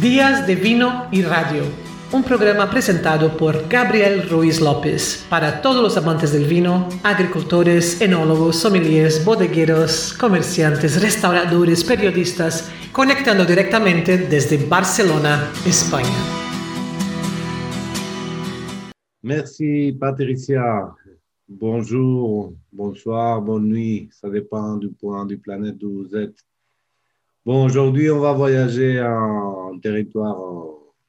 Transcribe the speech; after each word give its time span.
Días 0.00 0.46
de 0.46 0.54
Vino 0.54 1.08
y 1.12 1.20
Radio, 1.20 1.62
un 2.10 2.22
programa 2.22 2.70
presentado 2.70 3.36
por 3.36 3.68
Gabriel 3.68 4.30
Ruiz 4.30 4.58
López 4.58 5.26
para 5.28 5.60
todos 5.60 5.82
los 5.82 5.94
amantes 5.98 6.32
del 6.32 6.46
vino, 6.46 6.88
agricultores, 7.02 8.00
enólogos, 8.00 8.56
sommeliers, 8.56 9.22
bodegueros, 9.26 10.14
comerciantes, 10.14 11.02
restauradores, 11.02 11.84
periodistas, 11.84 12.72
conectando 12.92 13.44
directamente 13.44 14.16
desde 14.16 14.56
Barcelona, 14.66 15.50
España. 15.66 16.08
Merci 19.20 19.92
Patricia. 20.00 20.94
Bonjour, 21.46 22.54
bonsoir, 22.72 23.42
bonne 23.42 23.68
nuit. 23.68 24.08
Ça 24.12 24.30
dépend 24.30 24.78
du 24.78 24.88
point 24.88 25.26
du 25.26 25.36
planète 25.36 25.82
où 25.82 26.04
vous 26.04 26.16
êtes. 26.16 26.42
Bon, 27.46 27.64
aujourd'hui, 27.64 28.10
on 28.10 28.20
va 28.20 28.34
voyager 28.34 29.00
en 29.00 29.78
territoire 29.78 30.38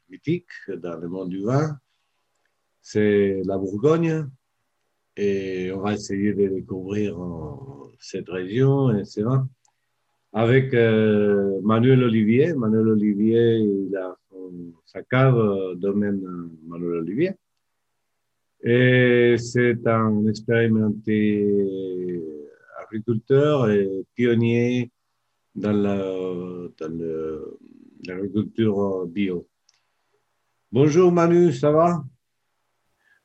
mythique 0.10 0.48
dans 0.78 0.98
le 0.98 1.10
monde 1.10 1.28
du 1.28 1.44
vin. 1.44 1.78
C'est 2.82 3.42
la 3.44 3.58
Bourgogne. 3.58 4.30
Et 5.18 5.74
on 5.76 5.82
va 5.82 5.92
essayer 5.92 6.34
de 6.34 6.48
découvrir 6.48 7.18
cette 8.00 8.30
région, 8.30 8.98
etc. 8.98 9.26
Avec 10.32 10.74
euh, 10.74 11.60
Manuel 11.64 12.02
Olivier. 12.06 12.54
Manuel 12.54 12.88
Olivier, 12.88 13.58
il 13.58 13.94
a 13.98 14.18
sa 14.86 15.04
cave 15.04 15.76
domaine 15.76 16.22
Manuel 16.66 17.00
Olivier. 17.00 17.32
Et 18.64 19.36
c'est 19.38 19.86
un 19.86 20.26
expérimenté 20.28 22.24
agriculteur 22.82 23.70
et 23.70 24.06
pionnier 24.16 24.92
dans 25.56 25.74
l'agriculture 28.08 29.06
bio. 29.08 29.48
Bonjour 30.72 31.12
Manu, 31.12 31.52
ça 31.54 31.72
va? 31.72 32.04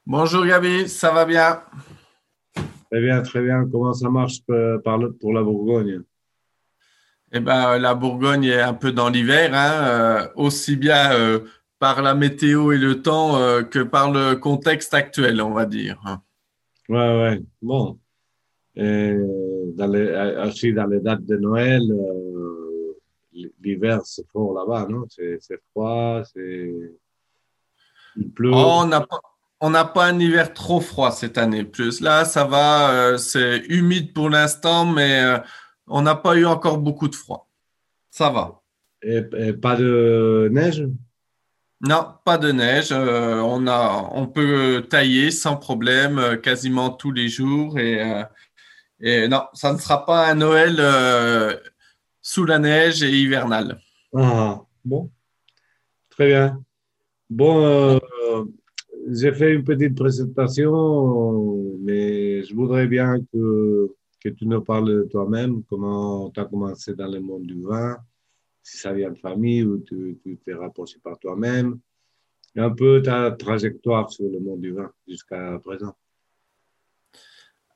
Bonjour 0.05 0.45
Gabi, 0.47 0.89
ça 0.89 1.13
va 1.13 1.25
bien? 1.25 1.63
Très 2.91 3.01
bien, 3.01 3.23
très 3.23 3.43
bien. 3.43 3.69
Comment 3.71 3.93
ça 3.93 4.09
marche 4.09 4.41
pour 4.45 5.33
la 5.33 5.43
Bourgogne? 5.43 6.03
Eh 7.33 7.41
bien, 7.41 7.77
la 7.79 7.95
Bourgogne 7.95 8.45
est 8.45 8.61
un 8.61 8.75
peu 8.75 8.93
dans 8.93 9.09
l'hiver, 9.09 9.51
hein, 9.53 9.73
euh, 9.89 10.29
aussi 10.37 10.77
bien 10.77 11.13
euh, 11.13 11.41
par 11.81 12.01
la 12.01 12.15
météo 12.15 12.71
et 12.73 12.79
le 12.79 13.03
temps 13.03 13.37
euh, 13.37 13.63
que 13.63 13.81
par 13.81 14.13
le 14.13 14.37
contexte 14.37 14.95
actuel, 14.95 15.43
on 15.43 15.51
va 15.53 15.67
dire. 15.67 16.01
Ouais, 16.89 16.97
ouais. 16.97 17.43
Bon, 17.61 17.99
dans 18.77 19.87
les, 19.87 20.47
aussi 20.47 20.73
dans 20.73 20.87
les 20.87 21.01
dates 21.01 21.25
de 21.25 21.37
Noël, 21.37 21.83
euh, 21.91 22.99
l'hiver 23.63 24.01
c'est 24.05 24.27
fort 24.31 24.53
là-bas, 24.55 24.87
non? 24.89 25.05
C'est 25.09 25.61
froid, 25.71 26.23
c'est 26.33 26.73
il 28.17 28.31
pleut. 28.31 28.51
Oh, 28.53 28.85
on 29.61 29.71
n'a 29.71 29.85
pas 29.85 30.07
un 30.07 30.19
hiver 30.19 30.53
trop 30.53 30.81
froid 30.81 31.11
cette 31.11 31.39
année. 31.39 31.65
Plus 31.65 32.01
là, 32.03 32.27
ça 32.27 32.45
va, 32.45 32.91
euh, 32.91 33.17
c'est 33.17 33.59
humide 33.69 34.13
pour 34.13 34.29
l'instant, 34.29 34.85
mais 34.85 35.23
euh, 35.23 35.39
on 35.87 36.03
n'a 36.03 36.15
pas 36.15 36.37
eu 36.37 36.45
encore 36.45 36.79
beaucoup 36.79 37.09
de 37.09 37.15
froid. 37.15 37.49
Ça 38.11 38.29
va. 38.29 38.61
Et, 39.03 39.23
pas 39.55 39.77
de 39.77 40.51
neige? 40.53 40.87
Non, 41.81 42.07
pas 42.25 42.37
de 42.37 42.53
neige. 42.53 42.93
on, 42.93 43.67
a, 43.67 44.11
on 44.13 44.27
peut 44.27 44.87
tailler 44.89 45.31
sans 45.31 45.57
problème 45.57 46.39
quasiment 46.43 46.91
tous 46.91 47.13
les 47.13 47.29
jours 47.29 47.79
et 47.79 48.25
et 49.01 49.29
non, 49.29 49.43
ça 49.53 49.73
ne 49.73 49.79
sera 49.79 50.05
pas 50.05 50.31
un 50.31 50.35
Noël 50.35 50.77
euh, 50.79 51.57
sous 52.23 52.45
la 52.45 52.59
neige 52.59 53.03
et 53.03 53.11
hivernal. 53.11 53.81
Ah, 54.15 54.63
bon. 54.85 55.11
Très 56.11 56.29
bien. 56.29 56.63
Bon, 57.29 57.63
euh, 57.63 57.99
j'ai 59.09 59.33
fait 59.33 59.55
une 59.55 59.65
petite 59.65 59.97
présentation, 59.97 61.77
mais 61.81 62.43
je 62.43 62.55
voudrais 62.55 62.87
bien 62.87 63.21
que, 63.33 63.95
que 64.21 64.29
tu 64.31 64.47
nous 64.47 64.63
parles 64.63 64.89
de 64.89 65.03
toi-même, 65.05 65.63
comment 65.65 66.31
tu 66.31 66.41
as 66.41 66.47
commencé 66.47 66.95
dans 66.95 67.09
le 67.09 67.21
monde 67.21 67.47
du 67.47 67.63
vin, 67.63 67.99
si 68.63 68.79
ça 68.79 68.93
vient 68.93 69.11
de 69.11 69.19
famille 69.19 69.63
ou 69.63 69.79
tu 69.79 70.19
t'es 70.45 70.55
rapproché 70.55 70.99
par 71.03 71.19
toi-même, 71.19 71.79
et 72.55 72.61
un 72.61 72.71
peu 72.71 73.03
ta 73.03 73.31
trajectoire 73.33 74.11
sur 74.11 74.25
le 74.29 74.41
monde 74.41 74.61
du 74.61 74.73
vin 74.73 74.91
jusqu'à 75.07 75.61
présent. 75.63 75.95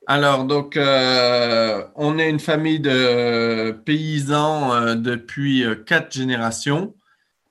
Alors, 0.07 0.45
donc, 0.45 0.77
euh, 0.77 1.83
on 1.95 2.17
est 2.17 2.29
une 2.29 2.39
famille 2.39 2.79
de 2.79 3.71
paysans 3.85 4.73
euh, 4.73 4.95
depuis 4.95 5.63
euh, 5.63 5.75
quatre 5.75 6.11
générations 6.11 6.95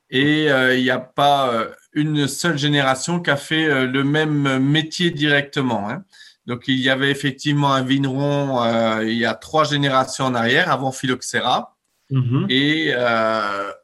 et 0.09 0.47
il 0.47 0.83
n'y 0.83 0.89
a 0.89 0.99
pas 0.99 1.67
une 1.93 2.27
seule 2.27 2.57
génération 2.57 3.21
qui 3.21 3.29
a 3.29 3.37
fait 3.37 3.87
le 3.87 4.03
même 4.03 4.59
métier 4.59 5.09
directement. 5.09 5.89
Hein. 5.89 6.03
Donc, 6.47 6.67
il 6.67 6.81
y 6.81 6.89
avait 6.89 7.11
effectivement 7.11 7.73
un 7.73 7.81
vigneron 7.81 8.61
il 9.03 9.13
y 9.13 9.25
a 9.25 9.35
trois 9.35 9.63
générations 9.63 10.25
en 10.25 10.35
arrière, 10.35 10.69
avant 10.69 10.91
Phylloxera. 10.91 11.77
Mm-hmm. 12.11 12.45
Et 12.49 12.93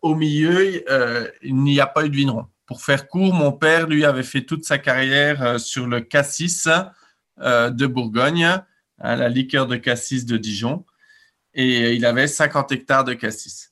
au 0.01 0.15
milieu, 0.15 0.83
il 1.43 1.55
n'y 1.55 1.79
a 1.79 1.87
pas 1.87 2.05
eu 2.05 2.09
de 2.09 2.15
vigneron. 2.17 2.47
Pour 2.65 2.81
faire 2.81 3.07
court, 3.07 3.33
mon 3.33 3.53
père, 3.53 3.87
lui, 3.87 4.03
avait 4.03 4.21
fait 4.21 4.41
toute 4.41 4.65
sa 4.65 4.77
carrière 4.77 5.57
sur 5.61 5.87
le 5.87 6.01
cassis 6.01 6.67
de 7.39 7.85
Bourgogne, 7.85 8.43
hein, 8.43 9.15
la 9.15 9.29
liqueur 9.29 9.67
de 9.67 9.75
cassis 9.75 10.25
de 10.25 10.37
Dijon, 10.37 10.85
et 11.53 11.93
il 11.93 12.05
avait 12.05 12.27
50 12.27 12.71
hectares 12.71 13.03
de 13.03 13.13
cassis. 13.13 13.71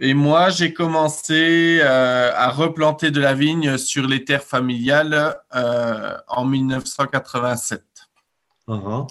Et 0.00 0.14
moi, 0.14 0.50
j'ai 0.50 0.72
commencé 0.72 1.78
euh, 1.80 2.32
à 2.34 2.50
replanter 2.50 3.10
de 3.12 3.20
la 3.20 3.34
vigne 3.34 3.78
sur 3.78 4.06
les 4.06 4.24
terres 4.24 4.42
familiales 4.42 5.36
euh, 5.54 6.16
en 6.26 6.44
1987. 6.44 7.84
Uh-huh. 8.66 9.06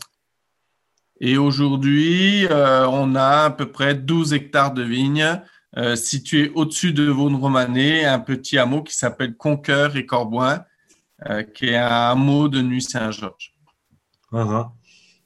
Et 1.22 1.38
aujourd'hui, 1.38 2.48
on 2.50 3.16
a 3.16 3.46
à 3.46 3.50
peu 3.50 3.72
près 3.72 3.96
12 3.96 4.34
hectares 4.34 4.74
de 4.74 4.84
vignes 4.84 5.40
situés 5.96 6.52
au-dessus 6.54 6.92
de 6.92 7.10
Vaune-Romanée, 7.10 8.04
un 8.04 8.20
petit 8.20 8.58
hameau 8.58 8.84
qui 8.84 8.94
s'appelle 8.94 9.38
Conqueur 9.38 9.96
et 9.96 10.06
Corboin, 10.06 10.66
qui 11.56 11.68
est 11.68 11.78
un 11.78 12.12
hameau 12.12 12.50
de 12.50 12.62
Nuit-Saint-Georges. 12.62 13.53
Uh-huh. 14.34 14.68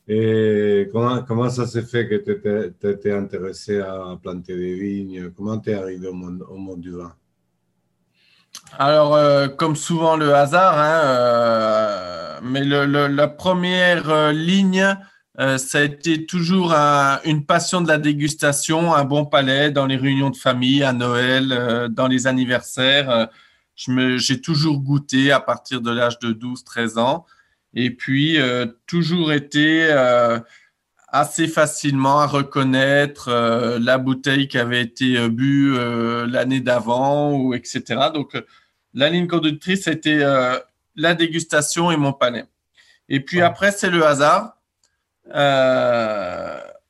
Et 0.09 0.89
comment, 0.91 1.21
comment 1.23 1.49
ça 1.49 1.65
s'est 1.65 1.83
fait 1.83 2.07
que 2.07 2.15
tu 2.15 2.87
étais 2.89 3.11
intéressé 3.11 3.79
à 3.79 4.17
planter 4.21 4.55
des 4.57 4.75
vignes 4.75 5.31
Comment 5.35 5.57
tu 5.59 5.71
es 5.71 5.73
arrivé 5.73 6.07
au 6.07 6.13
monde, 6.13 6.43
monde, 6.49 6.81
du 6.81 6.91
vin 6.91 7.13
Alors, 8.77 9.15
euh, 9.15 9.47
comme 9.49 9.75
souvent 9.75 10.15
le 10.15 10.33
hasard, 10.33 10.77
hein, 10.77 11.01
euh, 11.03 12.39
mais 12.41 12.63
le, 12.63 12.85
la 13.07 13.27
première 13.27 14.09
euh, 14.09 14.31
ligne, 14.31 14.97
ça 15.57 15.77
a 15.77 15.81
été 15.83 16.25
toujours 16.25 16.73
une 16.73 17.45
passion 17.45 17.81
de 17.81 17.87
la 17.87 17.99
dégustation, 17.99 18.95
un 18.95 19.03
bon 19.03 19.23
palais 19.23 19.69
dans 19.69 19.85
les 19.85 19.95
réunions 19.95 20.31
de 20.31 20.35
famille, 20.35 20.81
à 20.83 20.93
Noël, 20.93 21.89
dans 21.91 22.07
les 22.07 22.25
anniversaires. 22.25 23.29
J'ai 23.75 24.41
toujours 24.41 24.79
goûté 24.79 25.31
à 25.31 25.39
partir 25.39 25.81
de 25.81 25.91
l'âge 25.91 26.17
de 26.17 26.33
12-13 26.33 26.97
ans. 26.97 27.27
Et 27.73 27.91
puis, 27.91 28.39
euh, 28.39 28.65
toujours 28.87 29.31
été 29.31 29.87
euh, 29.91 30.39
assez 31.09 31.47
facilement 31.47 32.19
à 32.19 32.27
reconnaître 32.27 33.29
euh, 33.29 33.79
la 33.79 33.97
bouteille 33.97 34.47
qui 34.47 34.57
avait 34.57 34.81
été 34.81 35.29
bue 35.29 35.77
l'année 36.27 36.61
d'avant, 36.61 37.33
ou 37.33 37.53
etc. 37.53 37.83
Donc, 38.13 38.41
la 38.93 39.09
ligne 39.09 39.27
conductrice, 39.27 39.83
c'était 39.83 40.23
la 40.95 41.13
dégustation 41.13 41.91
et 41.91 41.97
mon 41.97 42.13
palais. 42.13 42.45
Et 43.09 43.19
puis 43.19 43.41
après, 43.41 43.71
c'est 43.71 43.89
le 43.89 44.05
hasard. 44.05 44.57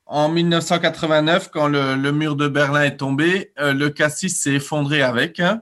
en 0.05 0.29
1989, 0.29 1.49
quand 1.51 1.67
le, 1.67 2.11
mur 2.11 2.35
de 2.35 2.47
Berlin 2.47 2.83
est 2.83 2.97
tombé, 2.97 3.51
le 3.57 3.89
cassis 3.89 4.39
s'est 4.39 4.53
effondré 4.53 5.01
avec. 5.01 5.39
Hein. 5.39 5.61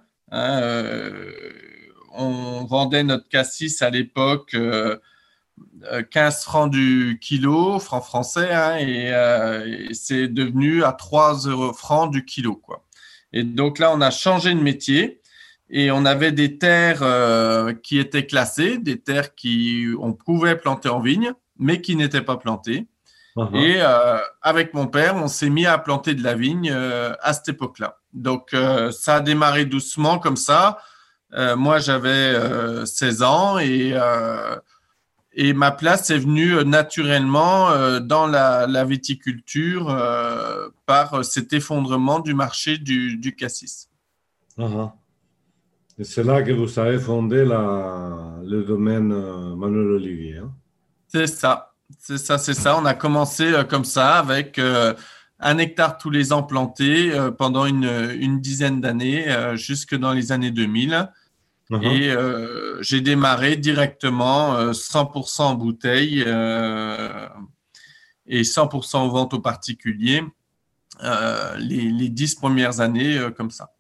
On 2.18 2.66
vendait 2.66 3.04
notre 3.04 3.28
cassis 3.30 3.82
à 3.82 3.90
l'époque 3.90 4.56
15 6.12 6.44
francs 6.44 6.72
du 6.72 7.20
kilo, 7.22 7.80
francs 7.80 8.04
français, 8.04 8.52
hein, 8.52 8.78
euh, 8.82 9.88
et, 9.90 9.94
c'est 9.94 10.28
devenu 10.28 10.84
à 10.84 10.92
3 10.92 11.48
euros 11.48 11.74
francs 11.74 12.12
du 12.12 12.26
kilo. 12.26 12.56
Quoi. 12.56 12.84
Et 13.34 13.44
donc 13.44 13.80
là, 13.80 13.92
on 13.94 14.02
a 14.02 14.12
changé 14.12 14.54
de 14.54 14.60
métier 14.60 15.22
et 15.70 15.92
on 15.92 16.06
avait 16.06 16.32
des 16.32 16.58
terres 16.58 17.02
euh, 17.02 17.74
qui 17.74 18.00
étaient 18.00 18.26
classées, 18.26 18.78
des 18.78 19.00
terres 19.00 19.36
qui 19.36 19.88
on 20.00 20.14
pouvait 20.14 20.56
planter 20.56 20.90
en 20.90 21.00
vigne, 21.00 21.34
mais 21.58 21.82
qui 21.82 21.96
n'étaient 21.96 22.22
pas 22.22 22.38
plantées. 22.38 22.88
Uh-huh. 23.36 23.56
Et 23.56 23.76
euh, 23.80 24.18
avec 24.42 24.74
mon 24.74 24.88
père, 24.88 25.16
on 25.16 25.28
s'est 25.28 25.50
mis 25.50 25.66
à 25.66 25.78
planter 25.78 26.16
de 26.16 26.24
la 26.24 26.36
vigne 26.36 26.72
à 26.72 27.34
cette 27.34 27.50
époque-là. 27.50 28.00
Donc 28.14 28.56
ça 28.92 29.16
a 29.16 29.20
démarré 29.20 29.66
doucement 29.66 30.20
comme 30.20 30.38
ça. 30.38 30.80
Moi, 31.32 31.80
j'avais 31.80 32.86
16 32.86 33.24
ans 33.24 33.60
et 33.60 33.94
et 35.36 35.54
ma 35.54 35.72
place 35.72 36.10
est 36.10 36.18
venue 36.18 36.56
euh, 36.56 36.64
naturellement 36.64 37.70
euh, 37.70 38.00
dans 38.00 38.26
la, 38.26 38.86
viticulture 38.86 39.90
euh, 39.90 40.70
par 40.86 41.24
cet 41.26 41.54
effondrement 41.54 42.20
du 42.20 42.34
marché 42.34 42.78
du, 42.78 43.36
cassis. 43.38 43.90
Uh-huh. 44.58 44.90
c'est 46.02 46.24
là 46.24 46.42
que 46.42 46.54
vous 46.54 46.80
avez 46.80 46.98
fondé 46.98 47.44
la, 47.44 48.40
le 48.44 48.64
domaine 48.64 49.12
euh, 49.12 49.56
Manuel 49.56 49.92
Olivier. 49.92 50.38
Hein. 50.38 50.54
C'est 51.10 51.28
ça, 51.28 51.74
c'est 52.00 52.18
ça, 52.18 52.38
c'est 52.38 52.54
ça. 52.54 52.78
On 52.80 52.86
a 52.86 52.94
commencé 52.94 53.44
euh, 53.52 53.64
comme 53.64 53.86
ça 53.86 54.16
avec 54.16 54.58
euh, 54.58 54.94
un 55.40 55.58
hectare 55.58 55.98
tous 55.98 56.10
les 56.10 56.32
ans 56.34 56.44
planté 56.44 57.12
pendant 57.38 57.66
une, 57.66 58.16
une 58.20 58.40
dizaine 58.40 58.80
d'années, 58.82 59.26
jusque 59.56 59.96
dans 59.96 60.14
les 60.14 60.32
années 60.32 60.52
2000. 60.52 61.10
Uh-huh. 61.72 61.84
Et 61.84 62.16
j'ai 62.82 63.02
démarré 63.02 63.58
directement 63.58 64.72
100% 64.72 65.42
en 65.42 65.56
bouteille 65.56 66.22
et 68.28 68.42
100% 68.42 68.96
en 68.96 69.08
vente 69.10 69.34
aux 69.34 69.42
particuliers 69.42 70.24
les, 71.02 71.92
les 71.92 72.10
dix 72.10 72.36
premières 72.36 72.80
années 72.80 73.20
comme 73.36 73.52
ça. 73.52 73.76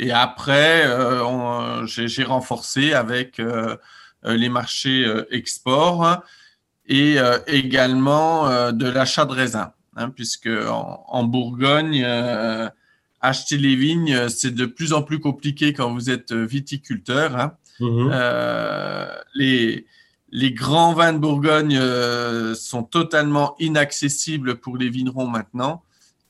Et 0.00 0.12
après, 0.12 0.86
euh, 0.86 1.86
j'ai 1.86 2.24
renforcé 2.24 2.94
avec 2.94 3.38
euh, 3.38 3.76
euh, 4.24 4.34
les 4.34 4.48
marchés 4.48 5.06
export 5.30 6.22
et 6.86 7.18
également 7.46 8.72
de 8.72 8.88
l'achat 8.88 9.24
de 9.24 9.32
raisins, 9.32 9.70
hein, 9.96 10.10
puisque 10.10 10.48
en, 10.48 11.24
Bourgogne, 11.24 12.04
acheter 13.20 13.58
les 13.58 13.76
vignes, 13.76 14.28
c'est 14.28 14.54
de 14.54 14.66
plus 14.66 14.92
en 14.92 15.02
plus 15.02 15.20
compliqué 15.20 15.72
quand 15.72 15.92
vous 15.92 16.10
êtes 16.10 16.32
viticulteur. 16.32 17.36
Hein. 17.36 17.52
Mm-hmm. 17.80 19.14
les, 19.34 19.86
les 20.30 20.52
grands 20.52 20.92
vins 20.92 21.12
de 21.12 21.18
Bourgogne 21.18 21.80
sont 22.54 22.82
totalement 22.82 23.56
inaccessibles 23.58 24.56
pour 24.56 24.76
les 24.76 24.90
vignerons 24.90 25.26
maintenant. 25.26 25.82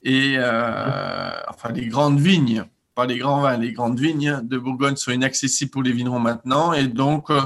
Et 0.02 0.36
enfin, 0.38 1.72
les 1.74 1.86
grandes 1.86 2.20
vignes 2.20 2.64
les 3.06 3.18
grands 3.18 3.40
vins. 3.40 3.56
Les 3.56 3.72
grandes 3.72 3.98
vignes 3.98 4.40
de 4.42 4.58
Bourgogne 4.58 4.96
sont 4.96 5.12
inaccessibles 5.12 5.70
pour 5.70 5.82
les 5.82 5.92
vignerons 5.92 6.20
maintenant. 6.20 6.72
Et 6.72 6.86
donc, 6.86 7.30
euh, 7.30 7.40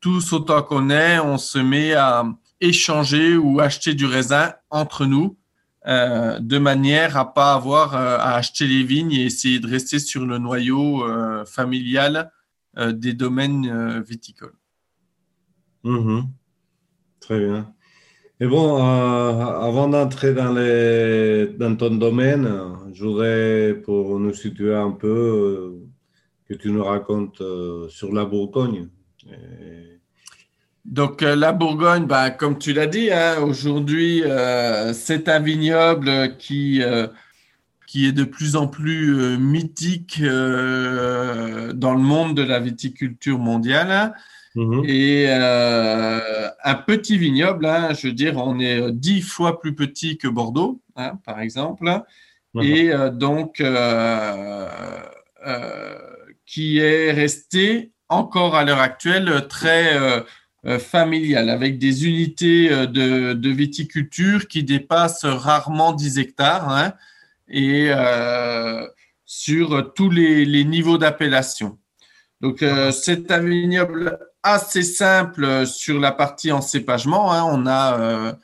tous 0.00 0.32
autant 0.32 0.62
qu'on 0.62 0.90
est, 0.90 1.18
on 1.18 1.38
se 1.38 1.58
met 1.58 1.94
à 1.94 2.24
échanger 2.60 3.36
ou 3.36 3.60
acheter 3.60 3.94
du 3.94 4.06
raisin 4.06 4.52
entre 4.70 5.06
nous, 5.06 5.36
euh, 5.86 6.38
de 6.38 6.58
manière 6.58 7.16
à 7.16 7.32
pas 7.34 7.54
avoir 7.54 7.94
euh, 7.94 8.16
à 8.18 8.34
acheter 8.34 8.66
les 8.66 8.84
vignes 8.84 9.12
et 9.12 9.26
essayer 9.26 9.58
de 9.60 9.66
rester 9.66 9.98
sur 9.98 10.24
le 10.24 10.38
noyau 10.38 11.04
familial 11.46 12.30
des 12.76 13.12
domaines 13.12 14.00
viticoles. 14.00 14.56
Mm-hmm. 15.84 16.24
Très 17.20 17.38
bien. 17.38 17.74
Et 18.40 18.46
bon, 18.46 18.82
avant 18.82 19.88
d'entrer 19.88 20.34
dans, 20.34 20.52
dans 20.52 21.76
ton 21.76 21.94
domaine, 21.96 22.48
je 22.92 23.04
voudrais, 23.04 23.74
pour 23.84 24.18
nous 24.18 24.34
situer 24.34 24.74
un 24.74 24.90
peu, 24.90 25.08
euh, 25.08 25.88
que 26.48 26.54
tu 26.54 26.70
nous 26.70 26.84
racontes 26.84 27.40
euh, 27.40 27.88
sur 27.88 28.12
la 28.12 28.24
Bourgogne. 28.24 28.88
Donc, 30.84 31.22
euh, 31.22 31.36
la 31.36 31.52
Bourgogne, 31.52 32.06
bah, 32.06 32.30
comme 32.30 32.58
tu 32.58 32.72
l'as 32.72 32.86
dit, 32.86 33.10
hein, 33.12 33.40
aujourd'hui, 33.40 34.22
c'est 34.92 35.28
un 35.28 35.40
vignoble 35.40 36.36
qui, 36.38 36.82
qui 37.86 38.06
est 38.06 38.12
de 38.12 38.24
plus 38.24 38.56
en 38.56 38.66
plus 38.66 39.38
mythique 39.38 40.20
dans 40.20 41.94
le 41.94 41.98
monde 41.98 42.36
de 42.36 42.42
la 42.42 42.60
viticulture 42.60 43.38
mondiale. 43.38 44.14
Mhm. 44.54 44.84
Et 44.86 45.30
un 45.30 46.74
petit 46.86 47.16
vignoble, 47.16 47.66
hein, 47.66 47.94
je 47.94 48.08
veux 48.08 48.12
dire, 48.12 48.36
on 48.36 48.58
est 48.58 48.92
dix 48.92 49.22
fois 49.22 49.60
plus 49.60 49.74
petit 49.74 50.18
que 50.18 50.28
Bordeaux, 50.28 50.80
hein, 50.96 51.18
par 51.24 51.40
exemple 51.40 52.02
et 52.60 52.92
euh, 52.92 53.10
donc 53.10 53.60
euh, 53.60 54.68
euh, 55.46 55.98
qui 56.44 56.78
est 56.78 57.12
resté 57.12 57.92
encore 58.08 58.54
à 58.54 58.64
l'heure 58.64 58.80
actuelle 58.80 59.46
très 59.48 59.96
familial, 60.78 61.50
avec 61.50 61.78
des 61.78 62.06
unités 62.06 62.68
de, 62.68 63.48
viticulture 63.48 64.46
qui 64.46 64.62
dépassent 64.62 65.24
rarement 65.24 65.92
10 65.92 66.18
hectares 66.18 66.68
hein, 66.68 66.92
et 67.48 67.90
sur 69.26 69.92
tous 69.94 70.08
les, 70.08 70.64
niveaux 70.64 70.98
d'appellation. 70.98 71.78
Donc, 72.40 72.64
c'est 72.92 73.32
un 73.32 73.40
vignoble 73.40 74.18
assez 74.44 74.82
simple 74.82 75.66
sur 75.66 75.98
la 75.98 76.12
partie 76.12 76.52
encépagement. 76.52 77.32
Hein. 77.32 77.44
On 77.44 77.66
a 77.66 78.36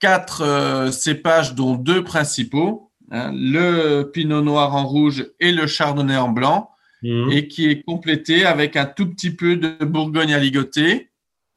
quatre 0.00 0.90
cépages, 0.90 1.54
dont 1.54 1.76
deux 1.76 2.02
principaux. 2.02 2.92
Hein, 3.14 3.30
le 3.34 4.04
pinot 4.04 4.40
noir 4.40 4.74
en 4.74 4.86
rouge 4.86 5.26
et 5.38 5.52
le 5.52 5.66
chardonnay 5.66 6.16
en 6.16 6.30
blanc, 6.30 6.70
mhm. 7.02 7.30
et 7.30 7.46
qui 7.46 7.68
est 7.68 7.82
complété 7.82 8.46
avec 8.46 8.74
un 8.74 8.86
tout 8.86 9.06
petit 9.06 9.30
peu 9.30 9.56
de 9.56 9.84
bourgogne 9.84 10.32
à 10.32 10.38
ligoter, 10.38 11.10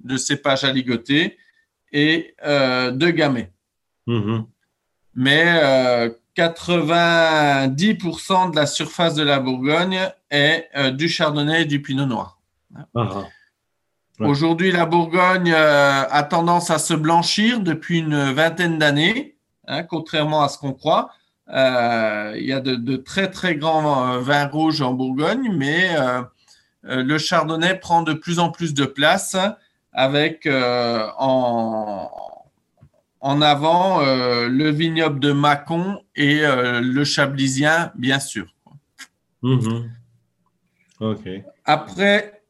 de 0.06 0.18
cépage 0.18 0.64
à 0.64 0.72
ligoter 0.72 1.38
et 1.92 2.36
euh, 2.46 2.92
de 2.92 3.10
gamay. 3.10 3.52
Mhm. 4.08 4.46
Mais 5.16 6.10
90% 6.38 8.48
euh, 8.48 8.52
de 8.52 8.56
la 8.56 8.66
surface 8.66 9.16
de 9.16 9.24
la 9.24 9.40
Bourgogne 9.40 10.00
est 10.30 10.70
euh, 10.76 10.92
du 10.92 11.10
chardonnay 11.10 11.64
et 11.64 11.66
du 11.66 11.82
pinot 11.82 12.06
noir. 12.06 12.40
Ah, 12.76 12.86
ah. 12.96 13.24
Aujourd'hui, 14.20 14.72
la 14.72 14.86
Bourgogne 14.86 15.54
a 15.54 16.24
tendance 16.24 16.72
à 16.72 16.78
se 16.78 16.94
blanchir 16.94 17.60
depuis 17.60 18.00
une 18.00 18.32
vingtaine 18.32 18.80
d'années, 18.80 19.36
hein, 19.68 19.84
contrairement 19.84 20.42
à 20.42 20.48
ce 20.48 20.58
qu'on 20.58 20.72
croit. 20.72 21.10
Il 21.50 22.46
y 22.46 22.54
a 22.54 22.62
de, 22.62 22.96
très 22.96 23.30
très 23.30 23.56
grands 23.56 24.18
vins 24.20 24.48
rouges 24.48 24.82
en 24.82 24.94
Bourgogne, 24.94 25.54
mais 25.54 25.98
le 26.84 27.18
chardonnay 27.18 27.76
prend 27.76 28.04
de 28.04 28.14
plus 28.14 28.40
en 28.40 28.52
plus 28.52 28.74
de 28.74 28.86
place 28.86 29.36
avec 29.96 30.48
en, 30.48 32.10
en 33.22 33.42
avant 33.42 34.02
le 34.02 34.70
vignoble 34.70 35.20
de 35.20 35.32
Mâcon 35.32 36.02
et 36.16 36.42
le 36.44 37.04
chablisien, 37.04 37.92
bien 37.96 38.20
sûr. 38.20 38.46
Mm-hmm. 39.42 39.90
Après, 41.66 42.42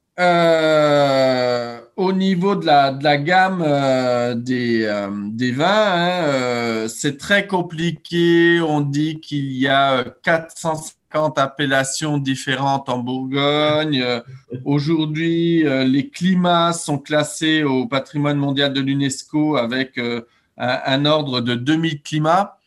au 1.97 2.12
niveau 2.12 2.56
de 2.56 2.65
la, 2.65 2.92
de 2.92 3.03
la 3.03 3.18
gamme 3.18 3.63
euh, 3.65 4.36
des, 4.36 4.83
euh, 4.83 5.09
des, 5.30 5.51
vins, 5.51 5.65
hein, 5.65 6.24
euh, 6.24 6.88
c'est 6.88 7.18
très 7.18 7.48
compliqué. 7.48 8.59
On 8.62 8.81
dit 8.81 9.19
qu'il 9.19 9.51
y 9.53 9.68
a 9.68 10.03
450 10.24 10.95
appellations 11.15 12.17
différentes 12.17 12.89
en 12.89 13.00
Bourgogne. 13.00 14.05
Aujourd'hui, 14.63 15.63
les 15.63 16.10
climats 16.10 16.74
sont 16.74 16.98
classés 16.98 17.63
au 17.63 17.88
patrimoine 17.88 18.38
mondial 18.38 18.74
de 18.74 18.81
l'UNESCO 18.81 19.57
avec 19.57 19.98
un, 19.98 20.22
un, 20.57 21.05
ordre 21.05 21.41
de 21.41 21.55
2000 21.55 22.01
climats. 22.01 22.57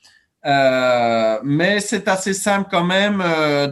mais 0.45 1.81
c'est 1.81 2.09
assez 2.09 2.35
simple 2.35 2.69
quand 2.71 2.85
même 2.85 3.19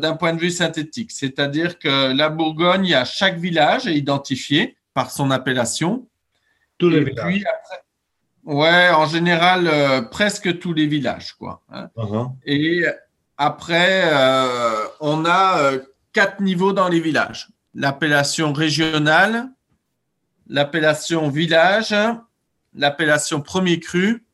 d'un 0.00 0.14
point 0.14 0.32
de 0.32 0.40
vue 0.40 0.50
synthétique. 0.50 1.10
C'est-à-dire 1.10 1.78
que 1.78 2.12
la 2.12 2.28
Bourgogne, 2.28 2.94
à 2.94 3.04
chaque 3.04 3.38
village 3.38 3.86
est 3.86 3.96
identifié 3.96 4.76
par 4.94 5.10
son 5.10 5.30
appellation. 5.30 6.06
Tous 6.78 6.90
les 6.90 7.04
villages. 7.04 7.24
Puis 7.24 7.44
ouais, 8.46 8.90
en 8.90 9.06
général, 9.06 9.66
euh, 9.66 10.02
presque 10.02 10.58
tous 10.58 10.72
les 10.72 10.86
villages. 10.86 11.34
Quoi, 11.34 11.62
hein. 11.70 11.90
uh-huh. 11.96 12.30
Et 12.46 12.84
après, 13.38 14.02
euh, 14.04 14.86
on 15.00 15.24
a 15.24 15.58
euh, 15.58 15.78
quatre 16.12 16.40
niveaux 16.40 16.72
dans 16.72 16.88
les 16.88 17.00
villages. 17.00 17.48
L'appellation 17.74 18.52
régionale, 18.52 19.50
l'appellation 20.48 21.28
village, 21.28 21.94
l'appellation 22.74 23.42
premier 23.42 23.78
cru 23.80 24.24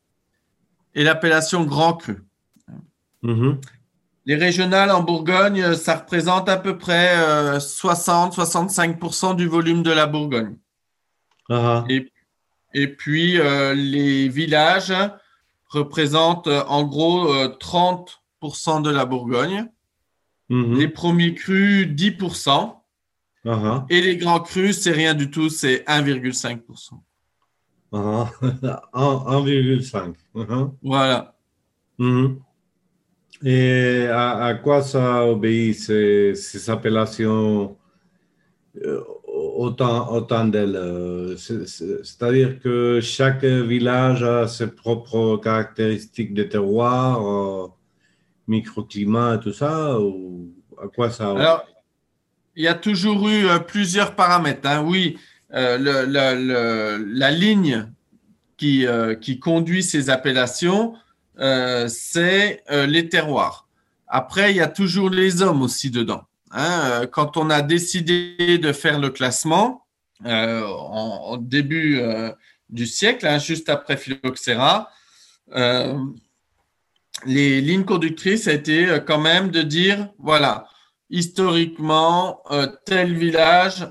et 0.95 1.03
l'appellation 1.03 1.65
grand 1.65 1.95
cru. 1.95 2.23
Mm-hmm. 3.25 3.61
Les 4.27 4.37
régionales 4.37 4.93
en 4.93 5.03
Bourgogne, 5.03 5.75
ça 5.75 5.97
représente 5.97 6.49
à 6.49 6.57
peu 6.57 6.79
près 6.79 7.17
60-65% 7.57 9.33
euh, 9.33 9.35
du 9.35 9.49
volume 9.49 9.83
de 9.83 9.91
la 9.91 10.07
Bourgogne. 10.07 10.57
Et, 12.75 12.89
puis, 12.97 13.39
euh, 13.39 13.75
les 13.75 14.29
villages 14.29 14.95
représentent 15.69 16.47
en 16.47 16.85
gros 16.85 17.35
30% 17.35 18.22
de 18.83 18.91
la 18.91 19.05
Bourgogne. 19.05 19.67
Mhm. 20.49 20.79
Les 20.79 20.89
premiers 20.89 21.35
crus, 21.35 21.87
10%. 21.87 22.83
Ah. 23.45 23.87
Et 23.91 24.01
les 24.01 24.17
grands 24.17 24.41
crus, 24.41 24.81
c'est 24.81 24.93
rien 24.93 25.15
du 25.15 25.31
tout, 25.31 25.49
c'est 25.49 25.85
1,5%. 25.87 27.03
1,5. 27.93 30.15
Voilà. 30.83 31.37
Mhm. 31.99 32.41
Et 33.45 34.07
à, 34.09 34.55
quoi 34.63 34.83
ça 34.83 35.27
obéit 35.27 35.75
ces, 35.75 36.35
ces 36.35 36.71
appellations 36.71 37.77
euh, 38.85 39.03
autant, 39.27 40.13
autant 40.13 40.47
d'elles 40.47 40.77
euh, 40.77 41.37
C'est-à-dire 41.37 42.59
que 42.61 43.01
chaque 43.03 43.45
village 43.45 44.23
a 44.23 44.49
ses 44.49 44.69
propres 44.69 45.37
caractéristiques 45.37 46.35
de 46.35 46.45
terroir, 46.45 47.27
euh, 47.27 47.69
microclimat 48.53 49.39
tout 49.39 49.53
ça 49.53 49.99
ou 49.99 50.53
à 50.83 50.89
quoi 50.89 51.11
ça 51.11 51.31
Alors, 51.31 51.65
il 52.55 52.65
y 52.65 52.69
a 52.69 52.75
toujours 52.75 53.29
eu 53.29 53.47
plusieurs 53.67 54.15
paramètres. 54.15 54.69
Hein. 54.69 54.83
Oui, 54.83 55.19
la 55.51 57.31
ligne 57.31 57.89
qui, 58.57 58.87
qui, 59.21 59.39
conduit 59.39 59.83
ces 59.83 60.11
appellations, 60.11 60.95
c'est 61.89 62.63
les 62.69 63.09
terroirs. 63.09 63.69
Après, 64.07 64.51
il 64.51 64.59
y 64.59 64.61
a 64.61 64.69
toujours 64.69 65.09
les 65.09 65.41
hommes 65.41 65.63
aussi 65.63 65.91
dedans. 65.91 66.25
Hein. 66.51 67.07
Quand 67.11 67.39
on 67.39 67.49
a 67.49 67.63
décidé 67.63 68.59
de 68.59 68.73
faire 68.73 68.99
le 68.99 69.09
classement, 69.11 69.87
en, 70.25 71.39
début 71.41 72.03
du 72.69 72.87
siècle, 72.87 73.27
hein, 73.27 73.39
juste 73.39 73.71
après 73.71 73.97
Phylloxéra, 73.97 74.91
les 77.25 77.61
lignes 77.61 77.85
conductrices 77.85 78.49
a 78.49 78.53
été 78.53 78.87
euh, 78.87 78.99
quand 78.99 79.21
même 79.21 79.51
de 79.51 79.63
dire, 79.63 80.09
voilà, 80.19 80.67
historiquement, 81.11 82.41
euh, 82.51 82.67
tel 82.87 83.15
village 83.15 83.87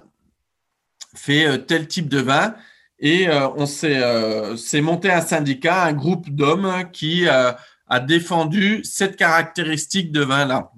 fait 1.16 1.46
euh, 1.46 1.58
tel 1.58 1.88
type 1.88 2.10
de 2.10 2.20
vin. 2.20 2.56
Et 3.04 3.28
on 3.32 3.66
s'est 3.66 4.82
monté 4.82 5.12
un 5.12 5.22
syndicat, 5.22 5.86
un 5.86 5.94
groupe 5.94 6.30
d'hommes 6.30 6.84
qui 6.94 7.28
a 7.28 8.00
défendu 8.00 8.82
cette 8.84 9.16
caractéristique 9.16 10.12
de 10.12 10.22
vin-là. 10.22 10.72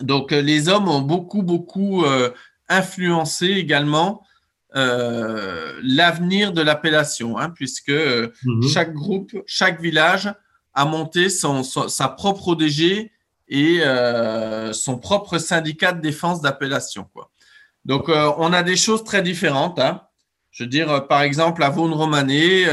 Donc 0.00 0.30
les 0.30 0.70
hommes 0.70 0.88
ont 0.88 1.02
beaucoup, 1.02 1.42
beaucoup 1.42 2.06
influencé 2.70 3.48
également 3.48 4.22
l'avenir 4.72 6.54
de 6.54 6.62
l'appellation, 6.62 7.36
hein, 7.36 7.50
puisque 7.50 7.90
mhm. 7.90 8.68
chaque 8.72 8.94
groupe, 8.94 9.36
chaque 9.44 9.78
village 9.82 10.32
a 10.74 10.84
monté 10.84 11.28
son, 11.28 11.62
sa 11.62 12.08
propre 12.08 12.48
ODG 12.48 13.10
et 13.52 13.80
euh, 13.82 14.72
son 14.72 14.98
propre 14.98 15.38
syndicat 15.38 15.92
de 15.92 16.00
défense 16.00 16.40
d'appellation. 16.40 17.06
Donc, 17.84 18.08
euh, 18.08 18.30
on 18.38 18.52
a 18.52 18.62
des 18.62 18.76
choses 18.76 19.04
très 19.04 19.22
différentes. 19.22 19.78
Hein. 19.78 20.02
Je 20.50 20.64
veux 20.64 20.70
dire, 20.70 20.90
euh, 20.90 21.00
par 21.00 21.22
exemple, 21.22 21.62
à 21.62 21.68
Vaune-Romanée, 21.68 22.66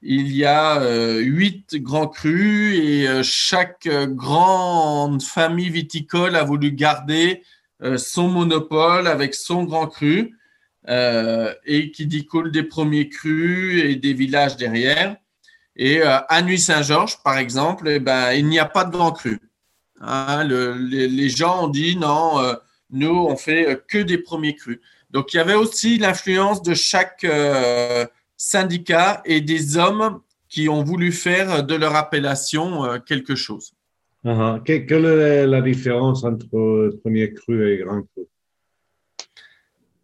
il 0.00 0.36
y 0.36 0.44
a 0.44 0.80
huit 1.18 1.74
grands 1.76 2.06
crus 2.06 2.78
et 2.78 3.22
chaque 3.24 3.88
grande 3.88 5.22
famille 5.22 5.70
viticole 5.70 6.36
a 6.36 6.44
voulu 6.44 6.70
garder 6.70 7.42
son 7.96 8.28
monopole 8.28 9.08
avec 9.08 9.34
son 9.34 9.64
grand 9.64 9.88
cru 9.88 10.38
et 10.86 11.90
qui 11.90 12.06
dit 12.06 12.26
coule 12.26 12.52
des 12.52 12.62
premiers 12.62 13.08
crus 13.08 13.82
et 13.82 13.96
des 13.96 14.12
villages 14.12 14.56
derrière. 14.56 15.16
Et 15.78 16.02
euh, 16.02 16.18
à 16.28 16.42
Nuit-Saint-Georges, 16.42 17.22
par 17.22 17.38
exemple, 17.38 17.88
eh 17.88 18.00
ben, 18.00 18.32
il 18.32 18.46
n'y 18.46 18.58
a 18.58 18.64
pas 18.64 18.84
de 18.84 18.90
grand 18.90 19.12
cru. 19.12 19.40
Hein, 20.00 20.44
les, 20.44 21.28
gens 21.28 21.64
ont 21.64 21.68
dit 21.68 21.96
non, 21.96 22.40
euh, 22.40 22.54
nous, 22.90 23.14
on 23.14 23.36
fait 23.36 23.68
euh, 23.68 23.76
que 23.86 23.98
des 23.98 24.18
premiers 24.18 24.56
crus. 24.56 24.80
Donc, 25.10 25.32
il 25.32 25.36
y 25.38 25.40
avait 25.40 25.54
aussi 25.54 25.98
l'influence 25.98 26.62
de 26.62 26.74
chaque 26.74 27.26
syndicat 28.36 29.22
et 29.24 29.40
des 29.40 29.78
hommes 29.78 30.20
qui 30.48 30.68
ont 30.68 30.82
voulu 30.82 31.12
faire 31.12 31.64
de 31.64 31.74
leur 31.74 31.96
appellation 31.96 33.00
quelque 33.06 33.34
chose. 33.34 33.72
Uh-huh. 34.24 34.62
Quelle 34.64 35.06
est 35.06 35.46
la 35.46 35.62
différence 35.62 36.24
entre 36.24 36.90
premier 37.02 37.32
cru 37.32 37.72
et 37.72 37.78
grand 37.78 38.02
cru? 38.02 38.26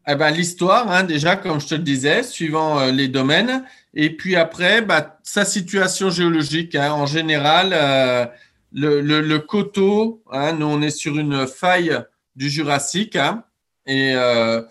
Eh 0.06 0.14
ben, 0.14 0.30
L'histoire, 0.30 0.90
hein, 0.90 1.04
déjà, 1.04 1.36
comme 1.36 1.60
je 1.60 1.68
te 1.68 1.74
le 1.74 1.82
disais, 1.82 2.22
suivant 2.22 2.86
les 2.86 3.08
domaines, 3.08 3.64
et 3.94 4.10
puis 4.10 4.36
après, 4.36 4.82
bah, 4.82 5.18
sa 5.22 5.44
situation 5.44 6.10
géologique. 6.10 6.74
Hein. 6.74 6.92
en 6.92 7.06
général, 7.06 7.70
euh, 7.72 8.26
le, 8.72 9.38
coteau, 9.38 10.24
hein, 10.30 10.52
nous 10.52 10.66
on 10.66 10.82
est 10.82 10.90
sur 10.90 11.16
une 11.16 11.46
faille 11.46 11.96
du 12.34 12.50
Jurassique, 12.50 13.14
hein. 13.16 13.44
et 13.86 14.14
euh, 14.16 14.62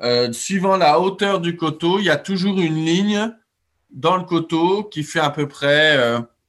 euh, 0.00 0.32
suivant 0.32 0.76
la 0.76 1.00
hauteur 1.00 1.40
du 1.40 1.56
coteau, 1.56 1.98
il 1.98 2.04
y 2.04 2.10
a 2.10 2.16
toujours 2.16 2.60
une 2.60 2.84
ligne 2.84 3.32
dans 3.90 4.16
le 4.16 4.22
coteau 4.22 4.84
qui 4.84 5.02
fait 5.02 5.18
à 5.18 5.30
peu 5.30 5.48
près 5.48 5.98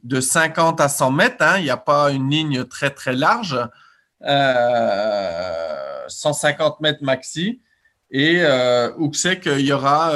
de 0.04 0.22
50 0.22 0.80
à 0.82 0.90
100 0.90 1.12
mètres. 1.12 1.44
il 1.58 1.64
n'y 1.64 1.72
a 1.72 1.78
pas 1.78 2.12
une 2.12 2.30
ligne 2.30 2.66
très 2.66 2.92
très 2.92 3.14
large, 3.14 3.58
150 4.22 6.82
mètres 6.82 7.02
maxi. 7.02 7.62
Et 8.12 8.44
où 8.98 9.14
c'est 9.14 9.40
qu'il 9.40 9.62
y 9.62 9.72
aura 9.72 10.12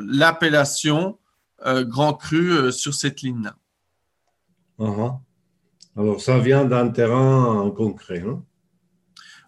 l'appellation 0.00 1.18
euh, 1.64 1.84
grand 1.84 2.12
cru 2.12 2.52
euh, 2.52 2.70
sur 2.70 2.94
cette 2.94 3.22
ligne-là. 3.22 3.56
Uh-huh. 4.78 5.18
Alors, 5.96 6.20
ça 6.20 6.38
vient 6.38 6.66
d'un 6.66 6.88
terrain 6.88 7.72
concret. 7.74 8.22
Hein? 8.26 8.42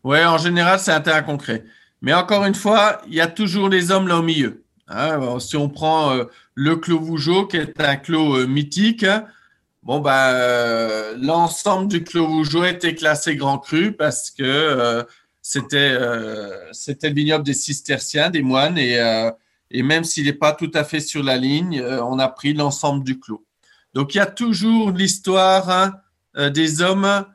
Oui, 0.04 0.24
en 0.24 0.38
général, 0.38 0.80
c'est 0.80 0.92
un 0.92 1.02
terrain 1.02 1.22
concret. 1.22 1.64
Mais 2.00 2.14
encore 2.14 2.46
une 2.46 2.54
fois, 2.54 3.02
il 3.06 3.14
y 3.14 3.20
a 3.20 3.26
toujours 3.26 3.68
les 3.68 3.90
hommes 3.90 4.08
là 4.08 4.16
au 4.16 4.22
milieu. 4.22 4.64
Hein. 4.88 5.38
si 5.38 5.54
on 5.56 5.68
prend 5.68 6.12
euh, 6.12 6.24
le 6.54 6.76
clos 6.76 6.98
Vougeot, 6.98 7.46
qui 7.46 7.58
est 7.58 7.78
un 7.78 7.96
clos 7.96 8.46
mythique, 8.46 9.04
bon, 9.82 10.00
bah, 10.00 11.12
l'ensemble 11.20 11.88
du 11.88 12.02
clos 12.02 12.26
Vougeot 12.26 12.64
était 12.64 12.94
classé 12.94 13.36
grand 13.36 13.58
cru 13.58 13.92
parce 13.92 14.30
que 14.30 15.04
c'était 15.50 15.96
c'était 16.72 17.08
le 17.08 17.14
vignoble 17.14 17.44
des 17.44 17.54
cisterciens, 17.54 18.28
des 18.30 18.42
moines, 18.42 18.76
et 18.76 18.98
et 19.70 19.82
même 19.82 20.04
s'il 20.04 20.24
n'est 20.24 20.32
pas 20.32 20.52
tout 20.52 20.70
à 20.74 20.84
fait 20.84 21.00
sur 21.00 21.22
la 21.22 21.36
ligne, 21.36 21.80
euh, 21.80 22.02
on 22.02 22.18
a 22.18 22.28
pris 22.28 22.54
l'ensemble 22.54 23.04
du 23.04 23.18
clos. 23.18 23.44
Donc 23.94 24.14
il 24.14 24.18
y 24.18 24.20
a 24.20 24.26
toujours 24.26 24.90
l'histoire 24.90 25.68
hein, 25.70 25.94
euh, 26.36 26.50
des 26.50 26.80
hommes. 26.82 27.26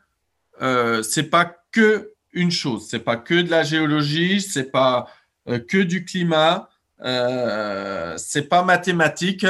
Euh, 0.62 1.04
c'est 1.04 1.30
pas 1.30 1.58
que 1.72 2.12
une 2.32 2.52
chose, 2.52 2.88
c'est 2.90 3.00
pas 3.00 3.18
que 3.18 3.36
de 3.36 3.50
la 3.50 3.64
géologie, 3.64 4.42
c'est 4.42 4.72
pas 4.72 5.08
que 5.46 5.78
du 5.84 6.04
climat, 6.04 6.70
c'est 8.18 8.50
pas 8.50 8.64
mathématique. 8.64 9.46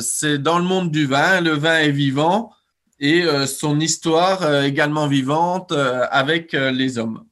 c'est 0.00 0.38
dans 0.38 0.58
le 0.58 0.64
monde 0.64 0.90
du 0.90 1.06
vin. 1.06 1.40
Le 1.40 1.52
vin 1.52 1.78
est 1.78 1.92
vivant 1.92 2.52
et 2.98 3.24
son 3.46 3.78
histoire 3.78 4.64
également 4.64 5.06
vivante 5.06 5.70
avec 5.70 6.52
les 6.52 6.98
hommes. 6.98 7.24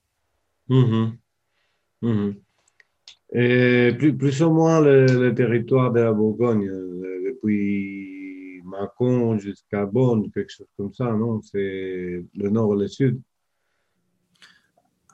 Mmh 0.73 1.13
mmh 2.01 2.31
et 3.35 3.95
plus, 3.99 4.15
plus 4.15 4.43
ou 4.43 4.51
moins 4.51 4.81
le, 4.81 5.33
territoire 5.35 5.91
de 5.91 6.01
la 6.01 6.13
Bourgogne, 6.13 6.69
euh, 6.69 7.23
depuis 7.27 8.61
Mâcon 8.65 9.39
jusqu'à 9.39 9.87
Bonn, 9.87 10.31
quelque 10.31 10.53
chose 10.53 10.67
comme 10.77 10.93
ça, 10.93 11.13
non? 11.13 11.41
C'est 11.41 12.25
le 12.35 12.51
nord 12.51 12.75
et 12.75 12.79
le 12.79 12.89
sud. 12.89 13.21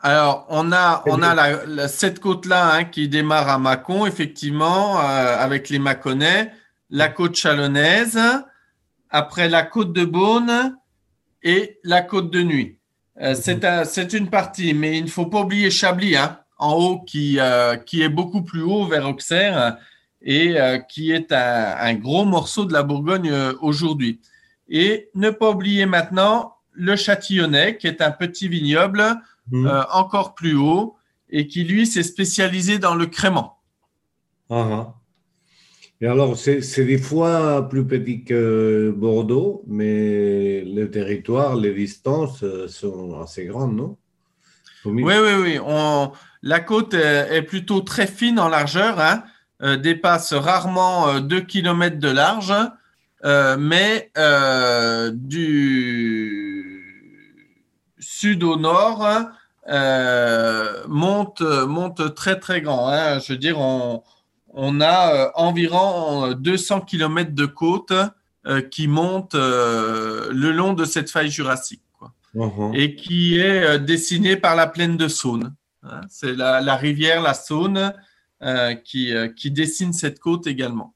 Alors, 0.01 0.47
on 0.49 0.73
a, 0.73 1.05
on 1.07 1.23
a 1.23 1.35
la, 1.35 1.87
cette 1.87 2.19
côte-là 2.19 2.75
hein, 2.75 2.85
qui 2.85 3.09
démarre 3.09 3.49
à 3.49 3.59
Mâcon, 3.59 4.05
effectivement, 4.05 4.99
euh, 4.99 5.37
avec 5.39 5.69
les 5.69 5.79
Mâconnais, 5.79 6.53
la 6.91 7.09
côte 7.09 7.37
chalonnaise, 7.37 8.19
après 9.11 9.49
la 9.49 9.63
côte 9.63 9.93
de 9.93 10.05
Beaune 10.05 10.77
et 11.45 11.79
la 11.85 12.03
côte 12.03 12.33
de 12.33 12.43
Nuit. 12.43 12.78
Euh, 13.21 13.35
mhm. 13.35 13.85
C'est 13.85 14.13
une 14.13 14.31
partie, 14.31 14.75
mais 14.75 14.99
il 14.99 15.05
ne 15.05 15.11
faut 15.11 15.27
pas 15.27 15.41
oublier 15.41 15.71
Chablis. 15.71 16.17
Hein 16.17 16.39
en 16.59 16.75
haut 16.75 17.01
qui, 17.01 17.39
euh, 17.39 17.77
qui 17.77 18.03
est 18.03 18.09
beaucoup 18.09 18.43
plus 18.43 18.63
haut 18.63 18.85
vers 18.85 19.09
Auxerre 19.09 19.79
et 20.21 20.61
euh, 20.61 20.79
qui 20.79 21.13
est 21.13 21.33
un, 21.33 21.95
gros 21.95 22.25
morceau 22.25 22.65
de 22.65 22.73
la 22.73 22.83
Bourgogne 22.83 23.31
euh, 23.31 23.55
aujourd'hui. 23.61 24.21
Et 24.69 25.09
ne 25.15 25.31
pas 25.31 25.51
oublier 25.51 25.87
maintenant 25.87 26.57
le 26.73 26.97
Châtillonnais, 26.97 27.79
qui 27.79 27.87
est 27.87 28.03
un 28.03 28.11
petit 28.11 28.49
vignoble 28.49 29.03
mmh. 29.51 29.71
encore 29.93 30.35
plus 30.35 30.55
haut 30.55 30.97
et 31.31 31.47
qui, 31.47 31.65
lui, 31.65 31.87
s'est 31.87 32.03
spécialisé 32.03 32.79
dans 32.79 32.95
le 32.95 33.07
crément. 33.07 33.59
Ah, 34.51 34.67
ah. 34.71 34.95
Et 36.01 36.07
alors, 36.07 36.37
c'est 36.37 36.85
des 36.85 36.99
fois 36.99 37.69
plus 37.69 37.85
petit 37.85 38.23
que 38.23 38.95
Bordeaux, 38.97 39.65
mais 39.67 40.63
le 40.65 40.89
territoire, 40.91 41.57
les 41.57 41.75
distances 41.75 42.45
sont 42.69 43.21
assez 43.21 43.47
grandes, 43.47 43.77
non? 43.77 43.97
Oui, 44.85 45.03
oui, 45.03 45.35
oui. 45.43 45.59
On, 45.65 46.13
la 46.43 46.61
côte 46.61 46.95
est 46.95 47.43
plutôt 47.43 47.81
très 47.81 48.07
fine 48.07 48.39
en 48.39 48.49
largeur, 48.49 49.01
hein, 49.01 49.25
euh, 49.61 49.77
dépasse 49.77 50.33
rarement 50.33 51.19
2 51.19 51.37
euh, 51.37 51.41
km 51.41 51.99
de 51.99 52.09
large, 52.09 52.55
euh, 53.25 53.57
mais 53.59 54.13
du 55.15 56.39
sud 57.99 58.45
au 58.45 58.57
nord 58.57 59.05
monte, 60.89 61.41
monte 61.41 62.15
très 62.15 62.39
très 62.39 62.61
grand. 62.61 62.89
Hein. 62.89 63.19
Je 63.19 63.33
veux 63.33 63.39
dire, 63.39 63.59
on, 63.59 64.05
a 64.55 65.33
environ 65.35 66.33
200 66.33 66.83
km 66.83 67.33
de 67.35 67.47
côte 67.47 67.93
qui 68.71 68.89
montent 68.89 69.35
le 69.35 70.51
long 70.51 70.73
de 70.73 70.85
cette 70.85 71.11
faille 71.11 71.31
jurassique. 71.31 71.83
Uh-huh. 72.35 72.75
Et 72.75 72.95
qui 72.95 73.39
est 73.39 73.79
dessinée 73.79 74.37
par 74.37 74.55
la 74.55 74.67
plaine 74.67 74.97
de 74.97 75.09
Saône. 75.09 75.55
Hein, 75.83 76.01
c'est 76.09 76.35
la, 76.35 76.77
rivière, 76.77 77.23
la 77.23 77.35
Saône, 77.35 77.93
euh, 78.43 78.75
qui, 78.75 79.15
euh, 79.15 79.29
qui, 79.29 79.51
dessine 79.51 79.93
cette 79.93 80.19
côte 80.19 80.47
également. 80.47 80.95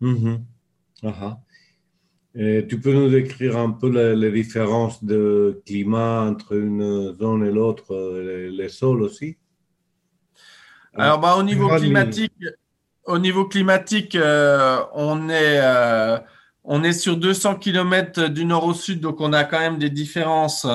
Mm-hmm. 0.00 0.40
Ah 1.02 1.14
ah. 1.20 1.38
tu 2.34 2.80
peux 2.80 2.92
nous 2.92 3.10
décrire 3.10 3.58
un 3.58 3.70
peu 3.70 3.90
les, 4.14 4.32
différences 4.32 5.02
de 5.04 5.62
climat 5.66 6.22
entre 6.22 6.56
une 6.56 7.14
zone 7.14 7.44
et 7.44 7.50
l'autre, 7.50 7.94
les, 8.50 8.68
sols 8.68 9.02
aussi? 9.02 9.36
Alors, 10.94 11.18
bah, 11.18 11.36
au 11.36 11.42
niveau 11.42 11.68
climatique, 11.68 12.32
au 13.06 13.18
niveau 13.18 13.46
climatique, 13.46 14.16
on 14.16 15.28
est 15.30 15.60
on 16.64 16.82
est 16.82 16.94
sur 16.94 17.16
200 17.18 17.56
km 17.56 18.28
du 18.28 18.46
nord 18.46 18.64
au 18.64 18.74
sud, 18.74 19.00
donc 19.00 19.20
on 19.20 19.32
a 19.34 19.44
quand 19.44 19.60
même 19.60 19.78
des 19.78 19.90
différences 19.90 20.66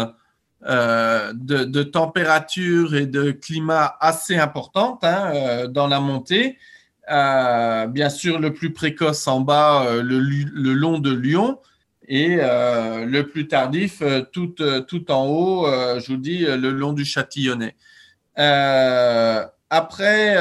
euh, 0.66 1.32
de, 1.34 1.84
température 1.84 2.94
et 2.94 3.06
de 3.06 3.32
climat 3.32 3.96
assez 4.02 4.36
importantes 4.36 5.06
hein, 5.06 5.32
euh, 5.34 5.68
dans 5.68 5.88
la 5.88 6.02
montée. 6.02 6.58
Euh, 7.10 7.88
bien 7.88 8.10
sûr, 8.10 8.40
le 8.40 8.54
plus 8.54 8.74
précoce 8.74 9.26
en 9.28 9.40
bas, 9.40 9.88
le, 10.04 10.20
long 10.74 11.00
de 11.00 11.14
Lyon, 11.14 11.60
et 12.08 12.38
le 12.38 13.22
plus 13.22 13.48
tardif, 13.48 14.04
tout, 14.32 14.56
tout 14.88 15.12
en 15.12 15.28
haut, 15.28 15.66
je 16.00 16.08
vous 16.08 16.18
dis, 16.18 16.40
le 16.40 16.72
long 16.72 16.94
du 16.94 17.06
Châtillonnais. 17.06 17.76
après, 19.70 20.36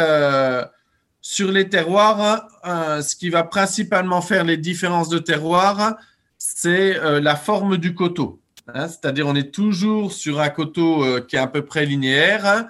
sur 1.30 1.52
les 1.52 1.68
terroirs, 1.68 2.48
ce 2.64 3.14
qui 3.14 3.28
va 3.28 3.44
principalement 3.44 4.22
faire 4.22 4.44
les 4.44 4.56
différences 4.56 5.10
de 5.10 5.18
terroirs, 5.18 5.96
c'est 6.38 6.98
la 7.20 7.36
forme 7.36 7.76
du 7.76 7.94
coteau. 7.94 8.40
Hein, 8.74 8.88
c'est-à-dire, 8.88 9.26
on 9.26 9.34
est 9.34 9.50
toujours 9.52 10.12
sur 10.12 10.40
un 10.40 10.50
coteau 10.50 11.02
euh, 11.02 11.20
qui 11.20 11.36
est 11.36 11.38
à 11.38 11.46
peu 11.46 11.64
près 11.64 11.86
linéaire, 11.86 12.66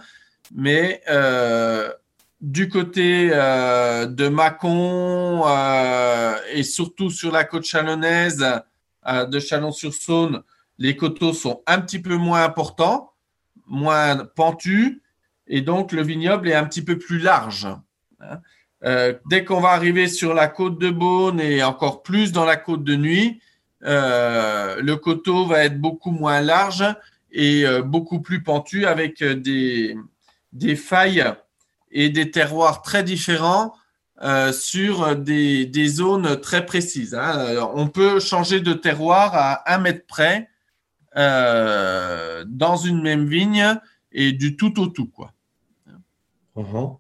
mais 0.54 1.02
euh, 1.08 1.92
du 2.40 2.68
côté 2.68 3.30
euh, 3.32 4.06
de 4.06 4.28
Mâcon 4.28 5.44
et 6.52 6.62
surtout 6.62 7.10
sur 7.10 7.32
la 7.32 7.44
côte 7.44 7.64
chalonnaise 7.64 8.44
de 9.06 9.40
Chalon-sur-Saône, 9.40 10.42
les 10.78 10.96
coteaux 10.96 11.32
sont 11.32 11.62
un 11.66 11.80
petit 11.80 11.98
peu 11.98 12.16
moins 12.16 12.44
importants, 12.44 13.12
moins 13.66 14.24
pentus, 14.36 15.00
et 15.48 15.62
donc 15.62 15.92
le 15.92 16.02
vignoble 16.02 16.48
est 16.48 16.54
un 16.54 16.64
petit 16.64 16.82
peu 16.82 16.98
plus 16.98 17.18
large. 17.18 17.66
Hein. 18.20 18.40
dès 19.30 19.44
qu'on 19.44 19.60
va 19.60 19.70
arriver 19.70 20.08
sur 20.08 20.34
la 20.34 20.48
côte 20.48 20.78
de 20.78 20.90
Beaune 20.90 21.40
et 21.40 21.62
encore 21.62 22.02
plus 22.02 22.32
dans 22.32 22.44
la 22.44 22.56
côte 22.56 22.84
de 22.84 22.96
Nuit, 22.96 23.40
euh, 23.84 24.80
le 24.80 24.96
coteau 24.96 25.46
va 25.46 25.64
être 25.64 25.80
beaucoup 25.80 26.10
moins 26.10 26.40
large 26.40 26.84
et 27.30 27.64
euh, 27.64 27.82
beaucoup 27.82 28.20
plus 28.20 28.42
pentu 28.42 28.86
avec 28.86 29.22
euh, 29.22 29.34
des, 29.34 30.76
failles 30.76 31.24
et 31.90 32.10
des 32.10 32.30
terroirs 32.30 32.82
très 32.82 33.02
différents 33.02 33.74
sur 34.52 35.14
des, 35.14 35.64
des, 35.64 35.86
zones 35.86 36.40
très 36.40 36.66
précises. 36.66 37.14
Hein. 37.14 37.70
On 37.74 37.86
peut 37.86 38.18
changer 38.18 38.60
de 38.60 38.72
terroir 38.72 39.30
à 39.36 39.72
un 39.72 39.78
mètre 39.78 40.06
près 40.08 40.50
dans 41.14 42.76
une 42.76 43.00
même 43.00 43.28
vigne 43.28 43.78
et 44.10 44.32
du 44.32 44.56
tout 44.56 44.80
au 44.80 44.88
tout. 44.88 45.06
Quoi. 45.06 45.32
Uh-huh. 46.56 46.96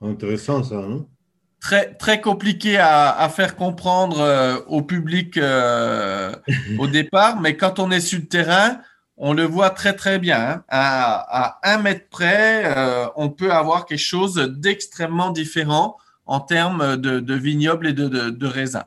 Intéressant 0.00 0.62
ça, 0.62 0.76
non? 0.76 1.06
Très, 1.60 1.92
très 1.94 2.22
compliqué 2.22 2.78
à, 2.78 3.10
à 3.10 3.28
faire 3.28 3.54
comprendre 3.54 4.18
euh, 4.20 4.56
au 4.66 4.80
public 4.80 5.36
euh, 5.36 6.34
au 6.78 6.86
départ, 6.86 7.38
mais 7.38 7.54
quand 7.56 7.78
on 7.78 7.90
est 7.90 8.00
sur 8.00 8.18
le 8.18 8.24
terrain, 8.24 8.80
on 9.18 9.34
le 9.34 9.44
voit 9.44 9.68
très 9.68 9.92
très 9.92 10.18
bien. 10.18 10.40
Hein. 10.40 10.64
À, 10.68 11.58
à, 11.60 11.74
un 11.74 11.78
mètre 11.78 12.08
près, 12.08 12.62
euh, 12.64 13.06
on 13.14 13.28
peut 13.28 13.52
avoir 13.52 13.84
quelque 13.84 13.98
chose 13.98 14.36
d'extrêmement 14.36 15.30
différent 15.30 15.98
en 16.24 16.40
termes 16.40 16.96
de, 16.96 17.20
de 17.20 17.34
vignoble 17.34 17.88
et 17.88 17.92
de, 17.92 18.08
de, 18.08 18.30
de 18.30 18.46
raisin. 18.46 18.84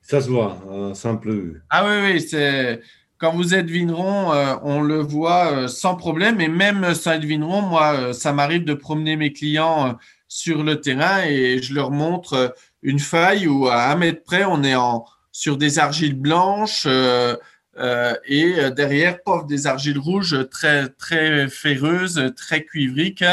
Ça 0.00 0.22
se 0.22 0.30
voit, 0.30 0.56
simple 0.94 1.30
vue. 1.30 1.62
Ah 1.68 1.84
oui, 1.86 2.12
oui, 2.12 2.20
c'est 2.22 2.80
quand 3.18 3.32
vous 3.32 3.54
êtes 3.54 3.68
vigneron, 3.68 4.32
on 4.62 4.80
le 4.80 5.00
voit 5.00 5.68
sans 5.68 5.94
problème. 5.94 6.40
Et 6.40 6.48
même 6.48 6.94
sans 6.94 7.12
être 7.12 7.24
vigneron, 7.24 7.60
moi, 7.60 8.14
ça 8.14 8.32
m'arrive 8.32 8.64
de 8.64 8.74
promener 8.74 9.16
mes 9.16 9.32
clients 9.32 9.98
sur 10.30 10.62
le 10.62 10.80
terrain 10.80 11.24
et 11.24 11.60
je 11.60 11.74
leur 11.74 11.90
montre 11.90 12.34
euh, 12.34 12.48
une 12.82 13.00
faille 13.00 13.48
où 13.48 13.66
à 13.66 13.90
un 13.90 13.96
mètre 13.96 14.22
près, 14.22 14.44
on 14.44 14.62
est 14.62 14.76
en, 14.76 15.04
sur 15.32 15.56
des 15.56 15.80
argiles 15.80 16.14
blanches 16.14 16.84
euh, 16.86 17.36
euh, 17.78 18.14
et 18.26 18.70
derrière, 18.70 19.22
pof, 19.22 19.44
des 19.46 19.66
argiles 19.66 19.98
rouges 19.98 20.48
très, 20.48 20.88
très 20.88 21.48
ferreuses, 21.48 22.32
très 22.36 22.64
cuivriques 22.64 23.24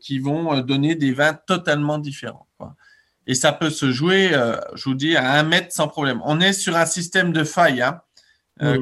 qui 0.00 0.18
vont 0.18 0.60
donner 0.60 0.96
des 0.96 1.12
vins 1.12 1.32
totalement 1.32 1.98
différents. 1.98 2.46
Et 3.26 3.34
ça 3.34 3.52
peut 3.52 3.70
se 3.70 3.90
jouer, 3.90 4.32
je 4.74 4.84
vous 4.84 4.94
dis, 4.94 5.16
à 5.16 5.32
un 5.32 5.44
mètre 5.44 5.72
sans 5.72 5.88
problème. 5.88 6.20
On 6.24 6.40
est 6.40 6.52
sur 6.52 6.76
un 6.76 6.84
système 6.84 7.32
de 7.32 7.42
faille. 7.42 7.80
Hein. 7.80 8.02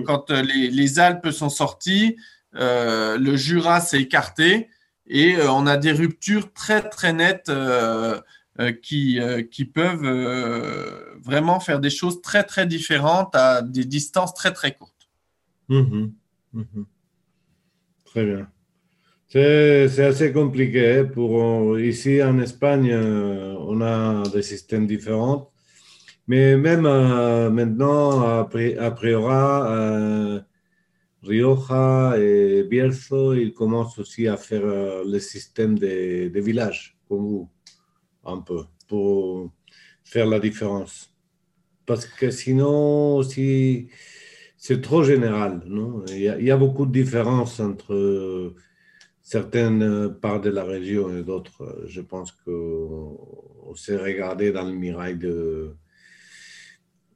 Quand 0.05 0.31
les, 0.31 0.71
les, 0.71 0.99
Alpes 0.99 1.31
sont 1.31 1.51
sorties, 1.51 2.17
le 2.55 3.37
Jura 3.37 3.81
s'est 3.81 4.01
écarté 4.01 4.69
et 5.07 5.37
euh, 5.37 5.51
on 5.51 5.67
a 5.67 5.77
des 5.77 5.93
ruptures 5.93 6.53
très 6.53 6.89
très 6.89 7.13
nettes 7.13 7.49
euh, 7.49 8.21
euh, 8.61 8.73
qui, 8.73 9.19
qui 9.51 9.65
peuvent 9.65 10.07
vraiment 11.23 11.61
faire 11.61 11.81
des 11.81 11.91
choses 11.91 12.23
très 12.23 12.45
très 12.45 12.67
différentes 12.67 13.35
à 13.35 13.63
des 13.63 13.85
distances 13.85 14.35
très 14.35 14.53
très 14.53 14.73
courtes. 14.75 15.09
Mhm. 15.69 16.13
Mhm. 16.53 16.87
Très 18.05 18.25
bien. 18.25 18.49
C'est 19.29 20.05
assez 20.05 20.33
compliqué. 20.33 20.99
Hein, 20.99 21.05
pour, 21.07 21.81
ici 21.81 22.23
en 22.23 22.39
Espagne, 22.39 22.95
on 22.95 23.81
a 23.81 24.23
des 24.29 24.43
systèmes 24.43 24.87
différents. 24.87 25.51
Mais 26.29 26.57
même 26.57 26.83
maintenant, 26.83 28.39
après, 28.39 28.79
après 28.79 29.15
aura, 29.15 30.45
Rioja 31.25 32.17
et 32.19 32.65
Bierzo, 32.65 33.35
ils 33.35 33.53
commencent 33.53 33.99
aussi 33.99 34.29
à 34.29 34.37
faire 34.37 34.67
le 35.05 35.19
système 35.19 35.79
des 35.79 36.31
de 36.31 36.41
villages, 36.41 36.97
comme 37.09 37.27
vous, 37.27 37.49
un 38.25 38.39
peu, 38.41 38.65
pour 38.89 39.51
faire 40.05 40.27
la 40.27 40.39
différence. 40.39 41.15
Parce 41.87 42.07
que 42.07 42.31
sinon, 42.31 43.23
si 43.23 43.89
c'est 44.57 44.81
trop 44.81 45.03
général, 45.03 45.63
non 45.67 46.05
il 46.09 46.21
y, 46.21 46.51
a, 46.51 46.57
beaucoup 46.57 46.87
de 46.87 46.93
différences 46.93 47.61
entre 47.61 48.55
certaines 49.21 50.15
parts 50.21 50.41
de 50.41 50.51
la 50.51 50.65
région 50.65 51.15
et 51.17 51.23
d'autres. 51.23 51.85
Je 51.87 52.01
pense 52.01 52.33
qu'on 52.33 53.75
s'est 53.75 53.97
regardé 53.97 54.53
dans 54.53 54.65
le 54.65 54.75
mirail 54.75 55.17
de, 55.19 55.75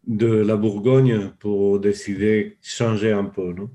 de 0.07 0.27
la 0.27 0.57
Bourgogne 0.57 1.33
pour 1.39 1.81
décider 1.81 2.45
de 2.45 2.57
changer 2.61 3.13
un 3.13 3.25
peu, 3.25 3.53
non? 3.53 3.71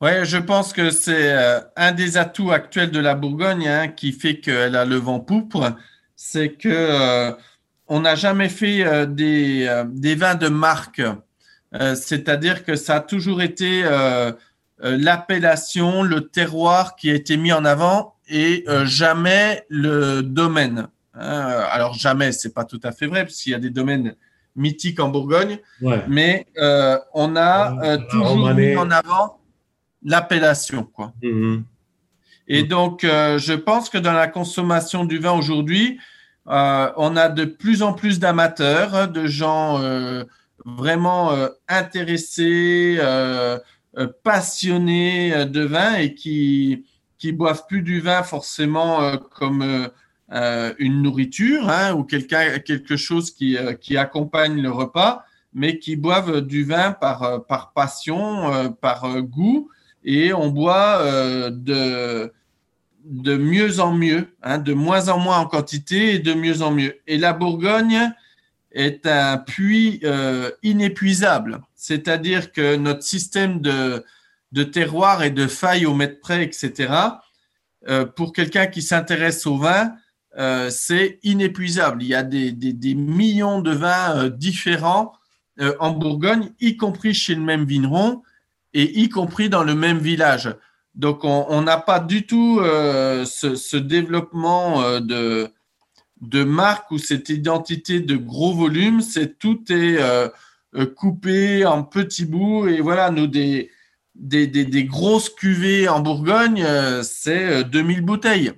Oui, 0.00 0.10
je 0.24 0.36
pense 0.36 0.72
que 0.72 0.90
c'est 0.90 1.32
euh, 1.32 1.60
un 1.76 1.90
des 1.90 2.18
atouts 2.18 2.52
actuels 2.52 2.92
de 2.92 3.00
la 3.00 3.16
Bourgogne 3.16 3.66
hein, 3.66 3.88
qui 3.88 4.12
fait 4.12 4.38
qu'elle 4.38 4.76
a 4.76 4.84
le 4.84 4.94
vent 4.94 5.18
pourpre, 5.18 5.76
c'est 6.14 6.52
que 6.52 6.68
euh, 6.68 7.32
on 7.88 8.00
n'a 8.00 8.14
jamais 8.14 8.48
fait 8.48 8.86
euh, 8.86 9.06
des, 9.06 10.14
vins 10.14 10.36
de 10.36 10.48
marque. 10.48 11.02
C'est-à-dire 11.72 12.64
que 12.64 12.76
ça 12.76 12.96
a 12.96 13.00
toujours 13.00 13.42
été 13.42 13.84
l'appellation, 14.80 16.02
le 16.02 16.22
terroir 16.22 16.96
qui 16.96 17.10
a 17.10 17.14
été 17.14 17.36
mis 17.36 17.52
en 17.52 17.66
avant 17.66 18.14
et 18.26 18.64
jamais 18.84 19.66
le 19.68 20.22
domaine. 20.22 20.88
Alors 21.12 21.92
jamais, 21.92 22.32
c'est 22.32 22.54
pas 22.54 22.64
tout 22.64 22.80
à 22.84 22.92
fait 22.92 23.06
vrai, 23.06 23.24
parce 23.24 23.36
qu'il 23.36 23.52
y 23.52 23.54
a 23.54 23.58
des 23.58 23.68
domaines 23.68 24.14
mythique 24.56 25.00
en 25.00 25.08
Bourgogne, 25.08 25.58
mais 26.08 26.46
euh, 26.58 26.98
on 27.14 27.36
a 27.36 27.82
euh, 27.84 27.98
toujours 28.10 28.52
mis 28.54 28.76
en 28.76 28.90
avant 28.90 29.40
l'appellation. 30.02 30.84
quoi. 30.84 31.12
Mhm. 31.22 31.64
Et 32.48 32.62
donc, 32.62 33.04
euh, 33.04 33.38
je 33.38 33.52
pense 33.52 33.90
que 33.90 33.98
dans 33.98 34.12
la 34.12 34.26
consommation 34.26 35.04
du 35.04 35.18
vin 35.18 35.32
aujourd'hui, 35.32 35.98
on 36.46 37.16
a 37.16 37.28
de 37.28 37.44
plus 37.44 37.82
en 37.82 37.92
plus 37.92 38.18
d'amateurs, 38.18 39.08
de 39.08 39.26
gens 39.26 39.82
vraiment 40.64 41.32
intéressés, 41.68 42.98
passionnés 44.24 45.44
de 45.44 45.60
vin 45.60 45.96
et 45.96 46.14
qui 46.14 46.86
qui 47.18 47.32
boivent 47.32 47.66
plus 47.66 47.82
du 47.82 48.00
vin 48.00 48.22
forcément 48.22 49.18
comme 49.18 49.90
euh, 50.30 50.74
une 50.78 51.00
nourriture 51.00 51.70
hein, 51.70 51.94
ou 51.94 52.04
quelque 52.04 52.96
chose 52.96 53.30
qui, 53.30 53.56
euh, 53.56 53.72
qui, 53.72 53.96
accompagne 53.96 54.60
le 54.60 54.70
repas, 54.70 55.24
mais 55.54 55.78
qui 55.78 55.96
boivent 55.96 56.42
du 56.42 56.64
vin 56.64 56.92
par, 56.92 57.22
euh, 57.22 57.38
par 57.38 57.72
passion, 57.72 58.76
par 58.82 59.22
goût, 59.22 59.70
et 60.04 60.34
on 60.34 60.48
boit 60.48 61.02
de, 61.50 62.30
de 63.04 63.36
mieux 63.38 63.80
en 63.80 63.92
mieux, 63.92 64.28
hein, 64.42 64.58
de 64.58 64.74
moins 64.74 65.08
en 65.08 65.18
moins 65.18 65.38
en 65.38 65.46
quantité 65.46 66.16
et 66.16 66.18
de 66.18 66.34
mieux 66.34 66.60
en 66.60 66.72
mieux. 66.72 66.98
Et 67.06 67.16
la 67.16 67.32
Bourgogne 67.32 68.12
est 68.72 69.06
un 69.06 69.38
puits 69.38 70.02
inépuisable, 70.62 71.62
c'est-à-dire 71.74 72.52
que 72.52 72.76
notre 72.76 73.02
système 73.02 73.60
de, 73.60 74.04
de 74.52 74.62
terroir 74.62 75.22
et 75.22 75.30
de 75.30 75.46
failles 75.46 75.86
au 75.86 75.94
mètre 75.94 76.20
près, 76.20 76.44
etc., 76.44 76.92
pour 78.14 78.32
quelqu'un 78.34 78.66
qui 78.66 78.82
s'intéresse 78.82 79.46
au 79.46 79.56
vin, 79.56 79.94
euh, 80.38 80.70
c'est 80.70 81.18
inépuisable. 81.24 82.02
Il 82.02 82.08
y 82.08 82.14
a 82.14 82.22
des, 82.22 82.94
millions 82.94 83.60
de 83.60 83.72
vins 83.72 84.16
euh, 84.16 84.28
différents 84.28 85.12
euh, 85.60 85.74
en 85.80 85.90
Bourgogne, 85.90 86.52
y 86.60 86.76
compris 86.76 87.12
chez 87.12 87.34
le 87.34 87.40
même 87.40 87.64
vigneron 87.64 88.22
et 88.72 89.00
y 89.00 89.08
compris 89.08 89.48
dans 89.48 89.64
le 89.64 89.74
même 89.74 89.98
village. 89.98 90.54
Donc, 90.94 91.24
on 91.24 91.62
n'a 91.62 91.78
pas 91.78 92.00
du 92.00 92.26
tout 92.26 92.60
ce, 92.60 93.76
développement 93.76 95.00
de, 95.00 95.48
marque 96.44 96.90
ou 96.90 96.98
cette 96.98 97.28
identité 97.28 98.00
de 98.00 98.16
gros 98.16 98.52
volume. 98.52 99.00
Tout 99.38 99.62
est 99.70 99.98
coupé 100.96 101.64
en 101.64 101.84
petits 101.84 102.24
bouts. 102.24 102.66
Et 102.66 102.80
voilà, 102.80 103.12
nous, 103.12 103.28
des 103.28 104.84
grosses 104.84 105.30
cuvées 105.30 105.88
en 105.88 106.00
Bourgogne, 106.00 106.66
c'est 107.04 107.62
2000 107.64 108.02
bouteilles. 108.02 108.52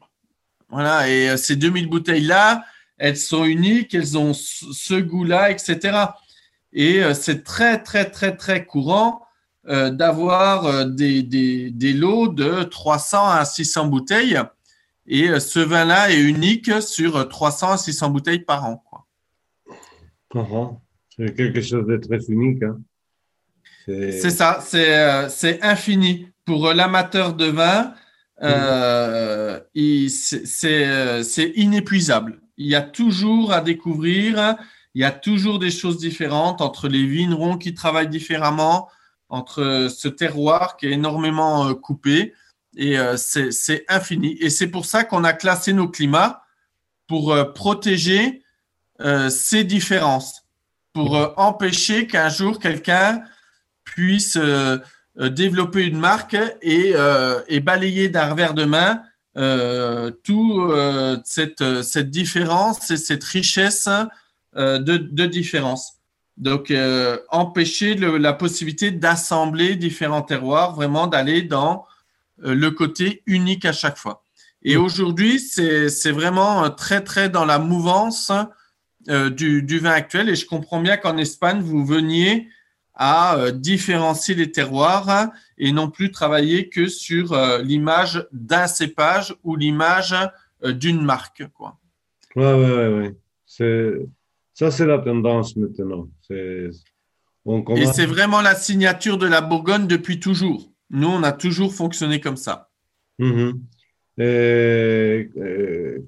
Voilà, 0.70 1.08
et 1.08 1.30
euh, 1.30 1.36
ces 1.36 1.56
2000 1.56 1.88
bouteilles-là, 1.88 2.64
elles 2.98 3.16
sont 3.16 3.44
uniques, 3.44 3.94
elles 3.94 4.16
ont 4.16 4.32
ce 4.34 4.94
goût-là, 4.94 5.50
etc. 5.50 5.98
Et 6.72 7.02
euh, 7.02 7.14
c'est 7.14 7.42
très, 7.42 7.82
très, 7.82 8.08
très, 8.10 8.36
très 8.36 8.64
courant 8.64 9.22
euh, 9.68 9.90
d'avoir 9.90 10.86
des, 10.86 11.22
des, 11.22 11.70
des, 11.70 11.92
lots 11.92 12.28
de 12.28 12.62
300 12.62 13.28
à 13.30 13.44
600 13.44 13.86
bouteilles. 13.86 14.38
Et 15.06 15.40
ce 15.40 15.58
vin-là 15.58 16.12
est 16.12 16.20
unique 16.20 16.70
sur 16.80 17.28
300 17.28 17.72
à 17.72 17.76
600 17.76 18.10
bouteilles 18.10 18.40
par 18.40 18.64
an. 18.64 18.84
C'est 21.16 21.34
quelque 21.34 21.60
chose 21.60 21.84
de 21.86 21.96
très 21.96 22.20
unique. 22.28 22.62
Hein. 22.62 22.78
C'est 23.86 24.30
ça, 24.30 24.60
c'est 24.62 25.62
infini. 25.62 26.28
Pour 26.44 26.72
l'amateur 26.72 27.34
de 27.34 27.46
vin, 27.46 27.94
euh, 28.42 29.60
euh, 29.76 31.22
c'est 31.22 31.52
inépuisable. 31.54 32.40
Il 32.56 32.66
y 32.66 32.74
a 32.74 32.82
toujours 32.82 33.52
à 33.52 33.60
découvrir, 33.60 34.56
il 34.94 35.02
y 35.02 35.04
a 35.04 35.10
toujours 35.10 35.58
des 35.58 35.70
choses 35.70 35.98
différentes 35.98 36.60
entre 36.60 36.88
les 36.88 37.06
vignerons 37.06 37.58
qui 37.58 37.74
travaillent 37.74 38.08
différemment, 38.08 38.88
entre 39.28 39.88
ce 39.94 40.08
terroir 40.08 40.76
qui 40.76 40.86
est 40.86 40.92
énormément 40.92 41.68
euh, 41.68 41.74
coupé, 41.74 42.34
et 42.76 42.96
c'est 43.16 43.84
infini. 43.88 44.36
Et 44.38 44.48
c'est 44.48 44.68
pour 44.68 44.84
ça 44.84 45.02
qu'on 45.02 45.24
a 45.24 45.32
classé 45.32 45.72
nos 45.72 45.88
climats 45.88 46.44
pour 47.08 47.36
protéger 47.52 48.44
ces 49.28 49.64
différences, 49.64 50.44
pour 50.92 51.34
empêcher 51.36 52.06
qu'un 52.06 52.28
jour 52.28 52.60
quelqu'un 52.60 53.24
puisse 53.82 54.38
développer 55.16 55.84
une 55.84 55.98
marque 55.98 56.36
et, 56.62 56.92
euh, 56.94 57.40
et 57.48 57.60
balayer 57.60 58.08
d'un 58.08 58.30
revers 58.30 58.54
de 58.54 58.64
main 58.64 59.02
euh, 59.36 60.10
toute 60.24 60.72
cette, 61.24 61.82
cette 61.82 62.10
différence 62.10 62.90
et 62.90 62.96
cette 62.96 63.24
richesse 63.24 63.88
de, 64.54 64.96
de 64.96 65.26
différence. 65.26 65.94
Donc, 66.36 66.72
empêcher 67.28 67.94
la 67.94 68.32
possibilité 68.32 68.90
d'assembler 68.90 69.76
différents 69.76 70.22
terroirs, 70.22 70.74
vraiment 70.74 71.06
d'aller 71.06 71.42
dans 71.42 71.84
le 72.38 72.70
côté 72.70 73.22
unique 73.26 73.66
à 73.66 73.72
chaque 73.72 73.98
fois. 73.98 74.22
Et 74.62 74.76
mmh. 74.76 74.82
aujourd'hui, 74.82 75.38
c'est 75.38 76.12
vraiment 76.12 76.70
très, 76.70 77.02
très 77.02 77.28
dans 77.28 77.44
la 77.44 77.58
mouvance 77.58 78.32
du, 79.06 79.62
du, 79.62 79.78
vin 79.78 79.90
actuel. 79.90 80.28
Et 80.28 80.34
je 80.34 80.46
comprends 80.46 80.80
bien 80.80 80.96
qu'en 80.96 81.18
Espagne, 81.18 81.60
vous 81.60 81.84
veniez 81.84 82.48
à 83.00 83.36
euh, 83.36 83.50
différencier 83.50 84.34
les 84.34 84.52
terroirs 84.52 85.30
et 85.56 85.72
non 85.72 85.90
plus 85.90 86.10
travailler 86.10 86.68
que 86.68 86.86
sur 86.86 87.32
euh, 87.32 87.62
l'image 87.62 88.28
d'un 88.30 88.66
cépage 88.66 89.34
ou 89.42 89.56
l'image 89.56 90.14
euh, 90.64 90.72
d'une 90.72 91.02
marque. 91.02 91.48
Quoi. 91.54 91.78
Ouais, 92.36 92.52
ouais, 92.52 92.88
ouais. 92.88 94.06
Ça, 94.52 94.70
c'est 94.70 94.84
la 94.84 94.98
tendance 94.98 95.56
maintenant. 95.56 96.08
Et 96.28 97.86
c'est 97.86 98.04
vraiment 98.04 98.42
la 98.42 98.54
signature 98.54 99.16
de 99.16 99.26
la 99.26 99.40
Bourgogne 99.40 99.86
depuis 99.86 100.20
toujours. 100.20 100.70
Nous, 100.90 101.08
on 101.08 101.22
a 101.22 101.32
toujours 101.32 101.72
fonctionné 101.72 102.20
comme 102.20 102.36
ça. 102.36 102.68
Mm-hmm. 103.18 103.60
Et, 104.18 105.30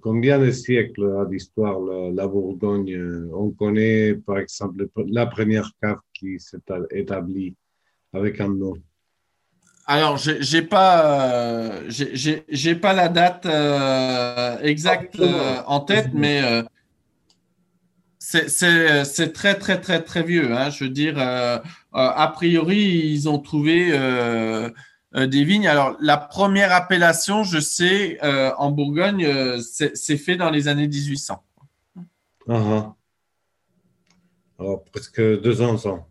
combien 0.00 0.38
de 0.38 0.50
siècles 0.50 1.26
d'histoire 1.30 1.80
la, 1.80 2.10
la, 2.10 2.26
Bourgogne 2.26 3.28
On 3.32 3.50
connaît 3.50 4.14
par 4.14 4.38
exemple 4.38 4.88
la 5.08 5.26
première 5.26 5.70
cave 5.80 6.00
qui 6.12 6.38
s'est 6.38 6.58
établie 6.90 7.54
avec 8.12 8.40
un 8.40 8.48
nom. 8.48 8.74
Alors, 9.86 10.16
j'ai 10.16 10.62
pas, 10.62 11.72
j'ai 11.88 12.74
pas 12.76 12.92
la 12.92 13.08
date 13.08 13.46
euh, 13.46 14.58
exacte 14.60 15.18
euh, 15.18 15.56
en 15.66 15.80
tête, 15.80 16.10
mais 16.14 16.40
euh, 16.42 16.62
c'est 18.20 19.32
très 19.32 19.56
très 19.56 19.80
très 19.80 20.00
très 20.00 20.22
vieux. 20.22 20.52
Hein. 20.52 20.70
Je 20.70 20.84
veux 20.84 20.90
dire, 20.90 21.18
a 21.18 22.28
priori, 22.28 23.10
ils 23.12 23.28
ont 23.28 23.40
trouvé 23.40 23.88
euh, 23.90 24.70
des 25.14 25.44
vignes. 25.44 25.66
Alors, 25.66 25.96
la 26.00 26.16
première 26.16 26.72
appellation, 26.72 27.44
je 27.44 27.60
sais, 27.60 28.18
euh, 28.22 28.52
en 28.58 28.70
Bourgogne, 28.70 29.24
euh, 29.24 29.60
c'est 29.60 30.16
fait 30.16 30.36
dans 30.36 30.50
les 30.50 30.68
années 30.68 30.88
1800. 30.88 31.42
Uh 31.96 32.52
-huh. 32.52 32.92
Alors, 34.58 34.84
presque 34.92 35.20
200 35.20 35.86
ans. 35.86 36.08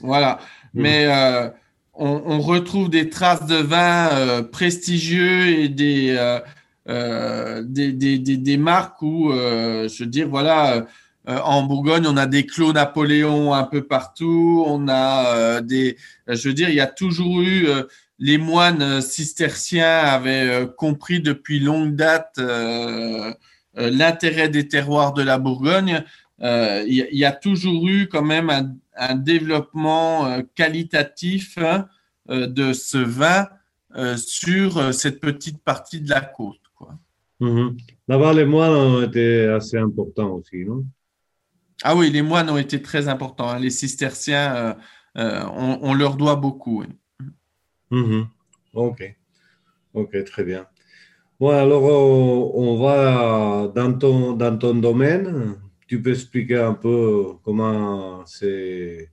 Voilà. 0.00 0.38
Hmm. 0.72 0.82
Mais 0.82 1.52
on, 1.94 2.22
on, 2.26 2.40
retrouve 2.40 2.88
des 2.90 3.08
traces 3.08 3.46
de 3.46 3.56
vin 3.56 4.42
prestigieux 4.44 5.48
et 5.48 5.68
des, 5.68 6.16
des, 6.86 7.92
des, 7.92 8.18
des, 8.18 8.36
des, 8.36 8.56
marques 8.56 9.00
où, 9.02 9.30
je 9.32 10.02
veux 10.02 10.10
dire, 10.10 10.28
voilà 10.28 10.86
euh, 11.28 11.38
en 11.38 11.62
Bourgogne, 11.62 12.06
on 12.06 12.16
a 12.16 12.26
des 12.26 12.44
clos 12.44 12.72
Napoléon 12.72 13.54
un 13.54 13.64
peu 13.64 13.86
partout. 13.86 14.64
On 14.66 14.88
a 14.88 15.36
euh, 15.36 15.60
des, 15.60 15.96
je 16.28 16.48
veux 16.48 16.54
dire, 16.54 16.68
il 16.68 16.74
y 16.74 16.80
a 16.80 16.86
toujours 16.86 17.40
eu 17.40 17.66
euh, 17.66 17.84
les 18.18 18.38
moines 18.38 19.00
cisterciens 19.00 19.98
avaient 19.98 20.68
compris 20.76 21.20
depuis 21.20 21.58
longue 21.58 21.96
date 21.96 22.40
l'intérêt 23.74 24.48
des 24.48 24.68
terroirs 24.68 25.14
de 25.14 25.22
la 25.22 25.38
Bourgogne. 25.38 26.04
Il 26.40 27.08
y, 27.10 27.24
a 27.24 27.32
toujours 27.32 27.88
eu 27.88 28.06
quand 28.06 28.22
même 28.22 28.78
un, 28.96 29.16
développement 29.16 30.40
qualitatif 30.54 31.58
hein, 31.58 31.88
de 32.28 32.72
ce 32.72 32.98
vin 32.98 33.48
sur 34.16 34.94
cette 34.94 35.18
petite 35.20 35.60
partie 35.64 36.00
de 36.00 36.08
la 36.08 36.20
côte. 36.20 36.60
Quoi. 36.76 36.94
Mm-hmm. 37.40 37.76
Là-bas, 38.06 38.32
les 38.32 38.44
moines 38.44 38.70
ont 38.70 39.02
été 39.02 39.46
assez 39.46 39.76
importants 39.76 40.34
aussi, 40.34 40.64
non? 40.64 40.84
Ah 41.86 41.94
oui, 41.94 42.10
les 42.10 42.22
moines 42.22 42.48
ont 42.48 42.56
été 42.56 42.80
très 42.80 43.08
importants. 43.08 43.50
Hein. 43.50 43.58
Les 43.58 43.68
cisterciens, 43.68 44.56
euh, 44.56 44.74
euh, 45.18 45.44
on, 45.82 45.92
leur 45.92 46.16
doit 46.16 46.36
beaucoup. 46.36 46.82
Mhm. 47.90 48.26
Ok, 48.72 49.16
ok, 49.92 50.24
très 50.24 50.44
bien. 50.44 50.66
Bon, 51.38 51.50
alors 51.50 51.84
euh, 51.84 52.50
on 52.54 52.78
va 52.78 53.68
dans 53.74 53.92
ton, 53.98 54.74
domaine. 54.74 55.56
Tu 55.86 56.00
peux 56.00 56.12
expliquer 56.12 56.56
un 56.56 56.72
peu 56.72 57.34
comment 57.44 58.24
c'est 58.24 59.10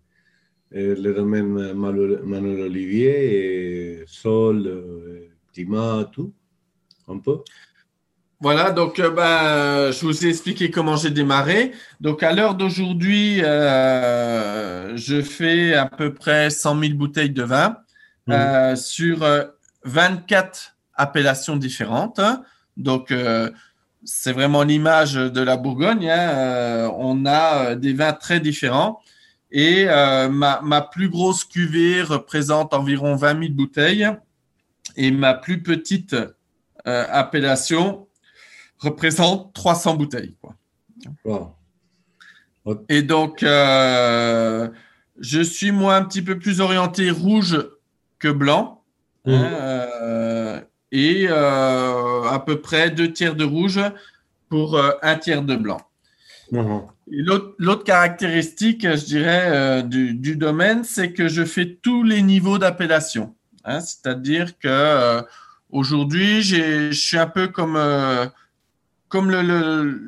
le 0.71 1.11
domaine 1.11 1.73
Manuel 1.73 2.61
Olivier, 2.61 4.03
sol, 4.07 5.29
climat, 5.51 6.09
tout, 6.13 6.33
un 7.09 7.17
peu 7.17 7.39
voilà, 8.41 8.71
donc 8.71 8.97
euh, 8.97 9.11
ben, 9.11 9.91
je 9.91 10.03
vous 10.03 10.25
ai 10.25 10.29
expliqué 10.29 10.71
comment 10.71 10.95
j'ai 10.95 11.11
démarré. 11.11 11.73
Donc 11.99 12.23
à 12.23 12.33
l'heure 12.33 12.55
d'aujourd'hui, 12.55 13.39
euh, 13.43 14.97
je 14.97 15.21
fais 15.21 15.75
à 15.75 15.85
peu 15.85 16.11
près 16.11 16.49
100 16.49 16.79
000 16.79 16.93
bouteilles 16.95 17.29
de 17.29 17.43
vin 17.43 17.77
mmh. 18.25 18.31
euh, 18.31 18.75
sur 18.75 19.19
24 19.85 20.75
appellations 20.95 21.55
différentes. 21.55 22.19
Donc 22.77 23.13
c'est 24.03 24.31
vraiment 24.31 24.63
l'image 24.63 25.13
de 25.13 25.41
la 25.41 25.55
Bourgogne. 25.55 26.09
Hein. 26.09 26.89
on 26.97 27.27
a 27.27 27.75
des 27.75 27.93
vins 27.93 28.13
très 28.13 28.39
différents. 28.39 29.01
Et 29.51 29.85
ma, 29.85 30.61
ma, 30.63 30.81
plus 30.81 31.09
grosse 31.09 31.43
cuvée 31.43 32.01
représente 32.01 32.73
environ 32.73 33.15
20 33.15 33.39
000 33.39 33.53
bouteilles. 33.53 34.09
Et 34.95 35.11
ma 35.11 35.35
plus 35.35 35.61
petite 35.61 36.15
appellation 36.85 38.07
représente 38.81 39.53
300 39.53 39.95
bouteilles. 39.95 40.35
Quoi. 40.41 41.55
Et 42.89 43.01
donc, 43.01 43.43
euh, 43.43 44.69
je 45.19 45.41
suis 45.41 45.71
moi 45.71 45.95
un 45.95 46.03
petit 46.03 46.21
peu 46.21 46.37
plus 46.37 46.59
orienté 46.61 47.09
rouge 47.11 47.57
que 48.19 48.27
blanc. 48.27 48.83
Hein, 49.25 49.37
mmh. 49.37 49.49
euh, 49.53 50.61
et 50.91 51.27
euh, 51.29 52.23
à 52.23 52.39
peu 52.39 52.59
près 52.59 52.89
deux 52.89 53.13
tiers 53.13 53.35
de 53.35 53.43
rouge 53.43 53.79
pour 54.49 54.79
un 55.01 55.15
tiers 55.15 55.43
de 55.43 55.55
blanc. 55.55 55.79
Mmh. 56.51 56.79
L'autre 57.59 57.83
caractéristique, 57.83 58.81
je 58.83 59.05
dirais, 59.05 59.83
du, 59.83 60.13
du, 60.15 60.35
domaine, 60.35 60.83
c'est 60.83 61.13
que 61.13 61.27
je 61.27 61.45
fais 61.45 61.77
tous 61.81 62.03
les 62.03 62.21
niveaux 62.21 62.57
d'appellation. 62.57 63.35
Hein, 63.63 63.79
C'est-à-dire 63.79 64.57
que 64.59 65.21
aujourd'hui, 65.69 66.41
je 66.41 66.91
suis 66.91 67.17
un 67.17 67.27
peu 67.27 67.47
comme 67.47 67.77
comme 69.11 69.29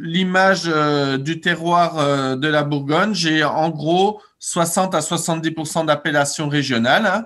l'image 0.01 0.63
euh, 0.67 1.17
du 1.17 1.41
terroir 1.41 1.99
euh, 1.99 2.35
de 2.35 2.47
la 2.47 2.63
Bourgogne, 2.63 3.13
j'ai 3.13 3.43
en 3.43 3.69
gros 3.69 4.21
60 4.39 4.95
à 4.95 4.99
70% 4.99 5.85
d'appellations 5.85 6.49
régionales. 6.49 7.05
Hein. 7.05 7.25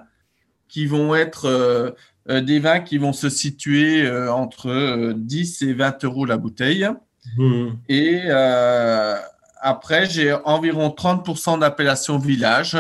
qui 0.68 0.86
vont 0.86 1.16
être 1.16 1.96
des 2.28 2.60
vins 2.60 2.82
qui 2.82 2.98
vont 2.98 3.14
se 3.14 3.30
situer 3.30 4.06
entre 4.30 5.14
10 5.16 5.62
et 5.62 5.74
20 5.74 6.04
euros 6.04 6.26
la 6.26 6.36
bouteille. 6.36 6.86
Mmh. 7.38 7.68
Et 7.88 8.30
après, 9.62 10.10
j'ai 10.10 10.34
environ 10.34 10.90
30% 10.90 11.60
d'appellations 11.60 12.18
village. 12.18 12.78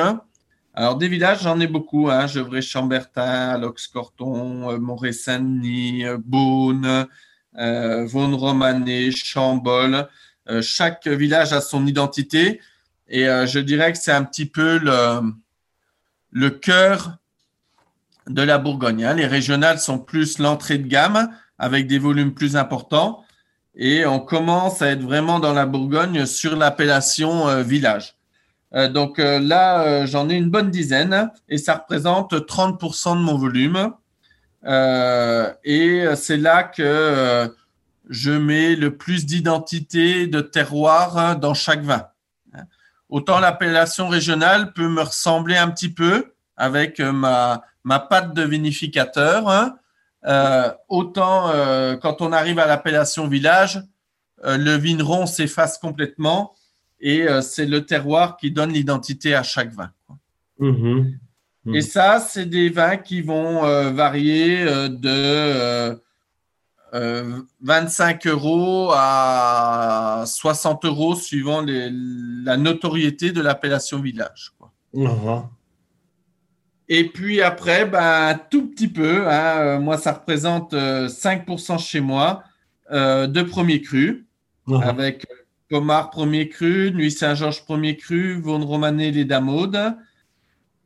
Alors, 0.77 0.95
des 0.95 1.07
villages, 1.07 1.41
j'en 1.41 1.59
ai 1.59 1.65
beaucoup. 1.65 2.07
Hein. 2.11 2.27
Gevrey-Chambertin, 2.27 3.57
Lox-Corton, 3.57 4.69
euh, 4.69 4.77
Montréal-Saint-Denis, 4.77 6.05
euh, 7.57 8.01
Beaune, 8.01 8.03
euh, 8.03 8.05
Vaune-Romanée, 8.05 9.11
Chambol. 9.11 10.07
chaque 10.61 11.07
village 11.07 11.53
a 11.53 11.61
son 11.61 11.85
identité. 11.85 12.61
Et 13.09 13.25
je 13.25 13.59
dirais 13.59 13.93
que 13.93 13.97
c'est 13.97 14.11
un 14.11 14.23
petit 14.23 14.45
peu 14.45 14.79
le, 14.79 16.49
cœur 16.49 17.17
de 18.27 18.41
la 18.41 18.57
Bourgogne. 18.57 19.05
Hein. 19.05 19.13
Les 19.13 19.25
régionales 19.25 19.79
sont 19.79 19.97
plus 19.97 20.39
l'entrée 20.39 20.77
de 20.77 20.87
gamme 20.87 21.29
avec 21.57 21.87
des 21.87 21.99
volumes 21.99 22.33
plus 22.33 22.57
importants. 22.57 23.23
Et 23.75 24.05
on 24.05 24.19
commence 24.19 24.81
à 24.81 24.89
être 24.89 25.01
vraiment 25.01 25.39
dans 25.39 25.53
la 25.53 25.65
Bourgogne 25.65 26.25
sur 26.25 26.57
l'appellation 26.57 27.61
village. 27.63 28.17
Euh, 28.73 28.89
donc 28.89 29.19
euh, 29.19 29.39
là, 29.39 29.81
euh, 29.83 30.05
j'en 30.05 30.29
ai 30.29 30.35
une 30.35 30.49
bonne 30.49 30.69
dizaine 30.69 31.31
et 31.47 31.57
ça 31.57 31.75
représente 31.75 32.33
30% 32.33 33.15
de 33.15 33.21
mon 33.21 33.37
volume. 33.37 33.93
Et 34.65 36.05
c'est 36.15 36.37
là 36.37 36.63
que 36.63 37.53
je 38.09 38.31
mets 38.31 38.75
le 38.75 38.97
plus 38.97 39.25
d'identité 39.25 40.27
de 40.27 40.41
terroir 40.41 41.37
dans 41.37 41.53
chaque 41.53 41.81
vin. 41.81 42.07
Autant 43.09 43.39
l'appellation 43.39 44.09
régionale 44.09 44.73
peut 44.73 44.89
me 44.89 45.01
ressembler 45.01 45.55
un 45.55 45.69
petit 45.69 45.89
peu 45.89 46.33
avec 46.57 46.99
ma, 46.99 47.61
ma 47.83 47.99
pâte 47.99 48.33
de 48.33 48.43
vinificateur. 48.43 49.47
Hein. 49.49 49.77
autant 50.89 51.51
quand 52.01 52.21
on 52.21 52.31
arrive 52.31 52.59
à 52.59 52.65
l'appellation 52.65 53.27
village, 53.27 53.81
le 54.43 54.75
vigneron 54.75 55.25
s'efface 55.25 55.77
complètement 55.77 56.53
et 56.99 57.27
euh, 57.27 57.41
c'est 57.41 57.65
le 57.65 57.85
terroir 57.85 58.37
qui 58.37 58.51
donne 58.51 58.71
l'identité 58.71 59.35
à 59.35 59.43
chaque 59.43 59.71
vin. 59.71 59.91
Mm-hmm. 60.59 61.17
Mm-hmm. 61.67 61.75
Et 61.75 61.81
ça, 61.81 62.19
c'est 62.21 62.45
des 62.45 62.69
vins 62.69 62.95
qui 62.95 63.21
vont 63.21 63.65
euh, 63.65 63.91
varier 63.91 64.61
euh, 64.61 64.87
de 64.87 66.01
25 67.61 68.25
euros 68.27 68.91
à 68.93 70.23
60 70.25 70.85
euros 70.85 71.15
suivant 71.15 71.61
la 71.61 72.57
notoriété 72.57 73.31
de 73.33 73.41
l'appellation 73.41 73.99
village. 73.99 74.53
Uh-huh. 74.95 75.43
Et 76.87 77.09
puis 77.09 77.41
après, 77.41 77.85
ben, 77.85 78.39
tout 78.49 78.69
petit 78.69 78.87
peu, 78.87 79.29
hein, 79.29 79.79
moi 79.79 79.97
ça 79.97 80.13
représente 80.13 80.73
5% 80.73 81.77
chez 81.77 81.99
moi 81.99 82.43
de 82.89 83.41
premier 83.43 83.81
cru, 83.81 84.25
uh-huh. 84.67 84.81
avec 84.81 85.27
Pomard 85.69 86.09
premier 86.09 86.47
cru, 86.47 86.91
Nuit 86.91 87.11
Saint-Georges 87.11 87.63
premier 87.65 87.97
cru, 87.97 88.39
Vaune 88.39 88.63
Romanée 88.63 89.11
les 89.11 89.25
Damaudes. 89.25 89.97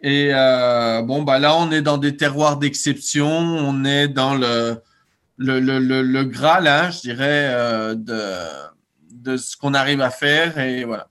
Et 0.02 0.32
euh, 0.34 1.02
bon, 1.04 1.22
bah 1.22 1.40
là, 1.40 1.56
on 1.58 1.72
est 1.72 1.82
dans 1.82 1.98
des 1.98 2.18
terroirs 2.18 2.58
d'exception. 2.58 3.28
On 3.28 3.86
est 3.86 4.08
dans 4.08 4.36
le, 4.36 4.82
le, 5.38 5.60
le, 5.60 5.80
le, 6.02 6.24
Graal, 6.24 6.68
hein, 6.68 6.90
je 6.90 7.02
dirais, 7.02 7.50
euh, 7.54 7.96
de, 7.96 8.22
de 9.12 9.38
ce 9.38 9.56
qu'on 9.58 9.74
arrive 9.74 10.02
à 10.02 10.10
faire. 10.10 10.58
Et 10.58 10.84
voilà. 10.84 11.08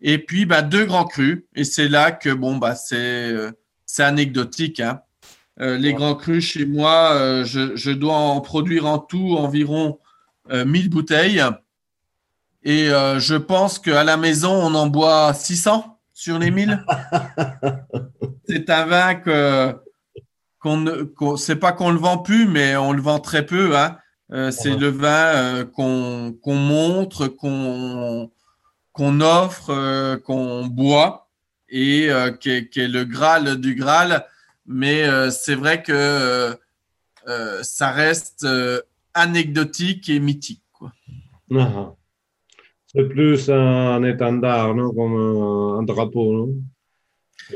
Et 0.00 0.18
puis, 0.18 0.46
bah, 0.46 0.62
deux 0.62 0.86
grands 0.86 1.04
crus. 1.04 1.44
Et 1.54 1.64
c'est 1.64 1.88
là 1.88 2.10
que, 2.10 2.30
bon, 2.30 2.56
bah, 2.56 2.74
c'est, 2.74 3.34
c'est 3.84 4.02
anecdotique. 4.02 4.80
Hein. 4.80 5.00
Euh, 5.60 5.76
les 5.76 5.92
grands 5.92 6.14
crus, 6.14 6.44
chez 6.44 6.64
moi, 6.64 7.42
je, 7.44 7.76
je, 7.76 7.90
dois 7.90 8.16
en 8.16 8.40
produire 8.40 8.86
en 8.86 8.98
tout 8.98 9.36
environ 9.36 9.98
1000 10.50 10.88
bouteilles. 10.88 11.44
Et 12.64 12.90
euh, 12.90 13.18
je 13.18 13.34
pense 13.34 13.78
qu'à 13.78 14.04
la 14.04 14.16
maison, 14.16 14.52
on 14.52 14.74
en 14.74 14.86
boit 14.86 15.34
600 15.34 15.91
sur 16.22 16.38
les 16.38 16.52
1000. 16.52 16.84
c'est 18.48 18.70
un 18.70 18.86
vin 18.86 19.14
que 19.16 19.74
qu'on 20.60 20.76
ne 20.76 21.36
sait 21.36 21.56
pas 21.56 21.72
qu'on 21.72 21.90
le 21.90 21.98
vend 21.98 22.18
plus, 22.18 22.46
mais 22.46 22.76
on 22.76 22.92
le 22.92 23.02
vend 23.02 23.18
très 23.18 23.44
peu. 23.44 23.76
Hein. 23.76 23.98
Euh, 24.30 24.52
c'est 24.52 24.76
le 24.76 24.86
vin 24.88 25.08
euh, 25.08 25.64
qu'on 25.64 26.54
montre, 26.54 27.26
qu'on 27.26 28.30
qu'on 28.92 29.20
offre, 29.20 30.16
qu'on 30.18 30.66
boit 30.66 31.28
et 31.68 32.08
qui 32.40 32.50
est, 32.50 32.76
le 32.76 33.04
Graal 33.04 33.56
du 33.56 33.74
Graal. 33.74 34.24
Mais 34.66 35.04
c'est 35.32 35.56
vrai 35.56 35.82
que 35.82 36.56
ça 37.62 37.90
reste 37.90 38.46
anecdotique 39.14 40.08
et 40.08 40.20
mythique. 40.20 40.62
Quoi. 40.72 40.92
Ah. 41.58 41.94
C'est 42.94 43.08
plus 43.08 43.48
un 43.48 44.02
étendard, 44.04 44.74
non 44.74 44.92
comme 44.92 45.78
un 45.78 45.82
drapeau, 45.82 46.32
non? 46.32 46.54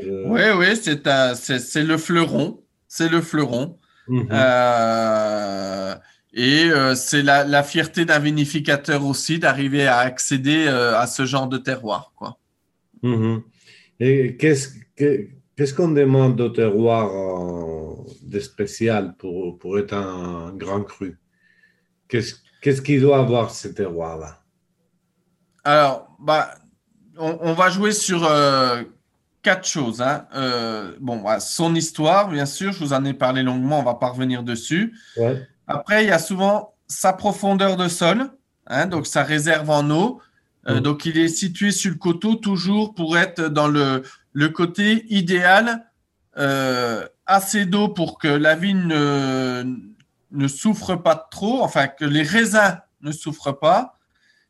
Oui, 0.03 0.41
oui, 0.57 0.77
c'est 0.77 1.83
le 1.83 1.97
fleuron. 1.97 2.63
C'est 2.89 3.09
le 3.09 3.21
fleuron. 3.21 3.79
Mhm. 4.09 4.29
Euh, 4.31 5.95
et 6.33 6.65
euh, 6.71 6.95
c'est 6.95 7.23
la, 7.23 7.63
fierté 7.63 8.05
d'un 8.05 8.19
vinificateur 8.19 9.05
aussi 9.05 9.39
d'arriver 9.39 9.87
à 9.87 9.99
accéder 9.99 10.67
euh, 10.67 10.97
à 10.99 11.07
ce 11.07 11.27
genre 11.27 11.49
de 11.49 11.59
terroir. 11.59 12.13
Quoi. 12.17 12.39
Mhm. 13.03 13.43
Et 14.01 14.37
qu'est-ce 14.37 15.75
qu'on 15.75 15.91
demande 15.93 16.41
au 16.41 16.51
terroir 16.51 17.11
de 18.23 18.39
spécial 18.41 19.15
pour, 19.19 19.59
pour 19.59 19.79
être 19.79 19.95
un 19.95 20.53
grand 20.55 20.83
cru? 20.83 21.19
Qu'est-ce 22.09 22.83
qu'il 22.83 23.01
doit 23.01 23.19
avoir 23.19 23.51
ce 23.51 23.69
terroir-là? 23.69 24.43
Alors, 25.67 26.17
bah, 26.21 26.55
on, 27.19 27.53
va 27.53 27.71
jouer 27.71 27.91
sur 27.91 28.25
euh, 28.25 28.85
quatre 29.43 29.67
choses. 29.67 30.01
Hein. 30.01 30.29
Euh, 30.37 30.93
bon, 31.01 31.17
bah, 31.17 31.41
son 31.41 31.75
histoire, 31.75 32.29
bien 32.29 32.47
sûr, 32.47 32.73
je 32.73 32.79
vous 32.79 32.93
en 32.93 33.05
ai 33.05 33.15
parlé 33.15 33.43
longuement, 33.43 33.81
on 33.81 33.83
va 33.83 33.95
pas 33.95 34.11
revenir 34.11 34.45
dessus. 34.45 34.97
Après, 35.67 36.05
il 36.05 36.09
y 36.09 36.13
a 36.13 36.21
souvent 36.21 36.73
sa 36.87 37.13
profondeur 37.13 37.77
de 37.77 37.89
sol, 37.89 38.31
hein, 38.69 38.87
donc 38.87 39.09
sa 39.09 39.25
réserve 39.25 39.69
en 39.69 39.91
eau. 39.91 40.21
Euh, 40.69 40.79
donc, 40.79 41.05
il 41.05 41.19
est 41.19 41.27
situé 41.27 41.73
sur 41.73 41.91
le 41.91 41.99
coteau 41.99 42.37
toujours 42.37 42.95
pour 42.95 43.19
être 43.19 43.49
dans 43.49 43.67
le, 43.67 44.05
le 44.35 44.49
côté 44.49 45.05
idéal, 45.13 45.85
assez 47.27 47.67
d'eau 47.67 47.89
pour 47.89 48.21
que 48.21 48.29
la 48.29 48.55
vigne 48.55 48.87
ne, 48.87 49.65
ne 50.31 50.47
souffre 50.47 50.95
pas 50.95 51.17
trop, 51.17 51.61
enfin 51.65 51.89
que 51.89 52.05
les 52.05 52.23
raisins 52.23 52.81
ne 53.01 53.11
souffrent 53.11 53.59
pas 53.59 53.96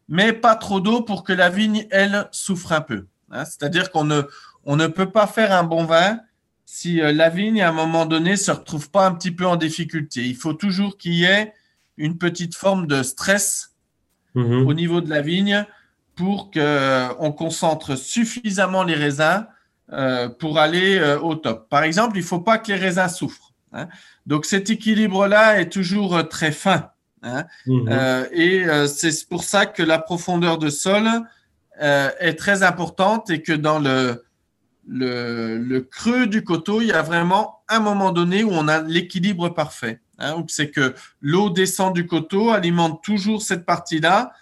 mais 0.09 0.33
pas 0.33 0.57
trop 0.57 0.81
d'eau 0.81 1.03
pour 1.03 1.25
que 1.25 1.33
la 1.33 1.51
vigne, 1.51 1.87
elle, 1.90 2.29
souffre 2.33 2.73
un 2.73 2.81
peu. 2.81 3.07
Hein. 3.31 3.45
C'est-à-dire 3.45 3.90
qu'on 3.90 4.05
ne, 4.05 4.23
on 4.64 4.77
ne 4.77 4.87
peut 4.87 5.11
pas 5.11 5.27
faire 5.27 5.53
un 5.53 5.64
bon 5.64 5.85
vin 5.85 6.21
si 6.66 7.01
euh, 7.01 7.12
la 7.12 7.31
vigne, 7.31 7.62
à 7.62 7.69
un 7.69 7.73
moment 7.73 8.07
donné, 8.07 8.37
se 8.37 8.51
retrouve 8.51 8.90
pas 8.90 9.07
un 9.07 9.14
petit 9.14 9.31
peu 9.31 9.47
en 9.47 9.57
difficulté. 9.57 10.27
Il 10.27 10.35
faut 10.35 10.53
toujours 10.53 10.99
qu'il 10.99 11.14
y 11.14 11.25
ait 11.25 11.55
une 11.97 12.19
petite 12.19 12.57
forme 12.57 12.87
de 12.88 13.03
stress 13.03 13.77
mhm. 14.35 14.66
au 14.66 14.75
niveau 14.75 15.01
de 15.01 15.09
la 15.09 15.23
vigne 15.23 15.64
pour 16.16 16.51
qu'on 16.51 16.61
euh, 16.61 17.31
concentre 17.31 17.95
suffisamment 17.97 18.83
les 18.83 18.95
raisins 18.95 19.47
euh, 19.92 20.29
pour 20.29 20.59
aller 20.59 21.01
au 21.23 21.37
top. 21.37 21.69
Par 21.69 21.85
exemple, 21.85 22.16
il 22.16 22.23
ne 22.23 22.27
faut 22.27 22.40
pas 22.40 22.59
que 22.59 22.73
les 22.73 22.79
raisins 22.79 23.09
souffrent. 23.09 23.53
Hein. 23.73 23.88
Donc 24.27 24.45
cet 24.45 24.69
équilibre-là 24.69 25.61
est 25.61 25.71
toujours 25.71 26.29
très 26.29 26.51
fin. 26.51 26.90
Hein. 27.27 27.47
Mhm. 27.67 27.89
Euh, 27.91 28.27
et 28.33 28.65
euh, 28.65 28.87
c'est 28.87 29.29
pour 29.29 29.43
ça 29.45 29.67
que 29.67 29.83
la 29.83 29.99
profondeur 29.99 30.59
de 30.59 30.71
sol 30.71 31.09
euh, 31.83 32.11
est 32.21 32.35
très 32.35 32.62
importante 32.62 33.31
et 33.31 33.43
que 33.43 33.53
dans 33.53 33.81
le, 33.81 34.25
le, 34.87 35.81
creux 35.81 36.27
du 36.27 36.45
coteau, 36.45 36.81
il 36.81 36.89
y 36.89 36.93
a 36.93 37.03
vraiment 37.03 37.62
un 37.69 37.81
moment 37.81 38.12
donné 38.12 38.45
où 38.45 38.51
on 38.53 38.69
a 38.69 38.81
l'équilibre 38.81 39.49
parfait. 39.49 40.01
Hein, 40.19 40.45
c'est 40.49 40.71
que 40.71 40.95
l'eau 41.21 41.51
descend 41.51 41.95
du 41.95 42.07
coteau, 42.07 42.51
alimente 42.51 43.03
toujours 43.03 43.43
cette 43.43 43.67
partie-là, 43.67 44.33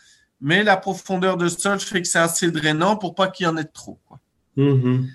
mais 0.41 0.63
la 0.63 0.77
profondeur 0.77 1.37
de 1.37 1.49
sol 1.49 1.81
fait 1.81 2.03
que 2.03 2.09
c'est 2.09 2.19
assez 2.19 2.51
drainant 2.51 2.97
pour 2.97 3.15
pas 3.15 3.29
qu'il 3.29 3.47
y 3.47 3.49
en 3.49 3.57
ait 3.57 3.65
trop. 3.65 3.99
Mhm. 4.57 5.09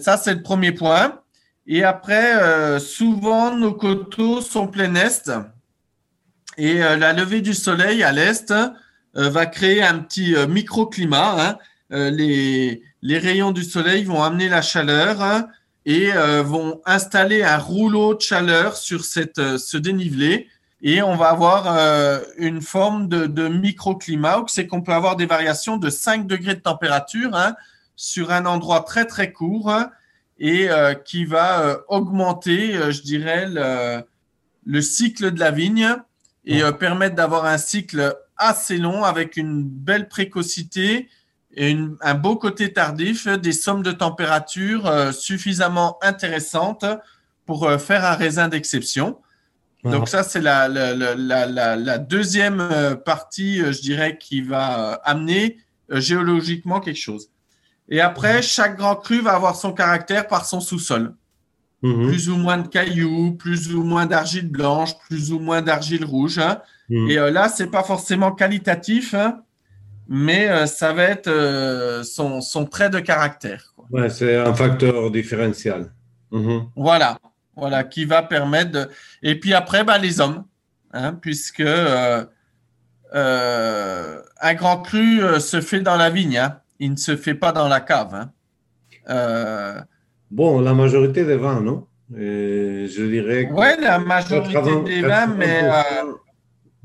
ça, 0.00 0.16
c'est 0.16 0.34
le 0.34 0.42
premier 0.42 0.72
point. 0.72 1.20
Et 1.66 1.84
après, 1.84 2.80
souvent, 2.80 3.54
nos 3.54 3.74
coteaux 3.74 4.40
sont 4.40 4.66
plein 4.66 4.94
est. 4.96 5.30
Et 6.58 6.82
euh, 6.82 6.96
la 6.96 7.12
levée 7.12 7.40
du 7.40 7.54
soleil 7.54 8.02
à 8.02 8.12
l'est 8.12 8.50
euh, 8.50 8.70
va 9.14 9.46
créer 9.46 9.82
un 9.82 9.98
petit 9.98 10.34
euh, 10.36 10.46
microclimat. 10.46 11.40
Hein. 11.40 11.58
Les, 11.90 12.82
les, 13.02 13.18
rayons 13.18 13.52
du 13.52 13.62
soleil 13.64 14.04
vont 14.04 14.22
amener 14.22 14.48
la 14.48 14.62
chaleur 14.62 15.20
hein, 15.20 15.48
et 15.84 16.10
vont 16.42 16.80
installer 16.86 17.42
un 17.42 17.58
rouleau 17.58 18.14
de 18.14 18.20
chaleur 18.22 18.78
sur 18.78 19.04
cette, 19.04 19.58
ce 19.58 19.76
dénivelé. 19.76 20.48
Et 20.80 21.02
on 21.02 21.16
va 21.16 21.28
avoir 21.28 22.22
une 22.38 22.62
forme 22.62 23.08
de, 23.08 23.26
de 23.26 23.46
microclimat, 23.46 24.44
c'est 24.46 24.66
qu'on 24.66 24.80
peut 24.80 24.94
avoir 24.94 25.16
des 25.16 25.26
variations 25.26 25.76
de 25.76 25.90
5 25.90 26.26
degrés 26.26 26.54
de 26.54 26.60
température 26.60 27.34
hein, 27.34 27.56
sur 27.94 28.30
un 28.30 28.46
endroit 28.46 28.80
très 28.80 29.04
très 29.04 29.30
court. 29.30 29.70
et 30.38 30.70
qui 31.04 31.26
va 31.26 31.76
augmenter, 31.88 32.90
je 32.90 33.02
dirais, 33.02 33.48
le, 34.64 34.80
cycle 34.80 35.30
de 35.30 35.40
la 35.40 35.50
vigne 35.50 35.94
et 36.44 36.62
permettre 36.78 37.14
d'avoir 37.14 37.44
un 37.44 37.58
cycle 37.58 38.16
assez 38.36 38.78
long 38.78 39.04
avec 39.04 39.36
une 39.36 39.62
belle 39.62 40.08
précocité 40.08 41.08
et 41.54 41.76
un 42.00 42.14
beau 42.14 42.36
côté 42.36 42.72
tardif, 42.72 43.28
des 43.28 43.52
sommes 43.52 43.82
de 43.82 43.92
température 43.92 45.12
suffisamment 45.12 45.98
intéressantes 46.02 46.84
pour 47.46 47.70
faire 47.80 48.04
un 48.04 48.14
raisin 48.14 48.48
d'exception. 48.48 49.18
Donc 49.84 50.08
ça, 50.08 50.22
c'est 50.22 50.40
la, 50.40 50.68
la, 50.68 51.98
deuxième 51.98 52.60
euh, 52.60 52.94
partie, 52.94 53.60
euh, 53.60 53.72
je 53.72 53.80
dirais, 53.80 54.16
qui 54.16 54.40
va 54.40 54.92
euh, 54.92 54.96
amener 55.02 55.58
géologiquement 55.90 56.80
quelque 56.80 57.00
chose. 57.00 57.30
Et 57.88 58.00
après, 58.00 58.42
chaque 58.42 58.76
grand 58.76 58.94
cru 58.94 59.20
va 59.20 59.32
avoir 59.32 59.56
son 59.56 59.72
caractère 59.72 60.28
par 60.28 60.46
son 60.46 60.60
sous-sol. 60.60 61.14
Mhm. 61.82 62.06
Plus 62.06 62.30
ou 62.30 62.36
moins 62.36 62.58
de 62.58 62.68
cailloux, 62.68 63.32
plus 63.32 63.74
ou 63.74 63.82
moins 63.82 64.06
d'argile 64.06 64.48
blanche, 64.48 64.90
plus 65.08 65.32
ou 65.32 65.40
moins 65.40 65.62
d'argile 65.62 66.04
rouge. 66.04 66.38
Hein. 66.38 66.60
Mhm. 66.88 67.10
Et 67.10 67.16
là, 67.16 67.48
c'est 67.48 67.70
pas 67.70 67.82
forcément 67.82 68.32
qualitatif, 68.32 69.14
hein, 69.14 69.42
mais 70.08 70.66
ça 70.66 70.92
va 70.92 71.04
être 71.04 72.02
son, 72.04 72.40
son, 72.40 72.66
trait 72.66 72.90
de 72.90 73.00
caractère. 73.00 73.74
Ouais, 73.90 74.10
c'est 74.10 74.36
un 74.36 74.54
facteur 74.54 75.10
différentiel. 75.10 75.90
Voilà. 76.76 77.18
Voilà, 77.56 77.84
qui 77.84 78.04
va 78.04 78.22
permettre 78.22 78.70
de. 78.70 78.88
Et 79.22 79.38
puis 79.38 79.52
après, 79.52 79.84
bah, 79.84 79.98
les 79.98 80.20
hommes, 80.20 80.44
hein, 80.92 81.14
puisque 81.14 81.60
euh, 81.60 82.24
euh, 83.14 84.22
un 84.40 84.54
grand 84.54 84.78
cru 84.78 85.22
euh, 85.22 85.38
se 85.38 85.60
fait 85.60 85.80
dans 85.80 85.96
la 85.96 86.08
vigne, 86.08 86.42
il 86.78 86.92
ne 86.92 86.96
se 86.96 87.16
fait 87.16 87.34
pas 87.34 87.52
dans 87.52 87.68
la 87.68 87.80
cave. 87.80 88.28
Bon, 90.32 90.60
la 90.60 90.74
majorité 90.74 91.24
des 91.24 91.36
vins, 91.36 91.60
non? 91.60 91.86
Je 92.14 93.06
dirais 93.06 93.48
que. 93.48 93.52
Oui, 93.52 93.68
la 93.80 93.98
majorité 93.98 94.82
des 94.84 95.02
vins, 95.02 95.26
mais. 95.26 95.62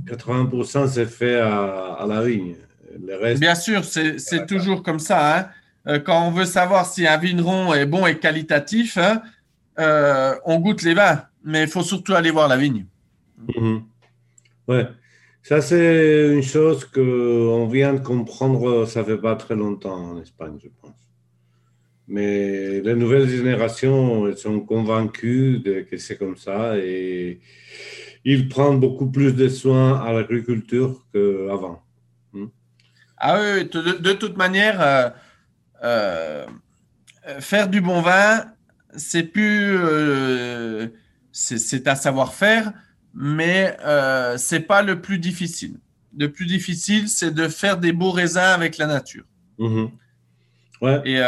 80% 0.05 0.87
c'est 0.87 1.05
fait 1.05 1.39
à, 1.39 2.05
la 2.07 2.21
vigne. 2.21 2.55
Bien 3.39 3.55
sûr, 3.55 3.83
c'est 3.83 4.45
toujours 4.47 4.83
comme 4.83 4.99
ça. 4.99 5.49
Quand 6.05 6.27
on 6.27 6.31
veut 6.31 6.45
savoir 6.45 6.85
si 6.85 7.07
un 7.07 7.17
vigneron 7.17 7.73
est 7.73 7.85
bon 7.85 8.05
et 8.05 8.17
qualitatif, 8.17 8.97
euh, 9.79 10.35
on 10.45 10.59
goûte 10.59 10.81
les 10.81 10.93
vins, 10.93 11.23
mais 11.43 11.63
il 11.63 11.69
faut 11.69 11.83
surtout 11.83 12.13
aller 12.13 12.31
voir 12.31 12.47
la 12.47 12.57
vigne. 12.57 12.85
Mhm. 13.55 13.83
Ouais, 14.67 14.87
ça 15.43 15.61
c'est 15.61 16.33
une 16.33 16.43
chose 16.43 16.85
qu'on 16.85 17.67
vient 17.67 17.93
de 17.93 17.99
comprendre, 17.99 18.85
ça 18.85 19.03
fait 19.03 19.17
pas 19.17 19.35
très 19.35 19.55
longtemps 19.55 20.11
en 20.11 20.21
Espagne, 20.21 20.57
je 20.61 20.69
pense. 20.81 21.06
Mais 22.07 22.79
les 22.79 22.95
nouvelles 22.95 23.27
générations 23.27 24.33
sont 24.35 24.61
convaincues 24.61 25.59
de, 25.59 25.81
que 25.81 25.97
c'est 25.97 26.17
comme 26.17 26.37
ça 26.37 26.77
et 26.77 27.41
ils 28.23 28.49
prennent 28.49 28.79
beaucoup 28.79 29.09
plus 29.09 29.33
de 29.33 29.47
soins 29.47 30.01
à 30.01 30.11
l'agriculture 30.11 31.05
qu'avant. 31.13 31.81
Hmm? 32.33 32.47
Ah 33.17 33.39
oui, 33.39 33.65
de, 33.65 34.13
toute 34.13 34.37
manière, 34.37 34.81
euh, 34.81 35.09
euh, 35.83 36.45
faire 37.39 37.69
du 37.69 37.81
bon 37.81 38.01
vin, 38.01 38.45
c'est 38.95 39.23
plus. 39.23 39.77
Euh, 39.77 40.87
c'est 41.31 41.87
un 41.87 41.95
savoir-faire, 41.95 42.73
mais 43.13 43.77
c'est 44.37 44.61
pas 44.61 44.81
le 44.81 45.01
plus 45.01 45.19
difficile. 45.19 45.79
Le 46.17 46.31
plus 46.31 46.47
difficile, 46.47 47.07
c'est 47.07 47.31
de 47.33 47.47
faire 47.47 47.77
des 47.77 47.93
beaux 47.93 48.11
raisins 48.11 48.39
avec 48.39 48.77
la 48.77 48.87
nature. 48.87 49.25
Mm-hmm. 49.59 49.89
Ouais. 50.81 51.01
Et, 51.05 51.21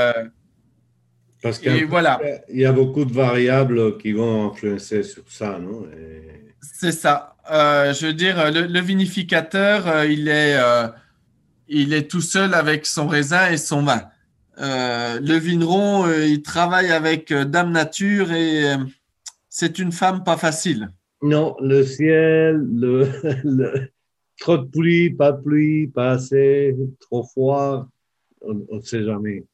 Parce 1.42 1.60
qu'il 1.60 1.86
voilà. 1.86 2.20
y 2.50 2.66
a 2.66 2.72
beaucoup 2.72 3.06
de 3.06 3.14
variables 3.14 3.98
qui 3.98 4.12
vont 4.12 4.52
influencer 4.52 5.04
sur 5.04 5.24
ça, 5.30 5.58
non? 5.58 5.86
C'est 6.62 6.92
ça. 6.92 7.36
Euh, 7.52 7.94
je 7.94 8.08
veux 8.08 8.14
dire, 8.14 8.52
le, 8.52 8.80
vinificateur, 8.82 10.04
il, 10.04 10.28
est, 10.28 10.58
il 11.70 11.94
est 11.94 12.10
tout 12.10 12.22
seul 12.22 12.54
avec 12.54 12.86
son 12.86 13.08
raisin 13.08 13.50
et 13.52 13.58
son 13.58 13.84
vin. 13.84 14.02
Euh, 14.60 15.20
le 15.22 15.36
vigneron, 15.36 16.06
euh, 16.06 16.26
il 16.26 16.42
travaille 16.42 16.92
avec 16.92 17.32
euh, 17.32 17.46
Dame 17.46 17.72
Nature 17.72 18.34
et 18.34 18.76
c'est 19.48 19.80
une 19.80 19.94
femme 19.94 20.24
pas 20.24 20.36
facile. 20.36 20.90
Non, 21.22 21.56
le 21.62 21.84
ciel, 21.84 22.58
le, 22.74 23.08
trop 24.38 24.58
de 24.58 24.66
pluie, 24.66 25.12
pas 25.12 25.32
de 25.32 25.42
pluie, 25.42 25.88
pas 25.88 26.12
assez, 26.12 26.76
trop 27.00 27.24
froid, 27.24 27.88
on 28.42 28.76
ne 28.76 28.82
sait 28.82 29.04
jamais. 29.04 29.46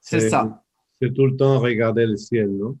C'est 0.00 0.28
ça. 0.30 0.62
C'est 1.00 1.12
tout 1.14 1.26
le 1.26 1.36
temps 1.36 1.58
regarder 1.58 2.06
le 2.06 2.16
ciel, 2.16 2.50
non? 2.50 2.76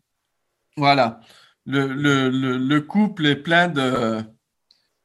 Voilà. 0.76 1.20
Le, 1.66 1.86
le, 1.86 2.28
le 2.28 2.80
couple 2.80 3.26
est 3.26 3.36
plein 3.36 3.68
de, 3.68 4.22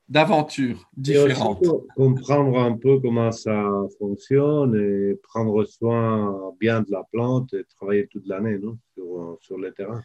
d'aventures 0.08 0.90
différentes. 0.96 1.66
comprendre 1.96 2.60
un 2.60 2.78
peu 2.78 3.00
comment 3.00 3.32
ça 3.32 3.68
fonctionne 3.98 4.76
et 4.76 5.16
prendre 5.24 5.66
soin 5.66 6.54
bien 6.60 6.82
de 6.82 6.92
la 6.92 7.04
plante 7.12 7.54
et 7.54 7.64
travailler 7.78 8.08
toute 8.08 8.28
l'année 8.28 8.60
sur, 8.94 9.38
sur 9.42 9.58
le 9.58 9.72
terrain. 9.72 10.02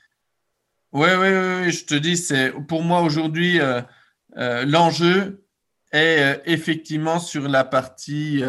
Oui, 0.93 1.09
oui, 1.21 1.29
oui, 1.29 1.71
je 1.71 1.85
te 1.85 1.95
dis, 1.95 2.17
c'est 2.17 2.53
pour 2.67 2.83
moi 2.83 3.03
aujourd'hui, 3.03 3.61
euh, 3.61 3.81
euh, 4.37 4.65
l'enjeu 4.65 5.45
est 5.93 6.21
euh, 6.21 6.43
effectivement 6.47 7.21
sur 7.21 7.47
la 7.47 7.65
partie, 7.65 8.43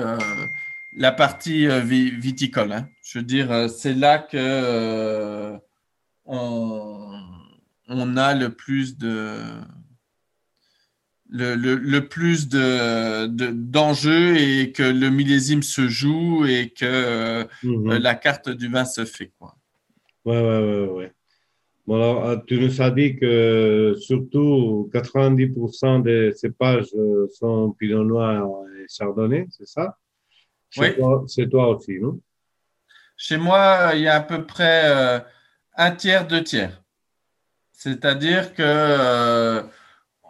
la 0.93 1.11
partie 1.11 1.67
viticole. 1.81 2.71
Hein. 2.71 2.87
Je 3.03 3.19
veux 3.19 3.25
dire, 3.25 3.69
c'est 3.69 3.93
là 3.93 4.19
que 4.19 5.57
on, 6.25 7.19
on 7.87 8.17
a 8.17 8.33
le 8.35 8.49
plus 8.49 8.97
de 8.97 9.37
le, 11.31 11.55
le, 11.55 12.07
plus 12.07 12.49
de, 12.49 13.27
d'enjeux 13.51 14.35
et 14.37 14.71
que 14.71 14.83
le 14.83 15.09
millésime 15.09 15.63
se 15.63 15.87
joue 15.87 16.45
et 16.45 16.69
que 16.69 17.43
mhm. 17.63 17.91
euh, 17.91 17.99
la 17.99 18.15
carte 18.15 18.49
du 18.49 18.67
vin 18.67 18.85
se 18.85 19.05
fait. 19.05 19.31
Quoi. 19.39 19.55
Ouais, 20.25 20.41
ouais, 20.41 20.59
ouais, 20.59 20.87
ouais. 20.87 21.11
Bon, 21.87 21.95
alors, 21.95 22.25
euh, 22.25 22.35
tu 22.45 22.59
nous 22.59 22.81
as 22.81 22.91
dit 22.91 23.15
que 23.15 23.95
surtout 23.99 24.89
90% 24.93 26.03
des 26.03 26.31
cépages 26.33 26.93
euh, 26.95 27.27
sont 27.33 27.71
Pinot 27.79 28.03
Noir 28.03 28.47
et 28.77 28.85
Chardonnay, 28.89 29.47
c'est 29.49 29.67
ça? 29.67 29.97
Oui. 30.77 30.87
c'est 31.27 31.49
toi 31.49 31.69
aussi, 31.69 31.99
non? 31.99 32.19
Chez 33.17 33.37
moi, 33.37 33.91
il 33.93 34.01
y 34.01 34.07
a 34.07 34.15
à 34.15 34.21
peu 34.21 34.45
près 34.45 35.23
un 35.75 35.91
tiers, 35.91 36.25
deux 36.27 36.43
tiers. 36.43 36.81
C'est-à-dire 37.73 38.53
que 38.53 39.63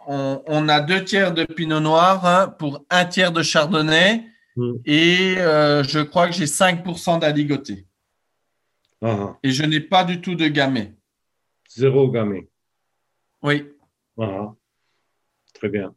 on, 0.06 0.68
a 0.68 0.80
deux 0.80 1.04
tiers 1.04 1.32
de 1.32 1.44
pinot 1.44 1.80
noir 1.80 2.24
hein, 2.26 2.48
pour 2.58 2.84
un 2.90 3.04
tiers 3.04 3.32
de 3.32 3.42
chardonnay 3.42 4.24
hmm. 4.56 4.72
et 4.84 5.34
euh, 5.38 5.82
je 5.84 6.00
crois 6.00 6.28
que 6.28 6.34
j'ai 6.34 6.46
5% 6.46 7.20
d'aligoté. 7.20 7.86
Ah, 9.00 9.16
ah. 9.20 9.38
Et 9.42 9.50
je 9.50 9.64
n'ai 9.64 9.80
pas 9.80 10.04
du 10.04 10.20
tout 10.20 10.34
de 10.34 10.46
gamay. 10.48 10.94
Zéro 11.68 12.10
gamay. 12.10 12.48
Oui. 13.42 13.68
Ah, 14.18 14.52
Très 15.54 15.68
bien. 15.68 15.94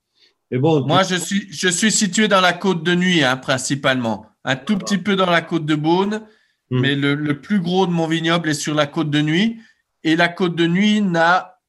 Et 0.51 0.57
bon, 0.57 0.85
Moi, 0.85 1.03
je 1.03 1.15
suis, 1.15 1.51
je 1.51 1.67
suis 1.67 1.91
situé 1.91 2.27
dans 2.27 2.41
la 2.41 2.53
côte 2.53 2.83
de 2.83 2.95
nuit, 2.95 3.23
hein, 3.23 3.37
principalement. 3.37 4.25
Un 4.45 4.55
tout 4.55 4.77
petit 4.77 4.97
peu 4.97 5.17
dans 5.17 5.29
la 5.29 5.41
côte 5.41 5.65
de 5.65 5.75
Beaune, 5.75 6.21
hmm. 6.69 6.79
mais 6.79 6.95
le, 6.95 7.15
le, 7.15 7.41
plus 7.41 7.59
gros 7.59 7.85
de 7.85 7.91
mon 7.91 8.07
vignoble 8.07 8.49
est 8.49 8.53
sur 8.53 8.73
la 8.73 8.87
côte 8.87 9.09
de 9.09 9.21
nuit. 9.21 9.59
Et 10.03 10.15
la 10.15 10.29
côte 10.29 10.55
de 10.55 10.67
nuit 10.67 11.01
n'a 11.01 11.59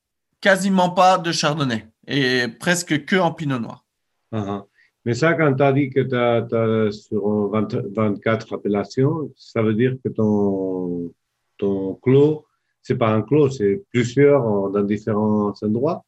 quasiment 0.40 0.90
pas 0.90 1.18
de 1.18 1.32
chardonnay 1.32 1.88
et 2.06 2.46
presque 2.60 3.04
que 3.04 3.16
en 3.16 3.32
pinot 3.32 3.58
noir. 3.58 3.84
Ah, 4.32 4.44
ah. 4.46 4.66
Mais 5.04 5.14
ça, 5.14 5.34
quand 5.34 5.54
tu 5.54 5.62
as 5.62 5.72
dit 5.72 5.90
que 5.90 6.00
tu 6.00 6.16
as, 6.16 6.92
sur 6.92 7.50
24 7.50 8.54
appellations, 8.54 9.30
ça 9.36 9.62
veut 9.62 9.74
dire 9.74 9.94
que 10.04 10.08
ton, 10.08 11.12
ton 11.58 11.94
clos, 11.94 12.44
c'est 12.82 12.96
pas 12.96 13.10
un 13.10 13.22
clos, 13.22 13.50
c'est 13.50 13.84
plusieurs 13.92 14.70
dans 14.70 14.82
différents 14.82 15.54
endroits? 15.62 16.04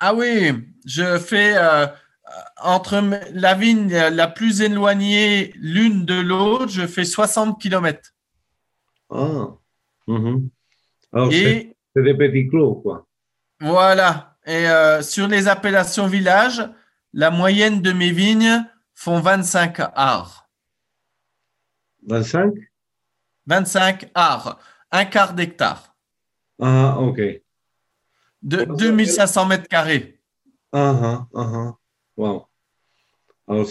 Ah 0.00 0.14
oui, 0.14 0.52
je 0.86 1.18
fais 1.18 1.54
euh, 1.56 1.86
entre 2.62 3.02
la 3.32 3.54
vigne 3.54 3.94
la 3.94 4.28
plus 4.28 4.60
éloignée 4.60 5.52
l'une 5.56 6.04
de 6.04 6.20
l'autre, 6.20 6.68
je 6.68 6.86
fais 6.86 7.04
60 7.04 7.60
km. 7.60 8.14
Ah, 9.10 9.48
mhm. 10.06 10.48
Alors, 11.12 11.30
c'est 11.32 11.74
des 11.94 12.14
petits 12.14 12.48
clos, 12.48 12.76
quoi. 12.76 13.06
Voilà, 13.60 14.36
et 14.44 14.68
euh, 14.68 15.02
sur 15.02 15.28
les 15.28 15.48
appellations 15.48 16.06
villages, 16.06 16.68
la 17.12 17.30
moyenne 17.30 17.80
de 17.80 17.92
mes 17.92 18.10
vignes 18.10 18.64
font 18.94 19.20
25 19.20 19.80
arts. 19.94 20.48
25 22.06 22.52
25 23.46 24.10
arts, 24.14 24.58
un 24.90 25.04
quart 25.04 25.34
d'hectare. 25.34 25.96
Ah, 26.60 26.98
ok. 27.00 27.20
De 28.42 28.64
2500 28.64 29.46
mètres 29.46 29.68
carrés. 29.68 30.20
Ah, 30.72 31.26
ah, 31.34 31.50
ah. 31.52 31.76
Wow. 32.16 32.46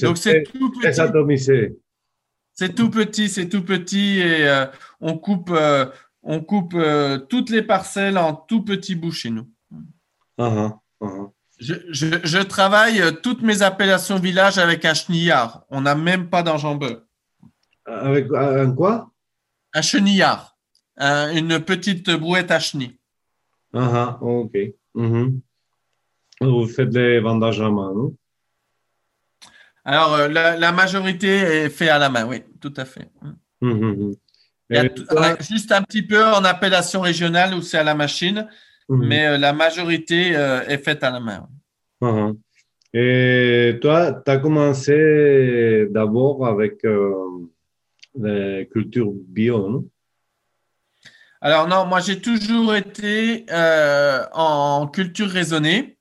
Donc 0.07 0.17
c'est 0.17 0.43
tout 0.43 0.71
petit. 0.71 0.97
C'est 2.53 2.73
tout 2.75 2.89
petit, 2.89 3.27
c'est 3.27 3.49
tout 3.49 3.63
petit 3.63 4.19
et 4.19 4.47
euh, 4.47 4.65
on 5.01 5.17
coupe, 5.17 5.49
euh, 5.51 5.85
on 6.23 6.39
coupe 6.41 6.73
euh, 6.75 7.17
toutes 7.17 7.49
les 7.49 7.61
parcelles 7.61 8.17
en 8.17 8.33
tout 8.33 8.63
petits 8.63 8.95
bouts 8.95 9.11
chez 9.11 9.29
nous. 9.29 9.49
Ah, 10.37 10.53
ah, 10.57 10.79
ah. 11.01 11.27
Je, 11.59 11.73
je- 11.89 12.19
je 12.23 12.37
travaille 12.39 13.01
toutes 13.21 13.41
mes 13.41 13.61
appellations 13.61 14.19
village 14.19 14.57
avec 14.57 14.85
un 14.85 14.93
chenillard. 14.93 15.63
On 15.69 15.81
n'a 15.81 15.95
même 15.95 16.29
pas 16.29 16.43
d'enjambeur. 16.43 17.01
Avec 17.85 18.27
un 18.33 18.71
quoi? 18.73 19.11
Un 19.73 19.81
chenillard. 19.81 20.57
Un- 20.97 21.35
une 21.35 21.59
petite 21.59 22.09
brouette 22.09 22.51
à 22.51 22.59
chenille. 22.59 22.97
Ah, 23.73 24.17
ah, 24.21 24.23
ok. 24.23 24.57
Mhm. 24.95 25.41
Vous 26.41 26.67
faites 26.67 26.93
les 26.93 27.19
vendages 27.19 27.59
à 27.61 27.69
main, 27.69 27.93
non? 27.93 28.15
Alors, 29.85 30.13
euh, 30.15 30.27
la, 30.27 30.57
la 30.57 30.71
majorité 30.71 31.27
est 31.27 31.69
fait 31.69 31.89
à 31.89 31.99
la 31.99 32.09
main, 32.09 32.25
oui, 32.25 32.41
tout 32.59 32.73
à 32.75 32.85
fait. 32.85 33.07
Il 33.61 34.15
y 34.71 34.77
a 34.77 34.83
Et 34.85 34.89
t- 34.89 35.05
toi- 35.05 35.21
ouais, 35.21 35.35
juste 35.41 35.71
un 35.71 35.83
petit 35.83 36.01
peu 36.01 36.23
en 36.25 36.43
appellation 36.43 37.01
régionale 37.01 37.53
où 37.53 37.61
c'est 37.61 37.77
à 37.77 37.83
la 37.83 37.93
machine, 37.93 38.47
mais 38.89 39.25
euh, 39.27 39.37
la 39.37 39.53
majorité 39.53 40.35
euh, 40.35 40.65
est 40.67 40.79
faite 40.79 41.03
à 41.03 41.11
la 41.11 41.19
main. 41.19 41.47
Et 42.93 43.77
toi, 43.81 44.11
tu 44.25 44.31
as 44.31 44.37
commencé 44.37 45.85
d'abord 45.91 46.47
avec 46.47 46.83
euh, 46.85 47.13
la 48.17 48.65
culture 48.65 49.11
bio, 49.11 49.69
non? 49.69 49.85
Alors 51.41 51.67
non, 51.67 51.85
moi 51.85 51.99
j'ai 51.99 52.21
toujours 52.21 52.73
été 52.75 53.45
euh, 53.51 54.23
en 54.33 54.87
culture 54.87 55.29
raisonnée 55.29 55.94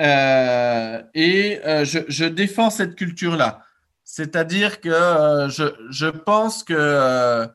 euh, 0.00 1.02
et 1.14 1.60
euh, 1.66 1.84
je, 1.84 2.24
défends 2.24 2.70
cette 2.70 2.96
culture-là. 2.96 3.62
C'est-à-dire 4.04 4.80
que 4.80 4.88
euh, 4.88 5.48
je, 5.50 5.64
je 5.90 6.06
pense 6.06 6.64
que 6.64 7.46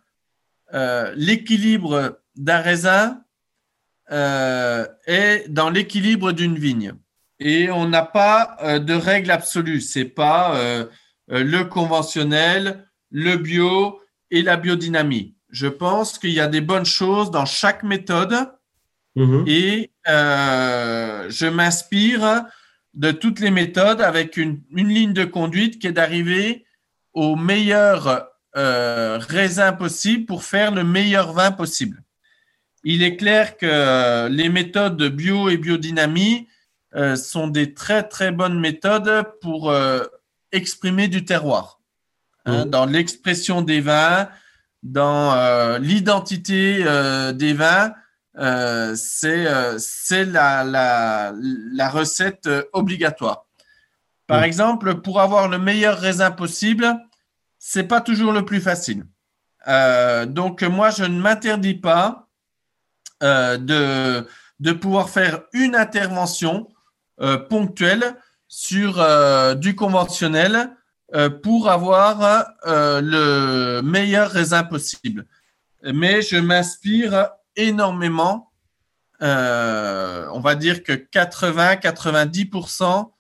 l'équilibre 1.16 2.20
d'un 2.36 2.60
raisin 2.60 3.22
est 4.10 5.46
dans 5.50 5.70
l'équilibre 5.70 6.32
d'une 6.32 6.58
vigne. 6.58 6.94
Et 7.40 7.70
on 7.72 7.88
n'a 7.88 8.04
pas 8.04 8.58
de 8.80 8.94
règle 8.94 9.32
absolue. 9.32 9.82
C'est 9.82 10.06
pas 10.06 10.58
le 11.28 11.64
conventionnel, 11.64 12.88
le 13.12 13.38
bio 13.38 14.02
et 14.32 14.42
la 14.42 14.58
biodynamie. 14.58 15.36
Je 15.50 15.68
pense 15.68 16.18
qu'il 16.18 16.32
y 16.32 16.40
a 16.40 16.48
des 16.48 16.62
bonnes 16.62 16.86
choses 16.86 17.32
dans 17.32 17.46
chaque 17.46 17.84
méthode 17.84 18.52
Mhm. 19.16 19.46
et 19.48 19.92
euh, 20.08 21.30
je 21.30 21.46
m'inspire 21.46 22.46
de 22.94 23.12
toutes 23.12 23.40
les 23.40 23.52
méthodes 23.52 24.02
avec 24.02 24.38
une, 24.38 24.62
une 24.72 24.90
ligne 24.90 25.14
de 25.14 25.26
conduite 25.26 25.80
qui 25.80 25.88
est 25.88 25.94
d'arriver 25.94 26.66
au 27.14 27.36
meilleur 27.36 28.28
euh, 28.58 29.18
raisin 29.20 29.74
possible 29.74 30.26
pour 30.26 30.44
faire 30.44 30.72
le 30.72 30.84
meilleur 30.84 31.34
vin 31.34 31.52
possible. 31.52 32.02
Il 32.84 33.04
est 33.04 33.18
clair 33.18 33.58
que 33.58 33.66
euh, 33.66 34.30
les 34.30 34.48
méthodes 34.48 34.96
de 34.96 35.10
bio 35.10 35.50
et 35.50 35.58
biodynamie 35.58 36.48
euh, 36.96 37.18
sont 37.18 37.48
des 37.48 37.74
très 37.74 38.04
très 38.04 38.32
bonnes 38.32 38.60
méthodes 38.60 39.26
pour 39.42 39.74
exprimer 40.52 41.08
du 41.08 41.26
terroir. 41.26 41.80
Hein, 42.46 42.66
Mhm. 42.66 42.70
Dans 42.70 42.86
l'expression 42.86 43.62
des 43.62 43.82
vins, 43.82 44.30
dans 44.84 45.78
l'identité 45.80 46.84
des 47.34 47.54
vins, 47.54 47.92
euh, 48.38 48.96
c'est 48.96 49.48
euh, 49.48 49.78
c'est 49.78 50.26
la, 50.26 50.64
la, 50.64 51.34
la 51.74 51.90
recette 51.90 52.48
euh, 52.48 52.64
obligatoire. 52.74 53.46
Par 54.28 54.40
Mhm. 54.40 54.46
exemple, 54.46 54.96
pour 55.02 55.22
avoir 55.22 55.48
le 55.48 55.58
meilleur 55.60 55.98
raisin 56.00 56.32
possible, 56.32 56.86
c'est 57.60 57.84
pas 57.88 58.02
toujours 58.02 58.32
le 58.34 58.44
plus 58.44 58.60
facile. 58.62 59.06
Euh, 59.68 60.26
donc 60.26 60.62
moi, 60.64 60.90
je 60.90 61.04
ne 61.04 61.20
m'interdis 61.20 61.76
pas 61.76 62.28
de, 63.22 64.28
de 64.60 64.72
pouvoir 64.74 65.10
faire 65.10 65.44
une 65.54 65.76
intervention 65.76 66.68
ponctuelle 67.50 68.16
sur 68.48 69.04
du 69.56 69.76
conventionnel 69.76 70.76
pour 71.42 71.70
avoir 71.72 72.46
le 72.66 73.82
meilleur 73.82 74.30
raisin 74.30 74.64
possible. 74.64 75.26
Mais 75.84 76.22
je 76.22 76.36
m'inspire 76.38 77.30
énormément, 77.56 78.52
euh, 79.22 80.28
on 80.34 80.40
va 80.40 80.56
dire 80.56 80.84
que 80.84 80.94
80-90% 80.94 83.12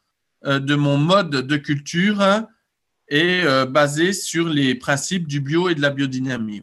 euh, 0.45 0.59
de 0.59 0.75
mon 0.75 0.97
mode 0.97 1.29
de 1.31 1.57
culture 1.57 2.21
est 3.07 3.43
euh, 3.45 3.65
basé 3.65 4.13
sur 4.13 4.47
les 4.49 4.75
principes 4.75 5.27
du 5.27 5.39
bio 5.39 5.69
et 5.69 5.75
de 5.75 5.81
la 5.81 5.89
biodynamie. 5.89 6.61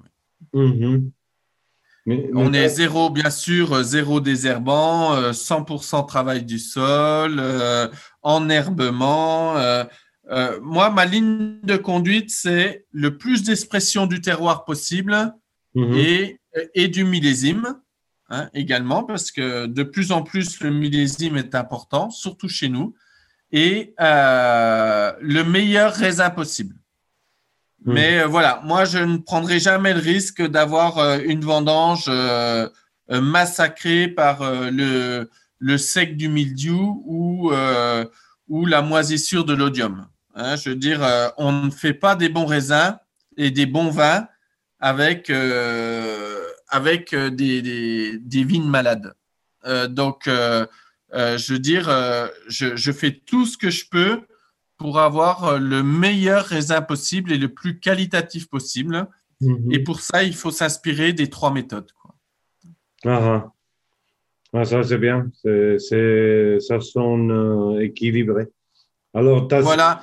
Mhm. 0.52 1.10
Mais- 2.04 2.28
On 2.34 2.52
est 2.52 2.68
zéro, 2.68 3.10
bien 3.10 3.30
sûr, 3.30 3.80
zéro 3.84 4.20
désherbant, 4.20 5.14
euh, 5.14 5.32
100% 5.32 6.02
travail 6.02 6.42
du 6.44 6.58
sol, 6.58 7.36
euh, 7.38 7.86
enherbement. 8.22 9.56
euh, 9.56 9.84
euh, 10.30 10.58
moi, 10.62 10.90
ma 10.90 11.04
ligne 11.04 11.58
de 11.62 11.76
conduite, 11.76 12.30
c'est 12.30 12.86
le 12.92 13.16
plus 13.18 13.42
d'expression 13.44 14.06
du 14.06 14.20
terroir 14.20 14.64
possible 14.64 15.32
Mhm. 15.76 15.94
et, 15.96 16.40
et 16.74 16.88
du 16.88 17.05
millésime 17.05 17.78
hein, 18.28 18.48
également, 18.55 19.05
parce 19.05 19.30
que 19.30 19.66
de 19.66 19.82
plus 19.82 20.12
en 20.12 20.22
plus, 20.22 20.61
le 20.61 20.70
millésime 20.70 21.36
est 21.36 21.55
important, 21.55 22.11
surtout 22.11 22.48
chez 22.48 22.68
nous, 22.68 22.94
et 23.53 23.94
euh, 24.00 25.12
le 25.20 25.42
meilleur 25.44 25.92
raisin 25.92 26.30
possible. 26.30 26.74
Mhm. 27.84 27.94
Mais 27.94 28.20
euh, 28.20 28.26
voilà, 28.26 28.61
moi, 28.64 28.84
je 28.84 28.98
ne 28.98 29.18
prendrai 29.18 29.61
jamais 29.61 29.92
le 29.92 30.00
risque 30.00 30.42
d'avoir 30.42 30.98
euh, 30.98 31.18
une 31.24 31.42
vendange 31.42 32.07
euh, 32.09 32.68
massacrée 33.09 34.09
par 34.09 34.42
euh, 34.42 34.70
le, 34.70 35.30
le 35.59 35.78
sec 35.78 36.16
du 36.16 36.28
mildiou 36.28 37.03
ou, 37.07 37.53
ou 38.48 38.66
la 38.66 38.82
moisissure 38.82 39.44
de 39.44 39.55
l'odium. 39.55 40.07
Hein, 40.34 40.57
je 40.57 40.70
veux 40.70 40.76
dire, 40.76 41.00
on 41.36 41.53
ne 41.53 41.70
fait 41.70 41.92
pas 41.92 42.16
des 42.16 42.28
bons 42.28 42.46
raisins 42.46 42.96
et 43.36 43.50
des 43.50 43.66
bons 43.66 43.90
vins 43.90 44.26
avec, 44.80 45.30
euh, 45.30 46.41
avec 46.72 47.12
euh, 47.12 47.30
des, 47.30 47.62
des, 47.62 48.18
des 48.18 48.44
vignes 48.44 48.68
malades. 48.68 49.14
Euh, 49.66 49.86
donc, 49.86 50.26
euh, 50.26 50.66
je 51.12 51.52
veux 51.52 51.58
dire, 51.60 51.84
je, 52.48 52.74
je 52.74 52.92
fais 52.92 53.12
tout 53.12 53.46
ce 53.46 53.56
que 53.56 53.70
je 53.70 53.84
peux 53.88 54.22
pour 54.78 54.98
avoir 54.98 55.58
le 55.60 55.82
meilleur 55.82 56.46
raisin 56.46 56.80
possible 56.82 57.30
et 57.32 57.38
le 57.38 57.48
plus 57.48 57.78
qualitatif 57.78 58.48
possible. 58.48 59.06
Mhm. 59.40 59.70
Et 59.70 59.78
pour 59.78 60.00
ça, 60.00 60.24
il 60.24 60.34
faut 60.34 60.50
s'inspirer 60.50 61.12
des 61.12 61.28
trois 61.28 61.52
méthodes. 61.52 61.92
quoi. 61.92 62.14
Ah, 63.04 63.20
ah. 63.22 63.52
Ah, 64.54 64.64
ça, 64.64 64.82
c'est 64.82 64.98
bien. 64.98 65.30
C'est, 65.42 65.78
c'est, 65.78 66.58
ça 66.60 66.80
sonne 66.80 67.30
euh, 67.30 67.80
équilibré. 67.80 68.48
Alors, 69.14 69.48
Voilà. 69.60 70.02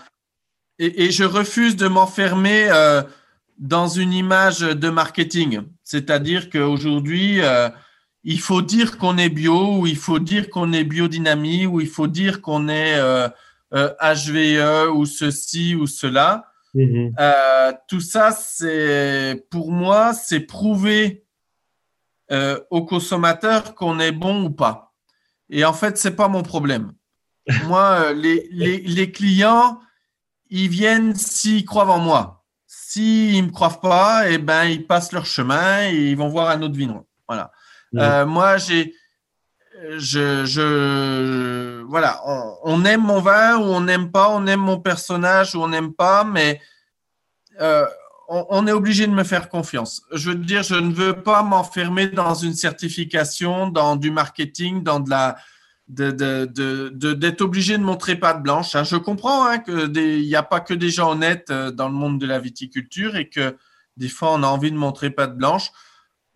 Et, 0.78 1.06
et 1.06 1.12
je 1.12 1.24
refuse 1.24 1.76
de 1.76 1.88
m'enfermer 1.88 2.70
euh, 2.72 3.02
dans 3.60 3.88
une 3.88 4.14
image 4.14 4.62
de 4.62 4.90
marketing. 4.90 5.62
C'est-à-dire 5.84 6.50
qu'aujourd'hui, 6.50 7.42
euh, 7.42 7.70
il 8.24 8.40
faut 8.40 8.62
dire 8.62 8.98
qu'on 8.98 9.18
est 9.18 9.30
bio, 9.30 9.80
ou 9.80 9.88
il 9.88 9.98
faut 9.98 10.20
dire 10.20 10.50
qu'on 10.50 10.74
est 10.74 10.84
biodynamie, 10.84 11.66
ou 11.66 11.82
il 11.82 11.88
faut 11.88 12.08
dire 12.08 12.42
qu'on 12.42 12.68
est 12.70 12.96
euh, 12.98 13.30
euh, 13.74 13.94
HVE, 14.02 14.92
ou 14.96 15.06
ceci, 15.06 15.76
ou 15.76 15.88
cela. 15.88 16.46
Mhm. 16.74 17.14
Euh, 17.20 17.74
tout 17.88 18.00
ça, 18.02 18.32
c'est 18.32 19.46
pour 19.50 19.72
moi, 19.72 20.14
c'est 20.14 20.42
prouver 20.42 21.26
euh, 22.32 22.60
aux 22.70 22.86
consommateurs 22.86 23.76
qu'on 23.76 24.00
est 24.00 24.12
bon 24.12 24.44
ou 24.46 24.50
pas. 24.52 24.94
Et 25.50 25.66
en 25.66 25.74
fait, 25.74 25.98
c'est 25.98 26.16
pas 26.16 26.28
mon 26.28 26.44
problème. 26.44 26.94
moi, 27.66 28.02
euh, 28.02 28.14
les, 28.14 28.48
les, 28.52 28.80
les 28.80 29.12
clients, 29.12 29.80
ils 30.50 30.70
viennent 30.70 31.16
s'ils 31.16 31.66
croient 31.66 31.90
en 31.90 32.00
moi. 32.00 32.39
S'ils 32.92 33.44
me 33.44 33.52
croient 33.52 33.80
pas, 33.82 34.32
eh 34.32 34.40
ben, 34.40 34.64
ils 34.64 34.88
passent 34.88 35.12
leur 35.12 35.28
chemin 35.28 35.90
et 35.92 36.10
ils 36.10 36.18
vont 36.18 36.28
voir 36.28 36.50
un 36.50 36.60
autre 36.64 36.74
vigneron. 36.74 37.06
Voilà. 37.28 37.52
Euh, 37.96 38.26
moi, 38.26 38.58
j'ai, 38.58 38.96
je, 39.98 40.44
je, 40.44 41.84
voilà, 41.84 42.20
on, 42.26 42.56
on 42.64 42.86
aime 42.86 43.04
mon 43.04 43.22
vin 43.22 43.58
ou 43.58 43.66
on 43.66 43.82
n'aime 43.82 44.12
pas, 44.12 44.32
on 44.32 44.48
aime 44.48 44.62
mon 44.62 44.80
personnage 44.80 45.54
ou 45.54 45.62
on 45.62 45.68
n'aime 45.68 45.94
pas, 45.94 46.24
mais 46.24 46.60
euh, 47.62 47.86
on, 48.28 48.48
on 48.50 48.66
est 48.66 48.72
obligé 48.72 49.06
de 49.06 49.14
me 49.14 49.24
faire 49.24 49.50
confiance. 49.50 50.02
Je 50.12 50.32
veux 50.32 50.36
dire, 50.36 50.64
je 50.64 50.74
ne 50.74 50.92
veux 50.92 51.22
pas 51.22 51.44
m'enfermer 51.44 52.08
dans 52.08 52.34
une 52.34 52.56
certification, 52.56 53.68
dans 53.68 53.98
du 53.98 54.10
marketing, 54.10 54.82
dans 54.82 55.00
de 55.00 55.12
la, 55.12 55.38
de, 55.90 56.12
de, 56.12 56.46
de, 56.46 56.90
de- 56.90 57.14
d'être 57.14 57.42
obligé 57.42 57.78
de 57.78 57.84
montrer 57.84 58.16
patte 58.16 58.42
blanche. 58.44 58.76
hein. 58.76 58.84
Je 58.84 58.96
comprends 58.96 59.46
hein, 59.46 59.58
que 59.60 59.88
des- 59.88 60.20
il 60.20 60.28
n'y 60.28 60.36
a 60.36 60.44
pas 60.44 60.60
que 60.60 60.74
des 60.74 60.90
gens 60.90 61.12
honnêtes 61.12 61.50
euh, 61.50 61.72
dans 61.72 61.88
le 61.90 61.96
monde 61.96 62.20
de 62.20 62.26
la 62.28 62.40
viticulture 62.40 63.16
et 63.16 63.28
que 63.28 63.56
des 63.98 64.08
fois 64.10 64.32
on 64.34 64.44
a 64.44 64.48
envie 64.48 64.72
de 64.72 64.78
montrer 64.78 65.10
patte 65.10 65.36
blanche. 65.36 65.72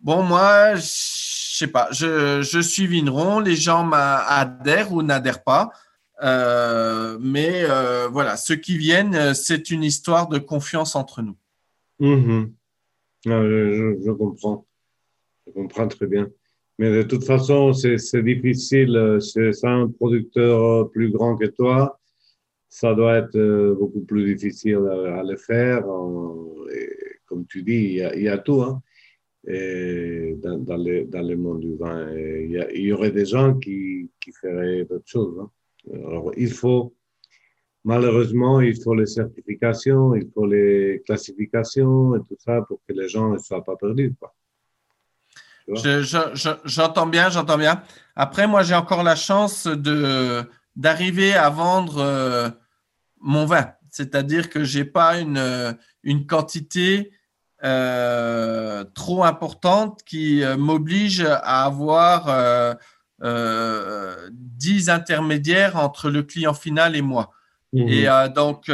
Bon, 0.00 0.22
moi, 0.22 0.74
je 0.74 0.82
sais 0.84 1.68
pas, 1.68 1.88
je, 1.92 2.60
suis 2.60 2.86
vigneron, 2.86 3.38
les 3.40 3.56
gens 3.56 3.84
m'a- 3.84 4.22
adhèrent 4.26 4.92
ou 4.92 5.02
n'adhèrent 5.02 5.42
pas. 5.44 5.70
Euh, 6.22 7.16
mais 7.20 7.64
euh, 7.68 8.08
voilà, 8.08 8.36
ceux 8.36 8.56
qui 8.56 8.76
viennent, 8.76 9.34
c'est 9.34 9.70
une 9.70 9.82
histoire 9.82 10.28
de 10.28 10.38
confiance 10.38 10.94
entre 10.94 11.22
nous. 11.22 11.36
Mhm. 12.00 12.52
Ah, 13.26 13.30
je 14.04 14.10
comprends. 14.12 14.66
Je 15.46 15.52
comprends 15.52 15.88
très 15.88 16.06
bien. 16.06 16.28
Mais 16.78 16.90
de 16.90 17.02
toute 17.02 17.24
façon, 17.24 17.72
c'est 17.72 18.22
difficile. 18.22 19.18
C'est 19.20 19.64
un 19.64 19.88
producteur 19.88 20.90
plus 20.90 21.10
grand 21.10 21.36
que 21.36 21.46
toi. 21.46 22.00
Ça 22.68 22.94
doit 22.94 23.18
être 23.18 23.74
beaucoup 23.78 24.00
plus 24.00 24.34
difficile 24.34 24.80
à, 24.88 25.22
le 25.22 25.36
faire. 25.36 25.84
Comme 27.26 27.46
tu 27.46 27.62
dis, 27.62 28.00
il 28.14 28.22
y 28.22 28.28
a, 28.28 28.38
tout. 28.38 28.62
Hein. 28.62 28.82
Dans, 29.46 30.76
le, 30.76 31.36
monde 31.36 31.60
du 31.60 31.76
vin. 31.76 32.12
Il 32.12 32.66
y, 32.76 32.92
aurait 32.92 33.12
des 33.12 33.26
gens 33.26 33.54
qui, 33.58 34.10
feraient 34.40 34.84
d'autres 34.84 35.06
choses. 35.06 35.38
Hein. 35.38 35.50
Alors, 35.92 36.32
il 36.36 36.50
faut, 36.50 36.94
malheureusement, 37.84 38.60
il 38.60 38.80
faut 38.82 38.94
les 38.94 39.06
certifications, 39.06 40.14
il 40.14 40.28
faut 40.32 40.46
les 40.46 41.02
classifications 41.06 42.16
et 42.16 42.20
tout 42.20 42.36
ça 42.38 42.62
pour 42.62 42.80
que 42.88 42.94
les 42.94 43.08
gens 43.08 43.30
ne 43.30 43.38
soient 43.38 43.62
pas 43.62 43.76
perdus. 43.76 44.14
J'entends 46.64 47.06
bien, 47.06 47.30
j'entends 47.30 47.58
bien. 47.58 47.82
Après, 48.16 48.46
moi, 48.46 48.62
j'ai 48.62 48.74
encore 48.74 49.02
la 49.02 49.16
chance 49.16 49.66
de 49.66 50.48
d'arriver 50.76 51.34
à 51.34 51.50
vendre 51.50 51.98
euh, 51.98 52.50
mon 53.20 53.46
vin. 53.46 53.72
C'est-à-dire 53.90 54.50
que 54.50 54.64
je 54.64 54.78
n'ai 54.80 54.84
pas 54.84 55.18
une, 55.18 55.76
une 56.02 56.26
quantité 56.26 57.12
euh, 57.62 58.84
trop 58.94 59.22
importante 59.24 60.02
qui 60.04 60.42
euh, 60.42 60.56
m'oblige 60.56 61.20
à 61.24 61.64
avoir 61.64 62.76
10 63.22 64.90
intermédiaires 64.90 65.76
entre 65.76 66.10
le 66.10 66.22
client 66.24 66.54
final 66.54 66.96
et 66.96 67.02
moi. 67.02 67.30
Mhm. 67.72 67.88
Et 67.88 68.06
donc, 68.34 68.68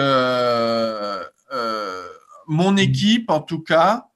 mon 2.47 2.77
équipe, 2.77 3.31
en 3.31 3.41
tout 3.41 3.63
cas, 3.63 4.10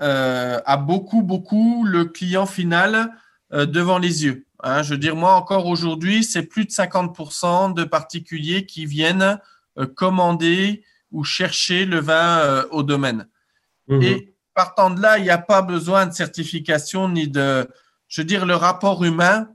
euh, 0.00 0.60
a 0.64 0.76
beaucoup, 0.76 1.22
beaucoup 1.22 1.84
le 1.84 2.04
client 2.04 2.46
final 2.46 3.10
euh, 3.52 3.66
devant 3.66 3.98
les 3.98 4.24
yeux. 4.24 4.46
Hein. 4.62 4.82
je 4.82 4.90
veux 4.90 4.98
dire, 4.98 5.16
moi 5.16 5.34
encore 5.34 5.66
aujourd'hui, 5.66 6.22
c'est 6.22 6.44
plus 6.44 6.66
de 6.66 6.70
50% 6.70 7.74
de 7.74 7.82
particuliers 7.82 8.64
qui 8.64 8.86
viennent 8.86 9.40
euh, 9.76 9.86
commander 9.86 10.84
ou 11.10 11.24
chercher 11.24 11.84
le 11.84 11.98
vin 11.98 12.64
au 12.70 12.82
domaine. 12.82 13.26
Mhm. 13.88 14.02
Et 14.02 14.34
partant 14.54 14.90
de 14.90 15.00
là, 15.00 15.18
il 15.18 15.24
n'y 15.24 15.30
a 15.30 15.38
pas 15.38 15.62
besoin 15.62 16.06
de 16.06 16.12
certification 16.12 17.08
ni 17.08 17.26
de, 17.26 17.66
je 18.08 18.20
veux 18.20 18.26
dire, 18.26 18.46
le 18.46 18.54
rapport 18.54 19.02
humain 19.04 19.48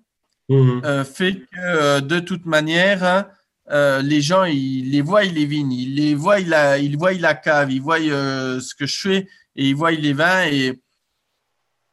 mhm. 0.49 1.05
fait 1.05 1.41
que 1.53 1.99
de 1.99 2.19
toute 2.19 2.47
manière, 2.47 3.27
les 3.69 4.21
gens, 4.21 4.45
ils 4.45 4.89
les 4.89 5.01
voient, 5.01 5.25
ils 5.25 5.35
les 5.35 5.45
vignes, 5.45 5.71
ils 5.71 5.95
les 5.95 6.15
voient, 6.15 6.39
ils 6.39 6.49
la, 6.49 6.79
ils 6.79 6.97
voient 6.97 7.13
la 7.13 7.35
cave, 7.35 7.71
ils 7.71 7.81
voient 7.81 7.99
ce 7.99 8.73
que 8.73 8.87
je 8.87 8.99
fais 8.99 9.27
et 9.55 9.69
ils 9.69 9.75
voient 9.75 9.91
les 9.91 10.13
vins 10.13 10.45
et, 10.45 10.81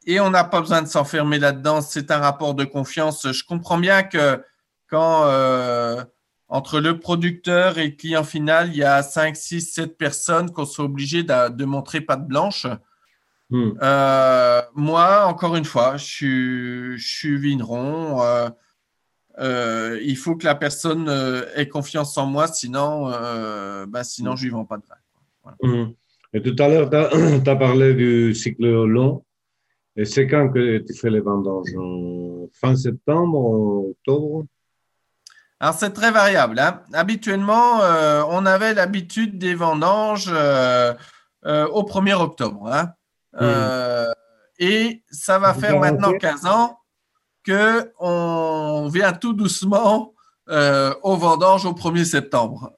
et 0.07 0.21
on 0.21 0.31
n'a 0.31 0.45
pas 0.45 0.61
besoin 0.61 0.83
de 0.83 0.89
s'enfermer 0.89 1.39
là-dedans. 1.39 1.81
C'est 1.81 2.11
un 2.11 2.19
rapport 2.19 2.55
de 2.55 2.65
confiance. 2.65 3.31
Je 3.31 3.45
comprends 3.45 3.79
bien 3.79 4.03
que 4.03 4.43
quand 4.89 5.25
euh, 5.25 6.03
entre 6.49 6.81
le 6.81 6.99
producteur 6.99 7.79
et 7.79 7.89
le 7.89 7.97
client 7.97 8.25
final, 8.25 8.71
il 8.71 8.77
y 8.77 8.85
a 8.85 9.03
5, 9.03 9.37
6, 9.37 9.61
7 9.61 9.97
personnes 9.97 10.51
qu'on 10.51 10.65
soit 10.65 10.85
obligé 10.85 11.23
de, 11.23 11.49
de, 11.51 11.65
montrer 11.65 12.01
patte 12.01 12.27
blanche. 12.27 12.67
Hmm. 13.51 13.73
Euh, 13.83 14.63
moi, 14.75 15.27
encore 15.27 15.57
une 15.57 15.65
fois, 15.65 15.97
je 15.97 16.05
suis, 16.05 16.99
je 16.99 17.09
suis 17.09 17.39
vigneron. 17.39 18.23
Euh, 19.39 19.99
il 20.03 20.17
faut 20.17 20.35
que 20.37 20.45
la 20.45 20.55
personne 20.55 21.09
ait 21.55 21.69
confiance 21.69 22.17
en 22.19 22.27
moi, 22.27 22.49
sinon, 22.49 23.11
ben, 23.87 24.03
sinon 24.03 24.33
hmm. 24.33 24.37
je 24.37 24.43
ne 24.43 24.49
lui 24.49 24.55
vends 24.57 24.65
pas 24.65 24.79
de 24.79 24.85
vin. 24.87 24.97
Hmm. 25.63 25.93
Et 26.33 26.43
tout 26.43 26.55
à 26.63 26.69
l'heure, 26.69 26.91
tu 26.91 26.97
as, 27.51 27.57
parlé 27.57 27.95
du 27.95 28.35
cycle 28.35 28.85
long. 28.85 29.25
Et 29.97 30.05
c'est 30.05 30.27
quand 30.29 30.49
que 30.51 30.79
tu 30.79 30.95
fais 30.95 31.11
les 31.11 31.21
vendanges? 31.21 31.69
Fin 32.53 32.77
septembre, 32.77 33.91
octobre? 33.91 34.45
Alors, 35.59 35.75
c'est 35.75 35.91
très 35.91 36.11
variable. 36.11 36.59
Hein. 36.59 36.81
Habituellement, 36.95 37.83
euh, 37.83 38.23
on 38.29 38.47
avait 38.47 38.73
l'habitude 38.73 39.39
des 39.39 39.55
vendanges 39.55 40.31
euh, 40.33 40.95
euh, 41.45 41.67
au 41.69 41.83
1er 41.83 42.15
octobre. 42.15 42.67
Hein. 42.73 42.93
Hmm. 43.33 44.13
et 44.59 45.05
ça 45.09 45.39
va 45.39 45.55
faire 45.55 45.79
maintenant 45.79 46.13
15 46.13 46.47
ans 46.47 46.81
qu'on 47.47 48.89
vient 48.93 49.13
tout 49.13 49.35
doucement 49.35 50.15
aux 50.49 51.17
vendanges 51.17 51.65
au 51.65 51.73
1er 51.73 52.05
septembre. 52.05 52.73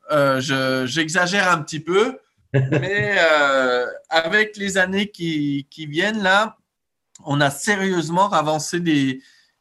J'exagère 0.84 1.50
un 1.50 1.62
petit 1.62 1.80
peu. 1.80 2.18
Mais 2.52 3.16
euh, 3.18 3.86
avec 4.10 4.56
les 4.56 4.76
années 4.76 5.10
qui, 5.10 5.66
viennent 5.76 6.22
là, 6.22 6.58
on 7.24 7.40
a 7.40 7.50
sérieusement 7.50 8.30
avancé 8.30 8.78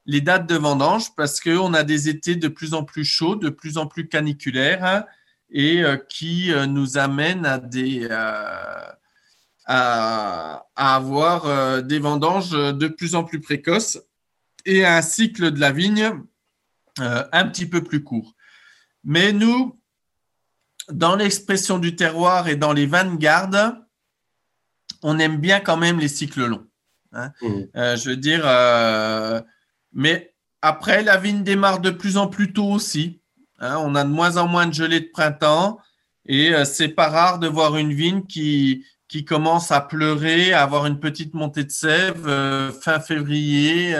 les, 0.05 0.21
dates 0.21 0.47
de 0.47 0.55
vendange 0.55 1.15
parce 1.15 1.39
qu'on 1.39 1.73
a 1.73 1.83
des 1.83 2.09
étés 2.09 2.35
de 2.35 2.47
plus 2.49 2.73
en 2.73 2.83
plus 2.83 3.05
chauds, 3.05 3.35
de 3.35 3.49
plus 3.49 3.77
en 3.77 3.87
plus 3.87 4.07
caniculaires 4.07 4.83
hein, 4.83 5.05
et 5.49 5.83
euh, 5.83 5.97
qui 5.97 6.51
euh, 6.51 6.65
nous 6.65 6.97
amènent 6.97 7.45
à, 7.45 7.59
des, 7.59 8.09
à, 8.09 8.97
avoir 10.75 11.83
des 11.83 11.99
vendanges 11.99 12.51
de 12.51 12.87
plus 12.87 13.15
en 13.15 13.23
plus 13.23 13.39
précoces 13.39 13.99
et 14.65 14.85
un 14.85 15.01
cycle 15.01 15.51
de 15.51 15.59
la 15.59 15.71
vigne 15.71 16.11
un 16.97 17.47
petit 17.47 17.65
peu 17.65 17.81
plus 17.81 18.03
court. 18.03 18.35
Mais 19.05 19.31
nous, 19.31 19.80
dans 20.89 21.15
l'expression 21.15 21.79
du 21.79 21.95
terroir 21.95 22.47
et 22.47 22.55
dans 22.55 22.73
les 22.73 22.85
vanguards, 22.85 23.73
on 25.03 25.19
aime 25.19 25.37
bien 25.37 25.59
quand 25.59 25.77
même 25.77 25.99
les 25.99 26.07
cycles 26.07 26.45
longs. 26.45 26.67
Hein. 27.13 27.31
Mmh. 27.41 27.47
Euh, 27.75 27.95
je 27.95 28.09
veux 28.11 28.17
dire, 28.17 28.41
euh, 28.45 29.41
mais 29.93 30.33
après, 30.61 31.03
la 31.03 31.17
vigne 31.17 31.43
démarre 31.43 31.79
de 31.79 31.89
plus 31.89 32.17
en 32.17 32.27
plus 32.27 32.53
tôt 32.53 32.71
aussi. 32.71 33.21
Hein. 33.59 33.77
on 33.79 33.93
a 33.93 34.03
de 34.03 34.09
moins 34.09 34.37
en 34.37 34.47
moins 34.47 34.65
de 34.65 34.73
gelées 34.73 35.01
de 35.01 35.09
printemps 35.13 35.77
et 36.25 36.51
euh, 36.51 36.65
c'est 36.65 36.87
pas 36.87 37.09
rare 37.09 37.37
de 37.37 37.47
voir 37.47 37.77
une 37.77 37.93
vigne 37.93 38.25
qui, 38.25 38.83
qui 39.07 39.23
commence 39.23 39.71
à 39.71 39.81
pleurer, 39.81 40.51
à 40.51 40.63
avoir 40.63 40.87
une 40.87 40.99
petite 40.99 41.35
montée 41.35 41.63
de 41.63 41.71
sève 41.71 42.71
fin 42.81 42.99
février, 42.99 43.95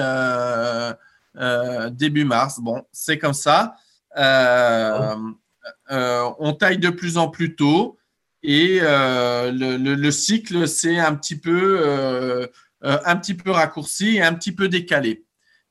début 1.92 2.26
mars. 2.26 2.60
Bon, 2.60 2.84
c'est 2.92 3.20
comme 3.20 3.34
ça. 3.34 3.76
Euh, 4.18 5.16
on 5.90 6.54
taille 6.54 6.80
de 6.80 6.90
plus 6.90 7.18
en 7.18 7.30
plus 7.30 7.56
tôt 7.56 7.98
et 8.44 8.80
euh, 8.82 9.52
le, 9.52 10.12
cycle 10.12 10.68
s'est 10.68 10.98
un 10.98 11.16
petit 11.16 11.40
peu 11.40 11.80
euh, 11.82 12.48
un 12.82 13.16
petit 13.16 13.36
peu 13.36 13.52
raccourci 13.52 14.18
et 14.18 14.22
un 14.22 14.34
petit 14.34 14.52
peu 14.52 14.68
décalé. 14.68 15.24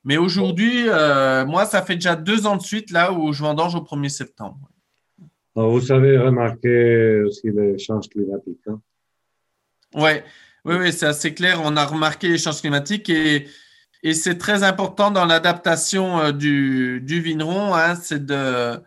Mais 0.04 0.16
aujourd'hui, 0.16 0.84
moi, 0.84 1.66
ça 1.66 1.82
fait 1.82 1.96
déjà 1.96 2.16
deux 2.16 2.46
ans 2.46 2.56
de 2.56 2.62
suite 2.62 2.90
là 2.90 3.12
où 3.12 3.32
je 3.32 3.42
vendange 3.42 3.74
au 3.74 3.80
1er 3.80 4.08
septembre. 4.08 4.70
vous 5.54 5.80
savez 5.80 6.16
remarquer 6.16 7.22
aussi 7.22 7.50
les 7.50 7.78
changements 7.78 8.08
climatiques. 8.08 8.66
Hein? 8.66 8.80
Ouais. 9.94 10.24
Oui, 10.64 10.76
oui, 10.78 10.92
c'est 10.92 11.06
assez 11.06 11.34
clair. 11.34 11.60
On 11.64 11.76
a 11.76 11.84
remarqué 11.84 12.28
les 12.28 12.38
changements 12.38 12.60
climatiques 12.60 13.08
et, 13.10 13.48
et 14.02 14.14
c'est 14.14 14.38
très 14.38 14.62
important 14.62 15.10
dans 15.10 15.24
l'adaptation 15.24 16.32
du, 16.32 17.00
du 17.00 17.20
vigneron. 17.20 17.74
Hein, 17.74 17.96
c'est 17.96 18.24
de, 18.24 18.80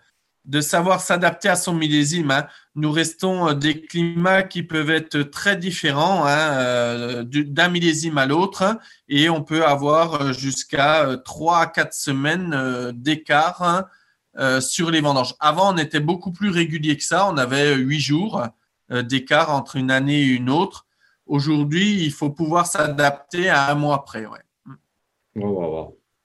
de 0.46 0.60
savoir 0.60 1.00
s'adapter 1.00 1.48
à 1.48 1.56
son 1.56 1.74
millésime. 1.74 2.32
Hein. 2.32 2.48
Nous 2.76 2.92
restons 2.92 3.50
euh, 3.50 3.54
des 3.54 3.82
climats 3.82 4.44
qui 4.44 4.64
peuvent 4.64 4.90
être 4.90 5.20
très 5.20 5.56
différents 5.56 6.26
hein, 6.26 6.58
euh, 6.58 7.24
d'un 7.24 7.70
millésime 7.70 8.18
à 8.18 8.26
l'autre 8.26 8.78
et 9.08 9.30
on 9.30 9.42
peut 9.42 9.66
avoir 9.66 10.22
euh, 10.22 10.34
jusqu'à 10.34 11.18
trois 11.24 11.60
à 11.60 11.68
quatre 11.68 11.94
semaines 11.94 12.92
d'écart 12.94 13.62
hein, 13.62 14.60
sur 14.60 14.92
les 14.92 15.02
vendanges. 15.02 15.36
Avant, 15.40 15.74
on 15.74 15.78
était 15.78 16.00
beaucoup 16.00 16.32
plus 16.32 16.50
régulier 16.50 16.98
que 16.98 17.04
ça. 17.04 17.30
On 17.30 17.38
avait 17.38 17.76
huit 17.76 18.00
jours 18.00 18.44
d'écart 18.90 19.52
entre 19.52 19.76
une 19.76 19.92
année 19.92 20.22
et 20.22 20.28
une 20.28 20.50
autre. 20.50 20.86
Aujourd'hui, 21.26 22.04
il 22.04 22.12
faut 22.12 22.30
pouvoir 22.30 22.66
s'adapter 22.66 23.50
à 23.50 23.72
un 23.72 23.76
mois 23.76 24.04
près. 24.04 24.26
Ouais. 24.26 24.40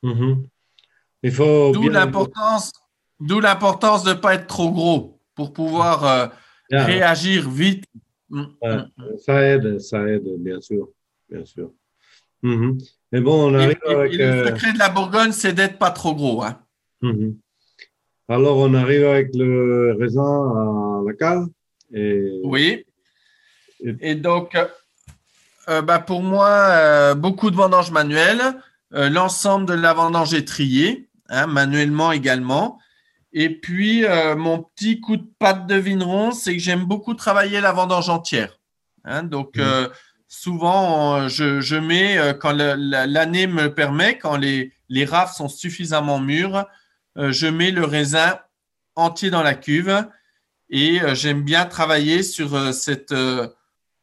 Mm-hmm. 0.02 0.44
Il 1.22 1.32
faut 1.32 1.72
D'où 1.72 1.88
l'importance 1.88 2.72
D'où 3.20 3.40
l'importance 3.40 4.04
de 4.04 4.10
ne 4.10 4.14
pas 4.14 4.34
être 4.34 4.46
trop 4.46 4.70
gros 4.70 5.18
pour 5.34 5.52
pouvoir 5.52 6.04
euh, 6.04 6.26
réagir 6.70 7.48
vite. 7.48 7.84
Mm, 8.30 8.42
mm, 8.42 8.68
mm. 8.96 9.18
Ça 9.24 9.42
aide, 9.42 9.80
ça 9.80 10.06
aide, 10.08 10.28
bien 10.38 10.60
sûr. 10.60 10.88
Bien 11.28 11.44
sûr. 11.44 11.72
Mm-hmm. 12.42 12.90
Mais 13.12 13.20
bon, 13.20 13.50
on 13.50 13.54
arrive 13.54 13.78
avec. 13.86 14.14
le 14.14 14.24
euh, 14.24 14.46
secret 14.48 14.72
de 14.72 14.78
la 14.78 14.88
Bourgogne, 14.88 15.32
c'est 15.32 15.52
d'être 15.52 15.78
pas 15.78 15.90
trop 15.90 16.14
gros. 16.14 16.42
Hein. 16.42 16.60
Mm-hmm. 17.02 17.34
Alors, 18.28 18.58
on 18.58 18.74
arrive 18.74 19.06
avec 19.06 19.34
le 19.34 19.96
raisin 19.98 20.22
à 20.22 21.02
la 21.06 21.14
cave. 21.14 21.46
Et... 21.92 22.40
Oui. 22.44 22.84
Et, 24.00 24.16
donc, 24.16 24.58
euh, 25.68 25.82
bah 25.82 26.00
pour 26.00 26.22
moi, 26.22 27.14
beaucoup 27.14 27.50
de 27.50 27.56
vendanges 27.56 27.92
manuelles. 27.92 28.42
L'ensemble 28.90 29.66
de 29.66 29.74
la 29.74 29.94
vendange 29.94 30.34
est 30.34 30.46
trié, 30.46 31.08
hein, 31.28 31.46
manuellement 31.46 32.10
également. 32.10 32.78
Et 33.40 33.50
puis, 33.50 34.04
euh, 34.04 34.34
mon 34.34 34.64
petit 34.64 35.00
coup 35.00 35.16
de 35.16 35.24
patte 35.38 35.68
de 35.68 35.76
vigneron, 35.76 36.32
c'est 36.32 36.54
que 36.54 36.58
j'aime 36.58 36.84
beaucoup 36.84 37.14
travailler 37.14 37.60
la 37.60 37.70
vendange 37.70 38.08
entière. 38.08 38.58
Hein. 39.04 39.22
donc, 39.22 39.54
mmh. 39.54 39.60
euh, 39.60 39.88
souvent, 40.26 41.28
je, 41.28 41.76
mets, 41.76 42.18
quand 42.40 42.50
l'année 42.52 43.46
me 43.46 43.72
permet, 43.72 44.18
quand 44.18 44.36
les, 44.36 44.72
les 44.88 45.04
rafles 45.04 45.36
sont 45.36 45.48
suffisamment 45.48 46.18
mûres, 46.18 46.66
je 47.14 47.46
mets 47.46 47.70
le 47.70 47.84
raisin 47.84 48.40
entier 48.96 49.30
dans 49.30 49.44
la 49.44 49.54
cuve 49.54 50.04
et 50.68 50.98
j'aime 51.14 51.42
bien 51.42 51.64
travailler 51.64 52.24
sur 52.24 52.74
cette 52.74 53.14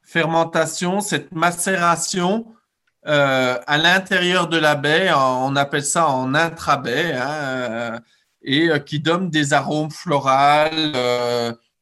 fermentation, 0.02 1.02
cette 1.02 1.34
macération 1.34 2.56
à 3.04 3.78
l'intérieur 3.78 4.48
de 4.48 4.58
la 4.58 4.76
baie, 4.76 5.12
on 5.14 5.58
appelle 5.58 5.84
ça 5.84 6.08
en 6.08 6.34
intrabaie, 6.34 7.14
hein, 7.14 8.00
et 8.46 8.70
qui 8.86 9.00
donne 9.00 9.30
des 9.30 9.54
arômes 9.54 9.92
floraux, 9.92 10.70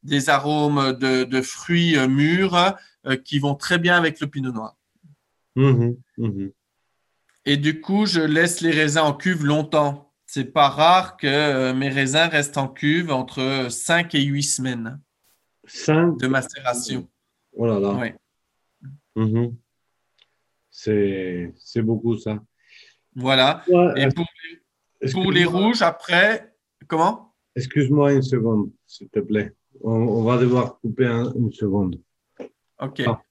des 0.03 0.30
arômes 0.30 0.93
de, 0.93 1.41
fruits 1.41 1.97
euh, 1.97 2.07
mûrs 2.07 2.76
euh, 3.05 3.16
qui 3.16 3.39
vont 3.39 3.55
très 3.55 3.80
bien 3.80 3.95
avec 3.95 4.20
le 4.20 4.28
pinot 4.28 4.51
noir. 4.51 4.76
Mhm, 5.55 5.97
mhm. 6.18 6.51
Et 7.45 7.57
du 7.57 7.82
coup, 7.82 8.05
je 8.05 8.22
laisse 8.22 8.61
les 8.61 8.72
raisins 8.72 8.99
en 8.99 9.14
cuve 9.14 9.45
longtemps. 9.45 10.11
C'est 10.26 10.45
pas 10.45 10.70
rare 10.70 11.18
que 11.18 11.28
euh, 11.28 11.74
mes 11.74 11.89
raisins 11.89 12.30
restent 12.32 12.57
en 12.57 12.68
cuve 12.68 13.11
entre 13.11 13.68
5 13.70 14.16
et 14.16 14.24
8 14.24 14.43
semaines 14.43 14.99
de 15.86 16.28
macération. 16.28 17.07
Oh 17.53 17.68
là 17.68 17.80
là. 17.80 18.11
Mhm. 19.16 19.55
C'est 20.72 21.82
beaucoup 21.82 22.18
ça. 22.18 22.41
Voilà. 23.16 23.64
et 23.95 24.07
pour, 24.07 24.26
pour 25.11 25.32
les 25.32 25.45
rouges, 25.45 25.84
après, 25.84 26.53
comment? 26.88 27.34
Excuse-moi 27.55 28.13
une 28.13 28.21
seconde, 28.21 28.71
s'il 28.88 29.09
te 29.09 29.19
plaît. 29.19 29.53
On, 29.81 30.23
va 30.23 30.38
devoir 30.38 30.79
couper 30.79 31.05
une 31.36 31.51
seconde. 31.51 31.99
OK. 32.79 33.03
Ah. 33.05 33.21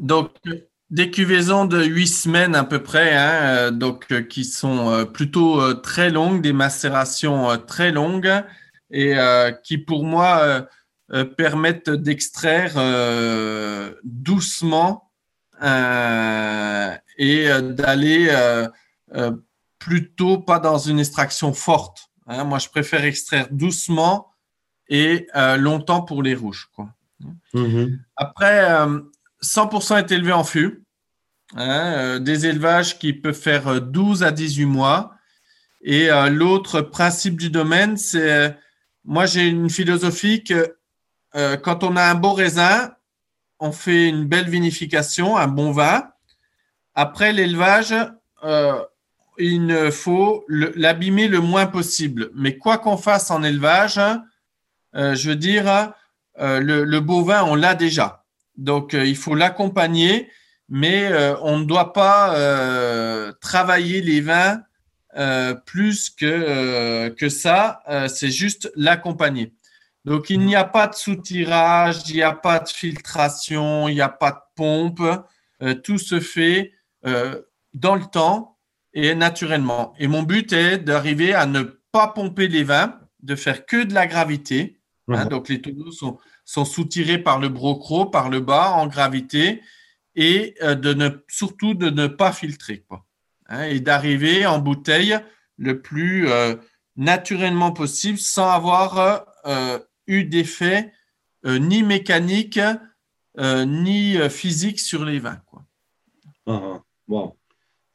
Donc, 0.00 0.30
des 0.90 1.10
cuvaisons 1.10 1.64
de 1.64 1.82
8 1.82 2.06
semaines 2.06 2.54
à 2.54 2.64
peu 2.64 2.82
près, 2.82 3.14
hein, 3.14 3.30
euh, 3.42 3.70
donc, 3.70 4.06
euh, 4.12 4.22
qui 4.22 4.44
sont 4.44 4.90
euh, 4.90 5.04
plutôt 5.04 5.74
très 5.74 6.10
longues, 6.10 6.40
des 6.40 6.52
macérations 6.52 7.58
très 7.66 7.90
longues 7.92 8.32
et 8.90 9.14
qui, 9.64 9.76
pour 9.76 10.02
moi, 10.04 10.66
permettent 11.36 11.90
d'extraire 11.90 12.74
doucement 14.04 15.08
euh, 15.62 16.94
et 17.16 17.50
euh, 17.50 17.72
d'aller 17.72 18.28
euh, 18.30 19.32
plutôt 19.80 20.38
pas 20.38 20.60
dans 20.60 20.78
une 20.78 21.00
extraction 21.00 21.52
forte. 21.52 22.10
Hein. 22.26 22.44
Moi, 22.44 22.58
je 22.58 22.68
préfère 22.68 23.04
extraire 23.04 23.48
doucement 23.50 24.28
et 24.88 25.26
longtemps 25.58 26.00
pour 26.02 26.22
les 26.22 26.34
rouges. 26.34 26.70
Quoi. 26.74 26.88
Mm-hmm. 27.52 27.98
Après, 28.16 28.66
100% 29.42 29.98
est 29.98 30.12
élevé 30.12 30.32
en 30.32 30.44
fût. 30.44 30.84
Hein, 31.56 32.20
des 32.20 32.46
élevages 32.46 32.98
qui 32.98 33.12
peuvent 33.12 33.34
faire 33.34 33.82
12 33.82 34.22
à 34.22 34.30
18 34.30 34.64
mois. 34.64 35.14
Et 35.82 36.08
l'autre 36.30 36.80
principe 36.80 37.38
du 37.38 37.50
domaine, 37.50 37.98
c'est, 37.98 38.56
moi 39.04 39.26
j'ai 39.26 39.46
une 39.46 39.68
philosophie 39.68 40.42
que 40.42 40.77
quand 41.34 41.84
on 41.84 41.96
a 41.96 42.02
un 42.04 42.14
beau 42.14 42.32
raisin, 42.32 42.92
on 43.60 43.72
fait 43.72 44.08
une 44.08 44.24
belle 44.24 44.48
vinification, 44.48 45.36
un 45.36 45.48
bon 45.48 45.72
vin. 45.72 46.10
Après 46.94 47.32
l'élevage, 47.32 47.94
euh, 48.44 48.82
il 49.38 49.90
faut 49.92 50.44
l'abîmer 50.48 51.28
le 51.28 51.40
moins 51.40 51.66
possible. 51.66 52.30
Mais 52.34 52.56
quoi 52.56 52.78
qu'on 52.78 52.96
fasse 52.96 53.30
en 53.30 53.42
élevage, 53.42 54.00
euh, 54.94 55.14
je 55.14 55.30
veux 55.30 55.36
dire, 55.36 55.92
euh, 56.40 56.60
le, 56.60 57.00
beau 57.00 57.22
vin, 57.24 57.44
on 57.44 57.54
l'a 57.54 57.74
déjà. 57.74 58.24
Donc, 58.56 58.92
il 58.94 59.16
faut 59.16 59.34
l'accompagner, 59.34 60.28
mais 60.68 61.12
on 61.42 61.58
ne 61.58 61.64
doit 61.64 61.92
pas 61.92 62.34
travailler 63.40 64.00
les 64.00 64.20
vins 64.20 64.62
plus 65.66 66.10
que, 66.10 67.08
que 67.10 67.28
ça. 67.28 67.80
C'est 68.08 68.30
juste 68.30 68.72
l'accompagner. 68.74 69.52
Donc, 70.04 70.30
il 70.30 70.40
n'y 70.40 70.56
a 70.56 70.64
pas 70.64 70.86
de 70.86 70.94
soutirage, 70.94 72.08
il 72.08 72.16
n'y 72.16 72.22
a 72.22 72.32
pas 72.32 72.60
de 72.60 72.68
filtration, 72.68 73.88
il 73.88 73.94
n'y 73.94 74.00
a 74.00 74.08
pas 74.08 74.30
de 74.30 74.38
pompe. 74.54 75.02
Euh, 75.62 75.74
tout 75.74 75.98
se 75.98 76.20
fait 76.20 76.72
euh, 77.06 77.42
dans 77.74 77.94
le 77.94 78.04
temps 78.04 78.58
et 78.94 79.14
naturellement. 79.14 79.94
Et 79.98 80.06
mon 80.06 80.22
but 80.22 80.52
est 80.52 80.78
d'arriver 80.78 81.34
à 81.34 81.46
ne 81.46 81.62
pas 81.92 82.08
pomper 82.08 82.48
les 82.48 82.64
vins, 82.64 82.98
de 83.22 83.34
faire 83.34 83.66
que 83.66 83.82
de 83.82 83.92
la 83.92 84.06
gravité. 84.06 84.80
Hein. 85.08 85.26
donc, 85.26 85.48
les 85.48 85.60
tonneaux 85.60 85.90
sont, 85.90 86.18
sont 86.44 86.64
soutirés 86.64 87.18
par 87.18 87.38
le 87.38 87.48
brocro, 87.48 88.06
par 88.06 88.30
le 88.30 88.40
bas, 88.40 88.72
en 88.72 88.86
gravité, 88.86 89.62
et 90.14 90.54
euh, 90.62 90.74
de 90.74 90.94
ne, 90.94 91.08
surtout 91.28 91.74
de 91.74 91.90
ne 91.90 92.06
pas 92.06 92.32
filtrer. 92.32 92.84
Quoi. 92.88 93.04
Hein, 93.48 93.64
et 93.64 93.80
d'arriver 93.80 94.46
en 94.46 94.58
bouteille 94.58 95.18
le 95.56 95.82
plus 95.82 96.28
naturellement 96.96 97.72
possible 97.72 98.18
sans 98.18 98.48
avoir 98.48 99.26
eu 100.08 100.24
d'effet 100.24 100.92
euh, 101.46 101.58
ni 101.58 101.84
mécanique 101.84 102.58
euh, 103.38 103.64
ni 103.64 104.16
euh, 104.16 104.28
physique 104.28 104.80
sur 104.80 105.04
les 105.04 105.20
vins. 105.20 105.40
Quoi. 105.46 105.64
Ah, 106.46 106.60
ah. 106.62 106.82
bon, 107.06 107.36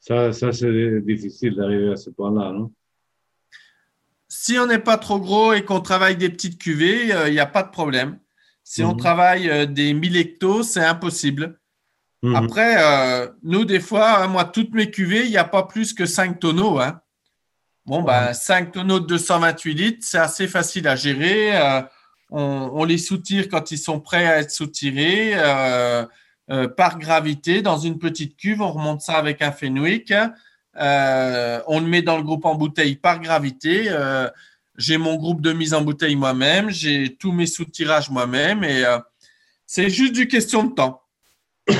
ça, 0.00 0.32
ça 0.32 0.50
c'est 0.52 1.00
difficile 1.02 1.54
d'arriver 1.54 1.92
à 1.92 1.96
ce 1.96 2.08
point-là, 2.10 2.52
non? 2.52 2.72
Si 4.28 4.58
on 4.58 4.66
n'est 4.66 4.78
pas 4.78 4.96
trop 4.96 5.20
gros 5.20 5.52
et 5.52 5.64
qu'on 5.64 5.80
travaille 5.80 6.16
des 6.16 6.30
petites 6.30 6.58
cuvées, 6.58 7.08
il 7.26 7.32
n'y 7.32 7.38
a 7.38 7.46
pas 7.46 7.62
de 7.62 7.70
problème. 7.70 8.18
Si 8.64 8.82
on 8.82 8.92
mhm. 8.92 8.98
travaille 8.98 9.68
des 9.68 9.92
1000 9.92 10.16
hectos, 10.16 10.62
c'est 10.62 10.84
impossible. 10.84 11.60
Mhm. 12.22 12.34
Après, 12.34 13.28
nous, 13.42 13.64
des 13.64 13.80
fois, 13.80 14.22
hein, 14.24 14.26
moi, 14.26 14.44
toutes 14.44 14.72
mes 14.72 14.90
cuvées, 14.90 15.24
il 15.24 15.30
n'y 15.30 15.36
a 15.36 15.44
pas 15.44 15.62
plus 15.62 15.92
que 15.92 16.04
5 16.04 16.40
tonneaux. 16.40 16.80
Hein. 16.80 17.00
Bon, 17.86 18.02
ben, 18.02 18.32
5 18.32 18.72
tonneaux 18.72 18.98
de 18.98 19.06
228 19.06 19.74
litres, 19.74 19.98
c'est 20.00 20.18
assez 20.18 20.48
facile 20.48 20.88
à 20.88 20.96
gérer 20.96 21.52
on, 22.36 22.84
les 22.84 22.98
soutire 22.98 23.48
quand 23.48 23.70
ils 23.70 23.78
sont 23.78 24.00
prêts 24.00 24.26
à 24.26 24.40
être 24.40 24.50
soutirés 24.50 25.32
euh, 25.34 26.04
euh, 26.50 26.68
par 26.68 26.98
gravité 26.98 27.62
dans 27.62 27.78
une 27.78 27.98
petite 27.98 28.36
cuve. 28.36 28.60
On 28.60 28.72
remonte 28.72 29.00
ça 29.02 29.14
avec 29.14 29.40
un 29.40 29.52
Fenwick. 29.52 30.12
Euh, 30.76 31.60
on 31.68 31.80
le 31.80 31.86
met 31.86 32.02
dans 32.02 32.16
le 32.16 32.24
groupe 32.24 32.44
en 32.44 32.56
bouteille 32.56 32.96
par 32.96 33.20
gravité. 33.20 33.88
j'ai 34.76 34.98
mon 34.98 35.14
groupe 35.14 35.40
de 35.40 35.52
mise 35.52 35.74
en 35.74 35.82
bouteille 35.82 36.16
moi-même. 36.16 36.70
J'ai 36.70 37.16
tous 37.16 37.30
mes 37.30 37.46
soutirages 37.46 38.10
moi-même. 38.10 38.64
Et 38.64 38.82
c'est 39.66 39.88
juste 39.88 40.14
du 40.14 40.26
question 40.28 40.64
de 40.64 40.74
temps. 40.74 41.02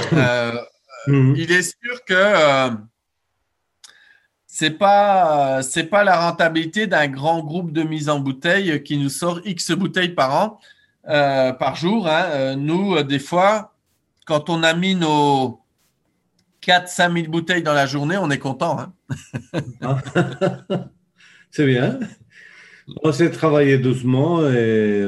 Mhm. 1.07 1.35
Il 1.37 1.53
est 1.53 1.61
sûr 1.61 2.03
que 2.07 2.71
c'est 4.57 4.71
pas 4.71 5.63
c'est 5.65 5.83
pas 5.83 6.05
la 6.05 6.17
rentabilité 6.17 6.87
d'un 6.87 7.09
grand 7.09 7.43
groupe 7.43 7.73
de 7.73 7.83
mise 7.83 8.09
en 8.09 8.21
bouteille 8.21 8.85
qui 8.85 8.97
nous 8.99 9.09
sort 9.09 9.41
X 9.45 9.73
bouteilles 9.73 10.15
par 10.15 10.33
an 10.33 10.61
euh, 11.09 11.53
par 11.53 11.75
jour. 11.75 12.07
Hein. 12.07 12.23
Euh, 12.27 12.55
nous, 12.55 12.95
euh, 12.95 13.03
des 13.03 13.19
fois, 13.19 13.75
quand 14.27 14.51
on 14.51 14.63
a 14.63 14.73
mis 14.73 14.95
nos 14.95 15.61
4-5 16.63 17.15
000 17.23 17.33
bouteilles 17.33 17.65
dans 17.65 17.73
la 17.73 17.87
journée, 17.87 18.17
on 18.17 18.31
est 18.31 18.39
content. 18.39 18.79
Hein. 18.79 18.93
c'est 21.51 21.67
bien. 21.67 21.99
On 23.03 23.11
s'est 23.11 23.33
travaillé 23.33 23.77
doucement 23.79 24.49
et 24.49 25.05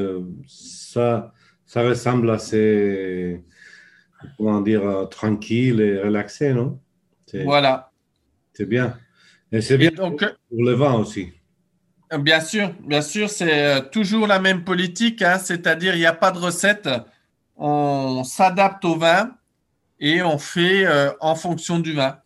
ça, 0.48 1.32
ça 1.66 1.82
ressemble 1.82 2.30
assez, 2.30 3.44
comment 4.38 4.60
dire, 4.60 5.06
tranquille 5.08 5.80
et 5.80 6.00
relaxé, 6.00 6.52
non? 6.52 6.80
Voilà. 7.44 7.92
C'est 8.52 8.66
bien. 8.66 8.98
C'est 9.60 9.78
bien 9.78 9.90
donc, 9.90 10.24
pour 10.48 10.64
le 10.64 10.72
vin 10.72 10.94
aussi. 10.94 11.32
Bien 12.20 12.40
sûr, 12.40 12.72
bien 12.86 13.02
sûr, 13.02 13.28
c'est 13.28 13.66
euh, 13.66 13.80
toujours 13.80 14.26
la 14.28 14.38
même 14.38 14.62
politique, 14.62 15.22
hein, 15.22 15.38
c'est-à-dire 15.38 15.94
il 15.96 15.98
n'y 15.98 16.06
a 16.06 16.12
pas 16.12 16.30
de 16.30 16.38
recette, 16.38 16.88
on 17.56 18.22
s'adapte 18.22 18.84
au 18.84 18.96
vin 18.96 19.32
et 19.98 20.22
on 20.22 20.38
fait 20.38 20.86
euh, 20.86 21.10
en 21.20 21.34
fonction 21.34 21.80
du 21.80 21.94
vin. 21.94 22.18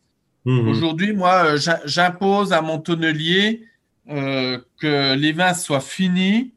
Mhm. 0.45 0.69
Aujourd'hui, 0.69 1.13
moi, 1.15 1.45
euh, 1.45 1.59
j'impose 1.87 2.53
à 2.53 2.61
mon 2.61 2.79
tonnelier 2.79 3.67
que 4.07 5.15
les 5.15 5.31
vins 5.31 5.55
soient 5.55 5.81
finis, 5.81 6.53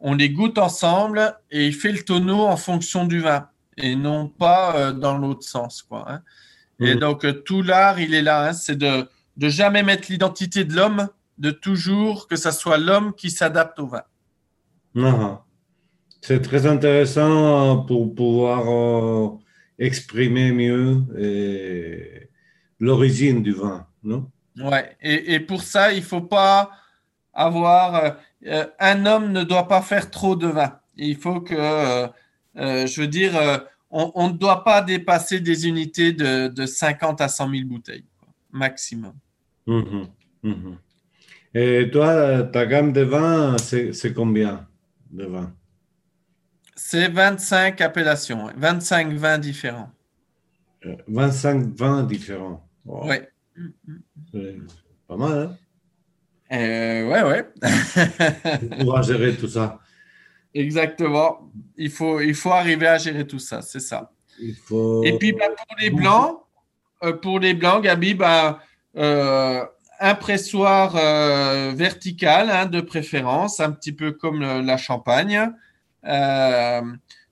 on 0.00 0.14
les 0.14 0.28
goûte 0.28 0.58
ensemble 0.58 1.34
et 1.50 1.66
il 1.66 1.72
fait 1.72 1.92
le 1.92 2.02
tonneau 2.02 2.42
en 2.42 2.58
fonction 2.58 3.06
du 3.06 3.20
vin 3.20 3.48
et 3.78 3.96
non 3.96 4.28
pas 4.28 4.92
dans 4.92 5.16
l'autre 5.16 5.44
sens. 5.44 5.80
Quoi, 5.82 6.04
hein. 6.06 6.20
Et 6.80 6.94
mhm. 6.94 7.00
donc, 7.00 7.44
tout 7.44 7.62
l'art, 7.62 7.98
il 8.00 8.12
est 8.12 8.20
là, 8.20 8.48
hein, 8.48 8.52
c'est 8.52 8.76
de 8.76 9.08
de 9.36 9.48
jamais 9.48 9.82
mettre 9.82 10.10
l'identité 10.10 10.64
de 10.64 10.74
l'homme, 10.74 11.08
de 11.38 11.50
toujours 11.50 12.28
que 12.28 12.36
ce 12.36 12.50
soit 12.50 12.78
l'homme 12.78 13.14
qui 13.14 13.30
s'adapte 13.30 13.78
au 13.78 13.86
vin. 13.86 14.02
Ah, 14.96 15.44
c'est 16.20 16.40
très 16.40 16.66
intéressant 16.66 17.78
pour 17.84 18.14
pouvoir 18.14 18.68
euh, 18.68 19.28
exprimer 19.78 20.52
mieux 20.52 21.02
l'origine 22.78 23.42
du 23.42 23.52
vin, 23.52 23.86
non? 24.02 24.30
Ouais, 24.56 24.96
et, 25.02 25.40
pour 25.40 25.62
ça, 25.62 25.92
il 25.92 25.98
ne 25.98 26.04
faut 26.04 26.20
pas 26.20 26.70
avoir. 27.32 28.18
un 28.78 29.06
homme 29.06 29.32
ne 29.32 29.42
doit 29.42 29.66
pas 29.66 29.82
faire 29.82 30.10
trop 30.10 30.36
de 30.36 30.46
vin. 30.46 30.78
Il 30.96 31.16
faut 31.16 31.40
que, 31.40 32.08
je 32.54 33.00
veux 33.00 33.08
dire, 33.08 33.32
on, 33.90 34.28
ne 34.28 34.32
doit 34.32 34.64
pas 34.64 34.82
dépasser 34.82 35.40
des 35.40 35.68
unités 35.68 36.12
de, 36.12 36.66
50 36.66 37.20
à 37.20 37.28
100 37.28 37.50
000 37.50 37.62
bouteilles, 37.66 38.04
maximum. 38.50 39.14
Et 41.54 41.90
toi, 41.90 42.42
ta 42.44 42.66
gamme 42.66 42.92
de 42.92 43.02
vin, 43.02 43.56
c'est 43.58 44.12
combien 44.12 44.66
de 45.10 45.24
vins 45.24 45.54
C'est 46.74 47.08
25 47.08 47.80
appellations, 47.80 48.50
25 48.56 49.12
vins 49.12 49.38
différents. 49.38 49.90
25 51.08 51.56
euh, 51.56 51.70
vins 51.76 52.02
différents. 52.02 52.68
Oui. 52.84 53.16
C'est 54.32 54.56
pas 55.08 55.16
mal, 55.16 55.38
hein 55.38 55.56
euh, 56.52 57.08
Ouais, 57.08 57.22
ouais. 57.22 57.48
Pour 58.80 59.02
gérer 59.02 59.34
tout 59.36 59.48
ça. 59.48 59.78
Exactement. 60.52 61.50
Il 61.76 61.90
faut, 61.90 62.20
il 62.20 62.34
faut 62.34 62.50
arriver 62.50 62.86
à 62.86 62.98
gérer 62.98 63.26
tout 63.26 63.38
ça, 63.38 63.62
c'est 63.62 63.80
ça. 63.80 64.10
Et 64.40 65.18
puis 65.18 65.32
bah, 65.32 65.46
pour 65.56 65.76
les 65.80 65.90
blancs, 65.90 66.40
euh, 67.02 67.12
pour 67.12 67.38
les 67.38 67.54
blancs, 67.54 67.82
Gabi, 67.82 68.14
bah, 68.14 68.60
un 68.96 70.14
pressoir 70.14 70.96
euh, 70.96 71.72
vertical 71.74 72.50
hein, 72.50 72.66
de 72.66 72.80
préférence, 72.80 73.60
un 73.60 73.70
petit 73.70 73.92
peu 73.92 74.12
comme 74.12 74.40
la 74.40 74.76
champagne. 74.76 75.52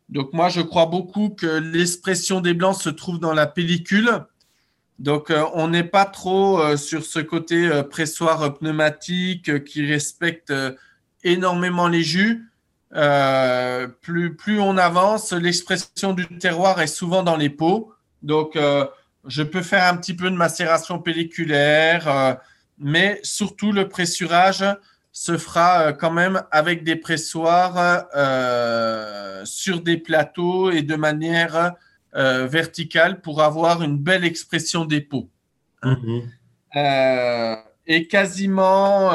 donc 0.08 0.32
moi, 0.32 0.48
je 0.48 0.60
crois 0.60 0.86
beaucoup 0.86 1.30
que 1.30 1.46
l'expression 1.46 2.40
des 2.40 2.54
blancs 2.54 2.76
se 2.76 2.88
trouve 2.88 3.18
dans 3.18 3.34
la 3.34 3.46
pellicule. 3.46 4.10
Donc 4.98 5.32
on 5.54 5.68
n'est 5.68 5.84
pas 5.84 6.04
trop 6.04 6.76
sur 6.76 7.04
ce 7.04 7.18
côté 7.18 7.82
pressoir 7.90 8.54
pneumatique 8.58 9.64
qui 9.64 9.84
respecte 9.86 10.52
énormément 11.24 11.88
les 11.88 12.02
jus. 12.02 12.48
Euh, 12.94 13.88
plus, 13.88 14.60
on 14.60 14.76
avance, 14.76 15.32
l'expression 15.32 16.12
du 16.12 16.26
terroir 16.38 16.80
est 16.80 16.86
souvent 16.86 17.22
dans 17.22 17.36
les 17.36 17.50
pots. 17.50 17.92
Donc, 18.22 18.56
euh, 18.56 18.86
je 19.26 19.42
peux 19.42 19.62
faire 19.62 19.92
un 19.92 19.96
petit 19.96 20.14
peu 20.14 20.30
de 20.30 20.36
macération 20.36 20.98
pelliculaire, 20.98 22.08
euh, 22.08 22.34
mais 22.78 23.20
surtout 23.22 23.72
le 23.72 23.88
pressurage 23.88 24.64
se 25.12 25.36
fera 25.36 25.92
quand 25.92 26.10
même 26.10 26.42
avec 26.50 26.84
des 26.84 26.96
pressoirs 26.96 28.06
sur 29.44 29.82
des 29.82 29.98
plateaux 29.98 30.70
et 30.70 30.80
de 30.80 30.96
manière 30.96 31.74
verticale 32.14 33.20
pour 33.20 33.42
avoir 33.42 33.82
une 33.82 33.98
belle 33.98 34.24
expression 34.24 34.86
des 34.86 35.02
pots. 35.02 35.28
Mm-hmm. 35.82 37.58
et 37.86 38.08
quasiment 38.08 39.12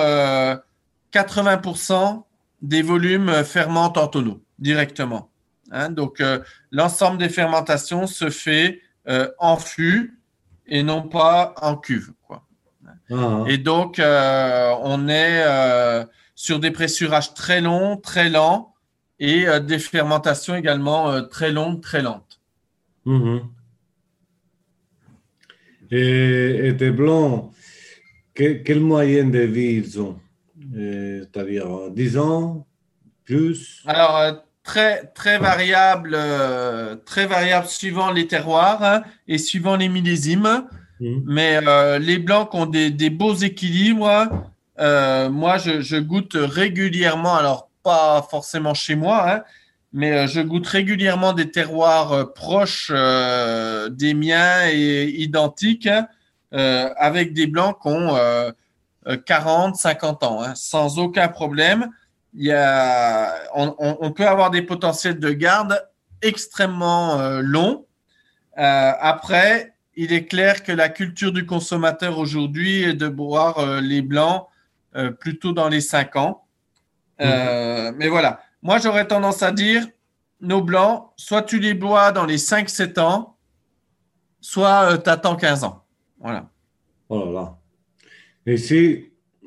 80% 1.11 2.23
des 2.61 2.83
volumes 2.83 3.43
fermentent 3.43 3.97
en 3.97 4.07
tonneau 4.07 4.41
directement. 4.59 5.29
Hein. 5.71 5.89
donc, 5.89 6.21
euh, 6.21 6.39
l'ensemble 6.71 7.17
des 7.17 7.29
fermentations 7.29 8.07
se 8.07 8.29
fait 8.29 8.81
euh, 9.07 9.29
en 9.39 9.57
fût 9.57 10.19
et 10.65 10.83
non 10.83 11.01
pas 11.01 11.53
en 11.61 11.75
cuve. 11.75 12.11
Quoi. 12.23 12.43
Ah. 13.11 13.43
Et 13.47 13.57
donc, 13.57 13.99
euh, 13.99 14.73
on 14.81 15.07
est 15.07 15.43
sur 16.35 16.59
des 16.59 16.71
pressurages 16.71 17.33
très 17.33 17.61
longs, 17.61 17.97
très 17.97 18.29
lents 18.29 18.73
et 19.19 19.45
des 19.61 19.79
fermentations 19.79 20.55
également 20.55 21.23
très 21.27 21.51
longues, 21.51 21.81
très 21.81 22.01
lentes. 22.01 22.39
Mm-hmm. 23.05 23.41
Et, 25.89 26.75
tes 26.77 26.91
blancs, 26.91 27.53
quelle 28.35 28.81
moyenne 28.81 29.31
de 29.31 29.39
vie 29.39 29.81
ils 29.83 29.99
ont 29.99 30.19
c'est-à-dire 30.73 31.91
10 31.91 32.17
ans, 32.17 32.67
plus? 33.25 33.83
Alors, 33.85 34.17
euh, 34.17 34.33
très, 34.67 35.05
très 35.15 35.39
variable, 35.39 36.11
euh, 36.13 36.97
très 37.05 37.25
variable 37.25 37.67
suivant 37.67 38.11
les 38.11 38.27
terroirs 38.27 38.83
hein, 38.83 39.01
et 39.27 39.37
suivant 39.37 39.77
les 39.77 39.87
millésimes. 39.87 40.65
Mmh. 40.99 41.19
Mais 41.25 41.59
euh, 41.65 41.97
les 41.99 42.19
blancs 42.19 42.53
ont 42.53 42.65
des, 42.65 43.09
beaux 43.09 43.33
équilibres. 43.33 44.27
moi, 44.77 45.57
je, 45.57 45.97
goûte 45.97 46.35
régulièrement, 46.37 47.35
alors 47.35 47.69
pas 47.81 48.27
forcément 48.29 48.73
chez 48.73 48.95
moi, 48.95 49.31
hein, 49.31 49.43
mais 49.93 50.27
je 50.27 50.41
goûte 50.41 50.67
régulièrement 50.67 51.31
des 51.31 51.49
terroirs 51.49 52.33
proches 52.33 52.91
des 52.91 54.13
miens 54.13 54.67
et 54.69 55.05
identiques 55.17 55.87
hein, 55.87 56.07
avec 56.97 57.33
des 57.33 57.47
blancs 57.47 57.77
qui 57.81 57.87
ont 57.87 58.17
40, 59.25 59.77
50 59.77 60.23
ans, 60.23 60.41
sans 60.55 60.99
aucun 60.99 61.29
problème. 61.29 61.89
Il 62.39 62.45
y 62.45 62.51
a, 62.51 63.33
on, 63.55 64.11
peut 64.11 64.27
avoir 64.27 64.51
des 64.51 64.61
potentiels 64.61 65.19
de 65.19 65.31
garde 65.31 65.83
extrêmement 66.21 67.19
euh, 67.19 67.41
longs. 67.41 67.87
Euh, 68.59 68.91
après, 68.99 69.73
il 69.95 70.13
est 70.13 70.25
clair 70.25 70.61
que 70.61 70.71
la 70.71 70.87
culture 70.87 71.31
du 71.31 71.47
consommateur 71.47 72.19
aujourd'hui 72.19 72.83
est 72.83 72.93
de 72.93 73.07
boire 73.07 73.57
euh, 73.57 73.81
les 73.81 74.03
blancs 74.03 74.45
plutôt 75.19 75.51
dans 75.51 75.67
les 75.67 75.81
5 75.81 76.15
ans. 76.15 76.47
Mhm. 77.19 77.95
Mais 77.97 78.07
voilà, 78.07 78.39
moi 78.63 78.79
j'aurais 78.79 79.05
tendance 79.05 79.43
à 79.43 79.51
dire, 79.51 79.85
nos 80.41 80.61
blancs, 80.61 81.11
soit 81.17 81.43
tu 81.43 81.59
les 81.59 81.75
bois 81.75 82.11
dans 82.11 82.25
les 82.25 82.37
5-7 82.37 82.99
ans, 82.99 83.37
soit 84.41 84.97
tu 84.97 85.09
attends 85.09 85.35
15 85.35 85.65
ans. 85.65 85.85
Voilà. 86.19 86.49
Oh 87.09 87.25
là 87.25 87.31
là. 87.31 87.57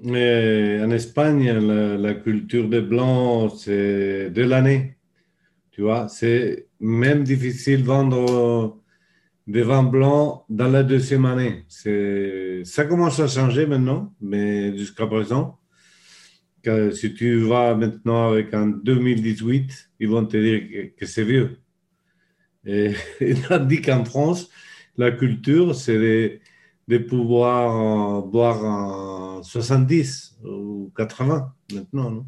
En 0.02 0.90
Espagne, 0.92 1.52
la, 1.52 2.14
culture 2.14 2.68
des 2.68 2.80
blancs, 2.80 3.52
c'est 3.58 4.30
de 4.30 4.42
l'année. 4.42 4.96
Tu 5.72 5.82
vois, 5.82 6.08
c'est 6.08 6.68
même 6.80 7.22
difficile 7.22 7.82
de 7.82 7.86
vendre 7.86 8.80
des 9.46 9.62
vins 9.62 9.82
blancs 9.82 10.44
dans 10.48 10.68
la 10.68 10.82
deuxième 10.84 11.26
année. 11.26 11.64
Ça 12.64 12.84
commence 12.86 13.20
à 13.20 13.28
changer 13.28 13.66
maintenant, 13.66 14.14
mais 14.22 14.76
jusqu'à 14.76 15.06
présent, 15.06 15.58
si 16.92 17.14
tu 17.14 17.40
vas 17.40 17.74
maintenant 17.74 18.30
avec 18.32 18.54
un 18.54 18.68
2018, 18.68 19.90
ils 20.00 20.08
vont 20.08 20.24
te 20.24 20.36
dire 20.38 20.94
que, 20.96 21.06
c'est 21.06 21.24
vieux. 21.24 21.58
Et, 22.64 22.92
et 23.20 23.34
dit 23.66 23.82
qu'en 23.82 24.04
France, 24.04 24.50
la 24.96 25.10
culture, 25.10 25.74
c'est 25.74 26.40
de 26.88 26.98
pouvoir 26.98 28.22
boire 28.22 28.64
en 28.64 29.42
70 29.42 30.38
ou 30.44 30.92
80 30.96 31.52
maintenant. 31.72 32.26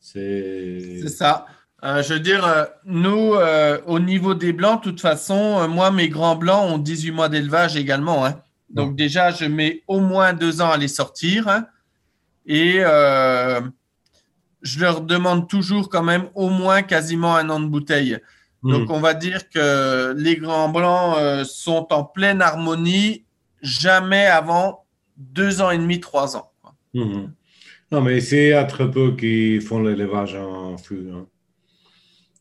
C'est 0.00 1.08
ça. 1.08 1.46
Euh, 1.84 2.02
je 2.02 2.14
veux 2.14 2.20
dire, 2.20 2.44
euh, 2.46 2.64
nous, 2.84 3.34
euh, 3.34 3.80
au 3.86 3.98
niveau 3.98 4.34
des 4.34 4.52
blancs, 4.52 4.82
de 4.82 4.90
toute 4.90 5.00
façon, 5.00 5.68
moi, 5.68 5.90
mes 5.90 6.08
grands 6.08 6.36
blancs 6.36 6.70
ont 6.70 6.78
18 6.78 7.10
mois 7.10 7.28
d'élevage 7.28 7.76
également. 7.76 8.24
Hein. 8.24 8.40
Donc 8.70 8.96
déjà, 8.96 9.30
je 9.30 9.44
mets 9.44 9.82
au 9.86 10.00
moins 10.00 10.32
deux 10.32 10.60
ans 10.60 10.70
à 10.70 10.76
les 10.76 10.88
sortir. 10.88 11.48
Hein. 11.48 11.66
et 12.46 12.80
je 14.62 14.80
leur 14.80 15.02
demande 15.02 15.48
toujours 15.48 15.88
quand 15.88 16.02
même 16.02 16.28
au 16.34 16.48
moins 16.48 16.82
quasiment 16.82 17.36
un 17.36 17.50
an 17.50 17.60
de 17.60 17.66
bouteille. 17.66 18.18
Hmm. 18.62 18.72
Donc 18.72 18.90
on 18.90 18.98
va 18.98 19.14
dire 19.14 19.48
que 19.48 20.12
les 20.16 20.36
grands 20.36 20.70
blancs 20.70 21.44
sont 21.44 21.86
en 21.92 22.02
pleine 22.02 22.42
harmonie 22.42 23.25
jamais 23.62 24.26
avant 24.26 24.84
deux 25.16 25.60
ans 25.60 25.70
et 25.70 25.78
demi, 25.78 26.00
trois 26.00 26.36
ans. 26.36 26.50
Mhm. 26.94 27.32
Non, 27.92 28.00
mais 28.00 28.20
c'est 28.20 28.52
à 28.52 28.64
très 28.64 28.90
peu 28.90 29.14
qui 29.16 29.60
font 29.60 29.82
l'élevage 29.82 30.34
en 30.34 30.76
fût. 30.76 31.08
Hein. 31.12 31.26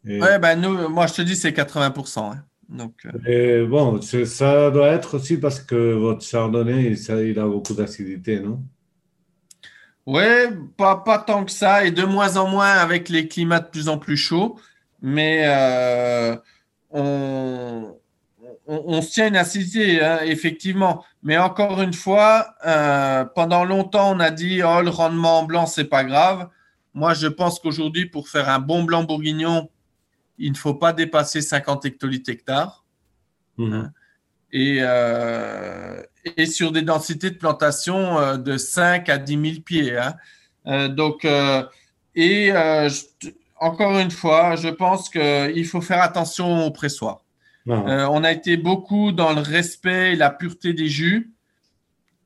Ouais, 0.06 0.40
ben 0.40 0.60
nous, 0.60 0.90
moi 0.90 1.08
je 1.08 1.14
te 1.16 1.22
dis 1.22 1.36
c'est 1.36 1.52
80%. 1.52 2.32
Hein. 2.32 2.44
Donc, 2.70 3.06
euh. 3.06 3.30
et 3.64 3.66
bon, 3.66 4.02
ça 4.02 4.72
doit 4.72 4.88
être 4.88 5.18
aussi 5.18 5.38
parce 5.38 5.60
que 5.60 5.94
votre 5.94 6.24
chardonnay, 6.24 6.96
ça, 6.96 7.22
il 7.22 7.38
a 7.40 7.48
beaucoup 7.48 7.74
d'acidité, 7.74 8.40
non? 8.40 8.64
Oui, 10.08 10.24
pas, 10.78 10.98
pas 10.98 11.18
tant 11.18 11.46
que 11.46 11.52
ça, 11.52 11.86
et 11.86 11.92
de 11.92 12.04
moins 12.04 12.38
en 12.38 12.48
moins 12.48 12.70
avec 12.70 13.10
les 13.10 13.28
climats 13.28 13.60
de 13.60 13.68
plus 13.68 13.90
en 13.90 13.98
plus 13.98 14.18
chauds. 14.18 14.60
Mais 15.02 15.44
euh, 15.46 16.36
on, 16.92 17.96
on, 18.68 19.02
se 19.02 19.12
tient 19.12 19.28
une 19.28 19.36
acidité, 19.36 20.04
hein, 20.04 20.20
effectivement. 20.24 21.06
Mais 21.24 21.38
encore 21.38 21.82
une 21.82 21.94
fois, 21.94 22.56
euh, 22.66 23.26
pendant 23.26 23.64
longtemps, 23.64 24.16
on 24.16 24.20
a 24.20 24.32
dit 24.32 24.62
oh, 24.64 24.82
le 24.82 24.90
rendement 24.90 25.40
en 25.40 25.44
blanc, 25.44 25.66
c'est 25.66 25.86
pas 25.86 26.04
grave. 26.04 26.50
Moi, 26.94 27.14
je 27.14 27.28
pense 27.28 27.60
qu'aujourd'hui, 27.60 28.06
pour 28.06 28.30
faire 28.30 28.50
un 28.50 28.60
bon 28.60 28.84
blanc 28.84 29.04
bourguignon, 29.04 29.70
il 30.38 30.52
ne 30.52 30.58
faut 30.58 30.74
pas 30.74 30.94
dépasser 30.94 31.42
50 31.42 31.86
hectolitres 31.86 32.30
hectares. 32.30 32.86
Mhm. 33.58 33.74
Hein. 33.74 33.92
Euh, 34.54 36.02
et, 36.38 36.46
sur 36.46 36.72
des 36.72 36.82
densités 36.82 37.30
de 37.30 37.38
plantation 37.38 38.18
euh, 38.20 38.38
de 38.38 38.58
5 38.58 39.10
à 39.10 39.18
10 39.18 39.52
000 39.52 39.62
pieds. 39.66 39.98
Hein. 39.98 40.90
donc, 40.90 41.28
et 42.16 42.54
encore 43.60 44.00
une 44.00 44.12
fois, 44.12 44.56
je 44.56 44.70
pense 44.70 45.10
qu'il 45.10 45.66
faut 45.66 45.82
faire 45.82 46.02
attention 46.02 46.66
au 46.66 46.72
pressoir. 46.72 47.25
Euh, 47.68 48.08
on 48.12 48.24
a 48.24 48.32
été 48.32 48.58
beaucoup 48.58 49.12
dans 49.12 49.34
le 49.34 49.42
respect 49.42 50.14
et 50.14 50.16
la 50.16 50.30
pureté 50.30 50.74
des 50.74 50.88
jus. 50.88 51.32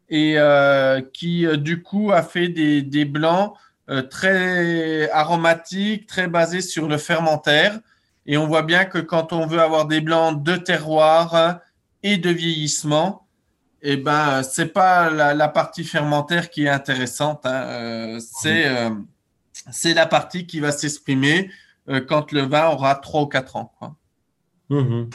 et 0.09 0.33
euh, 0.37 1.01
qui 1.01 1.45
euh, 1.45 1.55
du 1.55 1.81
coup 1.81 2.11
a 2.11 2.23
fait 2.23 2.49
des, 2.49 2.81
des 2.81 3.05
blancs 3.05 3.53
euh, 3.89 4.01
très 4.01 5.09
aromatiques, 5.11 6.07
très 6.07 6.27
basés 6.27 6.61
sur 6.61 6.87
le 6.87 6.97
fermentaire. 6.97 7.79
Et 8.25 8.37
on 8.37 8.47
voit 8.47 8.63
bien 8.63 8.85
que 8.85 8.97
quand 8.97 9.33
on 9.33 9.45
veut 9.45 9.61
avoir 9.61 9.85
des 9.85 10.01
blancs 10.01 10.43
de 10.43 10.55
terroir 10.55 11.59
et 12.03 12.17
de 12.17 12.29
vieillissement, 12.29 13.27
eh 13.81 13.97
ben 13.97 14.43
c'est 14.43 14.73
pas 14.73 15.09
la, 15.09 15.33
la, 15.33 15.47
partie 15.47 15.83
fermentaire 15.83 16.49
qui 16.49 16.65
est 16.65 16.69
intéressante. 16.69 17.45
Hein. 17.45 18.19
c'est 18.19 18.67
c'est 19.71 19.93
la 19.93 20.05
partie 20.05 20.45
qui 20.45 20.59
va 20.59 20.71
s'exprimer 20.71 21.49
quand 22.07 22.31
le 22.31 22.41
vin 22.41 22.67
aura 22.69 22.95
3 22.95 23.21
ou 23.21 23.27
4 23.27 23.55
ans. 23.55 23.73
Quoi. 23.79 23.95
Mmh 24.69 25.09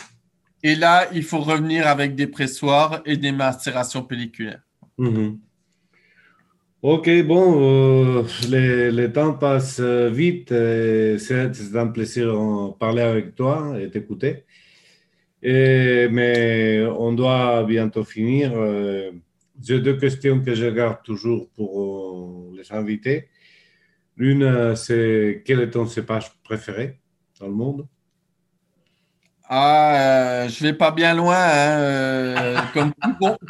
et 0.65 0.75
là, 0.75 1.09
il 1.13 1.23
faut 1.23 1.41
revenir 1.41 1.87
avec 1.87 2.15
des 2.15 2.27
pressoirs 2.27 3.03
et 3.05 3.19
des 3.19 3.33
macérations 3.33 4.03
pelliculaires. 4.03 4.63
Mhm. 4.97 5.39
Ok, 6.81 7.09
bon, 7.23 8.21
euh, 8.21 8.23
le, 8.51 9.07
temps 9.09 9.35
passe 9.35 9.81
vite. 9.81 10.49
C'est 10.49 11.77
un 11.77 11.87
plaisir 11.89 12.33
de 12.33 12.73
parler 12.79 13.03
avec 13.03 13.35
toi 13.35 13.77
et 13.79 13.91
t'écouter. 13.91 14.45
Mais 15.43 16.85
on 16.99 17.13
doit 17.13 17.63
bientôt 17.65 18.05
finir. 18.05 18.53
Euh, 18.55 19.13
j'ai 19.63 19.81
deux 19.81 19.99
questions 19.99 20.41
que 20.41 20.55
je 20.55 20.67
garde 20.67 21.03
toujours 21.05 21.49
pour 21.51 22.53
les 22.57 22.73
invités. 22.73 23.29
L'une, 24.17 24.75
c'est 24.77 25.43
quel 25.45 25.61
est 25.61 25.71
ton 25.71 25.87
cépage 25.87 26.33
préféré 26.43 27.01
dans 27.39 27.49
le 27.49 27.55
monde? 27.55 27.87
Ah, 29.57 29.95
euh, 29.95 30.49
je 30.49 30.65
vais 30.65 30.73
pas 30.73 30.91
bien 30.91 31.15
loin, 31.15 31.37
hein, 31.37 31.79
euh, 31.79 32.59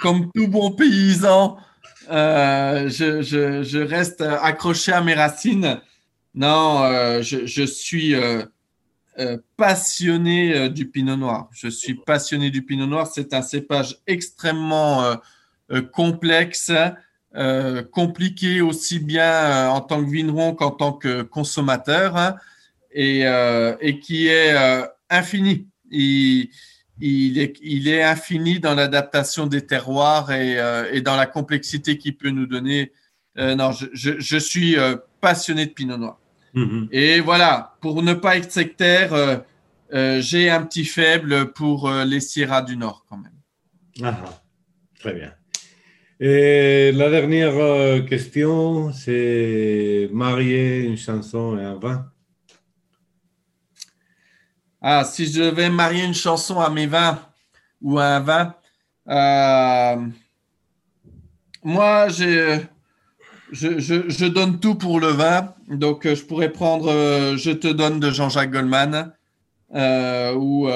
comme, 0.03 0.31
tout 0.35 0.49
bon, 0.49 0.71
paysan. 0.73 1.57
Euh, 2.11 2.91
je, 2.91 3.83
reste 3.83 4.21
accroché 4.21 4.93
à 4.93 5.01
mes 5.01 5.15
racines. 5.15 5.81
Non, 6.35 6.83
euh, 6.83 7.23
je, 7.23 7.65
suis 7.65 8.15
passionné 9.57 10.69
du 10.69 10.91
pinot 10.91 11.17
noir. 11.17 11.49
Je 11.53 11.69
suis 11.69 11.95
passionné 11.95 12.51
du 12.51 12.63
pinot 12.63 12.87
noir. 12.87 13.07
C'est 13.07 13.33
un 13.33 13.41
cépage 13.41 13.97
extrêmement 14.07 15.17
complexe, 15.95 16.71
compliqué 17.93 18.61
aussi 18.61 18.99
bien 18.99 19.71
en 19.71 19.81
tant 19.81 20.05
que 20.05 20.11
vigneron 20.11 20.55
qu'en 20.55 20.71
tant 20.71 20.93
que 20.93 21.23
consommateur, 21.23 22.15
hein, 22.19 22.37
et, 22.93 24.01
qui 24.03 24.27
est 24.27 24.55
infini 25.09 25.67
il, 25.91 26.51
il, 27.01 27.39
est, 27.39 27.59
il 27.63 27.89
est 27.89 28.03
infini 28.03 28.61
dans 28.61 28.75
l'adaptation 28.75 29.47
des 29.47 29.67
terroirs 29.67 30.31
et, 30.33 30.59
euh, 30.59 30.91
et 30.93 31.01
dans 31.01 31.17
la 31.17 31.27
complexité 31.27 31.99
qu'il 31.99 32.17
peut 32.17 32.31
nous 32.31 32.47
donner. 32.47 32.93
Euh, 33.39 33.55
non, 33.55 33.73
je, 33.73 33.87
je, 33.93 34.13
je 34.19 34.37
suis 34.37 34.79
euh, 34.79 34.97
passionné 35.21 35.67
de 35.67 35.73
Pinot 35.73 35.97
Noir. 35.97 36.19
Mm-hmm. 36.55 36.89
Et 36.93 37.21
voilà, 37.21 37.77
pour 37.81 38.03
ne 38.03 38.15
pas 38.15 38.37
être 38.37 38.51
sectaire, 38.51 39.43
j'ai 39.93 40.51
un 40.51 40.63
petit 40.63 40.85
faible 40.85 41.53
pour 41.53 41.91
les 41.91 42.21
Sierra 42.21 42.63
du 42.63 42.77
Nord 42.77 43.05
quand 43.09 43.17
même. 43.17 43.33
Ah, 44.03 44.25
très 44.99 45.13
bien. 45.15 45.33
Et 46.21 46.93
la 46.93 47.11
dernière 47.11 48.05
question, 48.07 48.93
c'est 48.93 50.09
marier 50.13 50.81
une 50.83 50.97
chanson 50.97 51.59
et 51.59 51.65
un 51.65 51.75
vin. 51.75 52.07
Ah, 54.87 55.03
si 55.03 55.25
je 55.25 55.45
devais 55.45 55.71
marier 55.71 56.05
une 56.05 56.13
chanson 56.13 56.61
à 56.61 56.69
mes 56.69 56.87
vins 56.87 57.19
ou 57.81 57.99
à 57.99 58.05
un 58.05 58.21
vin, 58.21 58.55
euh, 59.09 59.97
moi, 61.63 62.09
je, 62.11 62.61
je, 63.51 64.27
donne 64.27 64.61
tout 64.61 64.75
pour 64.75 65.01
le 65.01 65.07
vin. 65.07 65.55
Donc, 65.71 66.05
euh, 66.05 66.15
je 66.15 66.23
pourrais 66.23 66.53
prendre 66.53 66.93
euh, 66.93 67.39
Je 67.39 67.51
te 67.53 67.69
donne 67.69 67.99
de 67.99 68.11
Jean-Jacques 68.11 68.51
Goldman, 68.51 69.15
euh, 69.75 70.35
où, 70.35 70.69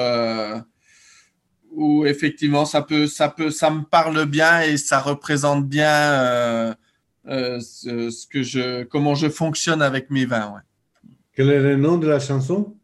où, 1.75 2.03
effectivement, 2.07 2.65
ça, 2.65 2.81
peut, 2.81 3.05
ça, 3.05 3.29
peut, 3.29 3.51
ça 3.51 3.69
me 3.69 3.83
parle 3.83 4.25
bien 4.25 4.61
et 4.61 4.77
ça 4.77 4.99
représente 5.01 5.69
bien 5.69 6.75
ce, 7.27 8.27
que 8.27 8.41
je, 8.41 8.85
comment 8.85 9.13
je 9.13 9.29
fonctionne 9.29 9.83
avec 9.83 10.09
mes 10.09 10.25
vins. 10.25 10.55
Quel 11.35 11.51
est 11.51 11.61
le 11.61 11.75
nom 11.75 11.99
de 11.99 12.07
la 12.07 12.19
chanson? 12.19 12.75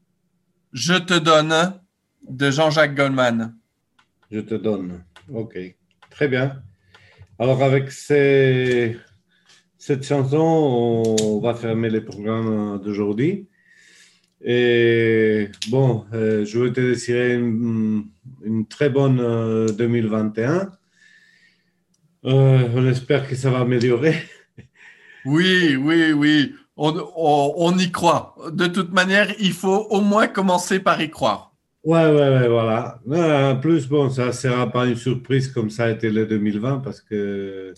Je 0.75 0.93
te 0.93 1.17
donne 1.17 1.79
de 2.29 2.51
Jean-Jacques 2.51 2.95
Goldman. 2.95 3.55
Je 4.29 4.41
te 4.41 4.55
donne. 4.55 5.03
OK. 5.33 5.57
Très 6.09 6.27
bien. 6.27 6.61
Alors, 7.39 7.63
avec 7.63 7.91
ces... 7.91 8.97
cette 9.77 10.05
chanson, 10.05 11.15
on 11.21 11.39
va 11.39 11.55
fermer 11.55 11.89
les 11.89 12.01
programmes 12.01 12.81
d'aujourd'hui. 12.83 13.47
Et 14.41 15.49
bon, 15.69 16.05
euh, 16.13 16.45
je 16.45 16.59
veux 16.59 16.73
te 16.73 16.81
désirer 16.81 17.35
une, 17.35 18.07
une 18.43 18.67
très 18.67 18.89
bonne 18.89 19.17
2021. 19.77 20.51
Euh, 20.51 20.65
euh, 22.25 22.67
on 22.75 22.85
espère 22.87 23.29
que 23.29 23.35
ça 23.35 23.49
va 23.49 23.61
améliorer. 23.61 24.15
Oui, 25.23 25.75
oui, 25.77 26.11
oui 26.11 26.53
on, 26.77 27.77
y 27.77 27.91
croit. 27.91 28.35
De 28.51 28.67
toute 28.67 28.91
manière, 28.91 29.33
il 29.39 29.53
faut 29.53 29.87
au 29.89 30.01
moins 30.01 30.27
commencer 30.27 30.79
par 30.79 31.01
y 31.01 31.09
croire. 31.09 31.53
Ouais, 31.83 32.05
ouais, 32.05 32.29
ouais, 32.29 32.47
voilà. 32.47 32.99
En 33.07 33.55
plus, 33.57 33.87
bon, 33.87 34.09
ça 34.09 34.27
ne 34.27 34.31
sera 34.31 34.71
pas 34.71 34.85
une 34.87 34.95
surprise 34.95 35.49
comme 35.49 35.69
ça 35.69 35.85
a 35.85 35.89
été 35.91 36.09
le 36.09 36.25
2020 36.25 36.79
parce 36.79 37.01
que 37.01 37.73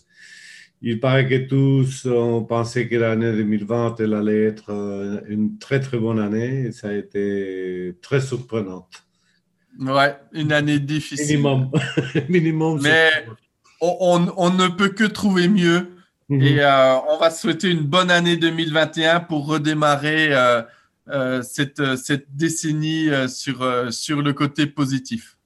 il 0.81 0.99
paraît 0.99 1.27
que 1.27 1.47
tous 1.47 2.05
ont 2.05 2.43
pensé 2.43 2.87
que 2.87 2.95
l'année 2.95 3.31
2020 3.31 3.95
elle 3.99 4.13
allait 4.13 4.43
être 4.43 4.71
euh, 4.71 5.21
une 5.27 5.57
très 5.57 5.79
très 5.79 5.97
bonne 5.97 6.19
année 6.19 6.67
et 6.67 6.71
ça 6.71 6.89
a 6.89 6.93
été 6.93 7.95
très 8.01 8.21
surprenante. 8.21 9.03
Ouais, 9.79 10.15
une 10.33 10.51
année 10.51 10.79
difficile. 10.79 11.37
Minimum. 11.37 11.71
Minimum. 12.29 12.79
Mais 12.83 13.09
on, 13.81 14.27
on, 14.37 14.49
ne 14.51 14.67
peut 14.67 14.89
que 14.89 15.03
trouver 15.03 15.47
mieux. 15.47 15.96
Mhm. 16.29 16.41
Et 16.41 16.59
euh, 16.59 16.95
on 17.09 17.17
va 17.17 17.29
souhaiter 17.29 17.71
une 17.71 17.83
bonne 17.83 18.11
année 18.11 18.35
2021 18.35 19.21
pour 19.21 19.47
redémarrer 19.47 20.33
euh, 20.33 20.61
euh, 21.07 21.41
cette, 21.41 21.95
cette, 21.95 22.35
décennie 22.35 23.09
sur, 23.29 23.65
sur 23.91 24.21
le 24.21 24.33
côté 24.33 24.67
positif. 24.67 25.37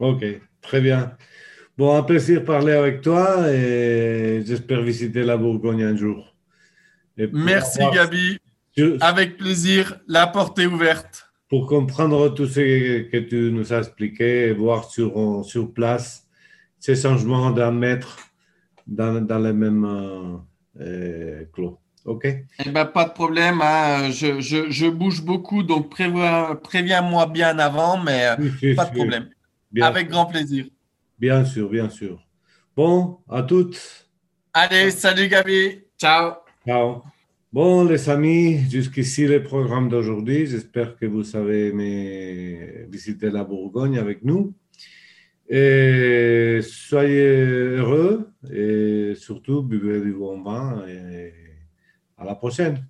Ok, 0.00 0.24
très 0.60 0.80
bien. 0.80 1.12
Bon, 1.78 1.96
un 1.96 2.02
plaisir 2.02 2.40
de 2.40 2.44
parler 2.44 2.72
avec 2.72 3.00
toi 3.00 3.48
et 3.52 4.42
j'espère 4.44 4.82
visiter 4.82 5.22
la 5.22 5.36
Bourgogne 5.36 5.84
un 5.84 5.96
jour. 5.96 6.34
Merci 7.16 7.78
Gabi. 7.92 8.38
Avec 9.00 9.36
plaisir, 9.36 10.00
la 10.08 10.26
porte 10.26 10.58
est 10.58 10.66
ouverte. 10.66 11.30
Pour 11.48 11.68
comprendre 11.68 12.34
tout 12.34 12.46
ce 12.46 13.02
que 13.02 13.18
tu 13.18 13.52
nous 13.52 13.72
as 13.72 13.78
expliqué 13.78 14.48
et 14.48 14.52
voir 14.52 14.90
sur, 14.90 15.44
sur 15.44 15.72
place 15.72 16.26
ces 16.80 16.96
changements 16.96 17.52
d'un 17.52 17.70
mètre 17.70 18.18
dans, 18.86 19.24
dans 19.24 19.38
les 19.38 19.52
mêmes 19.52 19.84
euh, 19.84 20.36
euh, 20.80 21.44
clos. 21.52 21.78
OK? 22.04 22.26
Eh 22.26 22.70
ben, 22.70 22.84
Pas 22.84 23.06
de 23.06 23.12
problème. 23.12 23.60
Hein. 23.62 24.10
Je, 24.10 24.40
je, 24.40 24.70
je, 24.70 24.86
bouge 24.86 25.22
beaucoup, 25.22 25.62
donc 25.62 25.90
préviens-moi 25.90 27.26
bien 27.26 27.58
avant, 27.58 28.02
mais 28.02 28.26
euh, 28.26 28.74
pas 28.74 28.86
de 28.86 28.94
problème. 28.94 29.28
Avec 29.80 30.08
grand 30.08 30.26
plaisir. 30.26 30.66
Bien 31.18 31.44
sûr, 31.44 31.68
bien 31.70 31.88
sûr. 31.88 32.24
Bon, 32.76 33.18
à 33.28 33.42
toutes. 33.42 34.08
Allez, 34.52 34.90
salut 34.90 35.28
Gabi. 35.28 35.80
Ciao. 35.98 36.34
Ciao. 36.66 37.02
Bon, 37.52 37.84
les 37.84 38.10
amis, 38.10 38.68
jusqu'ici 38.68 39.26
le 39.26 39.42
programme 39.42 39.88
d'aujourd'hui. 39.88 40.46
J'espère 40.46 40.96
que 40.96 41.06
vous 41.06 41.36
avez 41.36 41.68
aimé 41.68 42.86
visiter 42.88 43.30
la 43.30 43.44
Bourgogne 43.44 43.96
avec 43.96 44.24
nous. 44.24 44.52
Et 45.48 46.60
soyez 46.62 47.76
heureux 47.76 48.30
et 48.50 49.14
surtout 49.14 49.62
buvez 49.62 50.00
du 50.00 50.12
bon 50.12 50.42
vin 50.42 50.84
et 50.88 51.32
à 52.16 52.24
la 52.24 52.34
prochaine. 52.34 52.86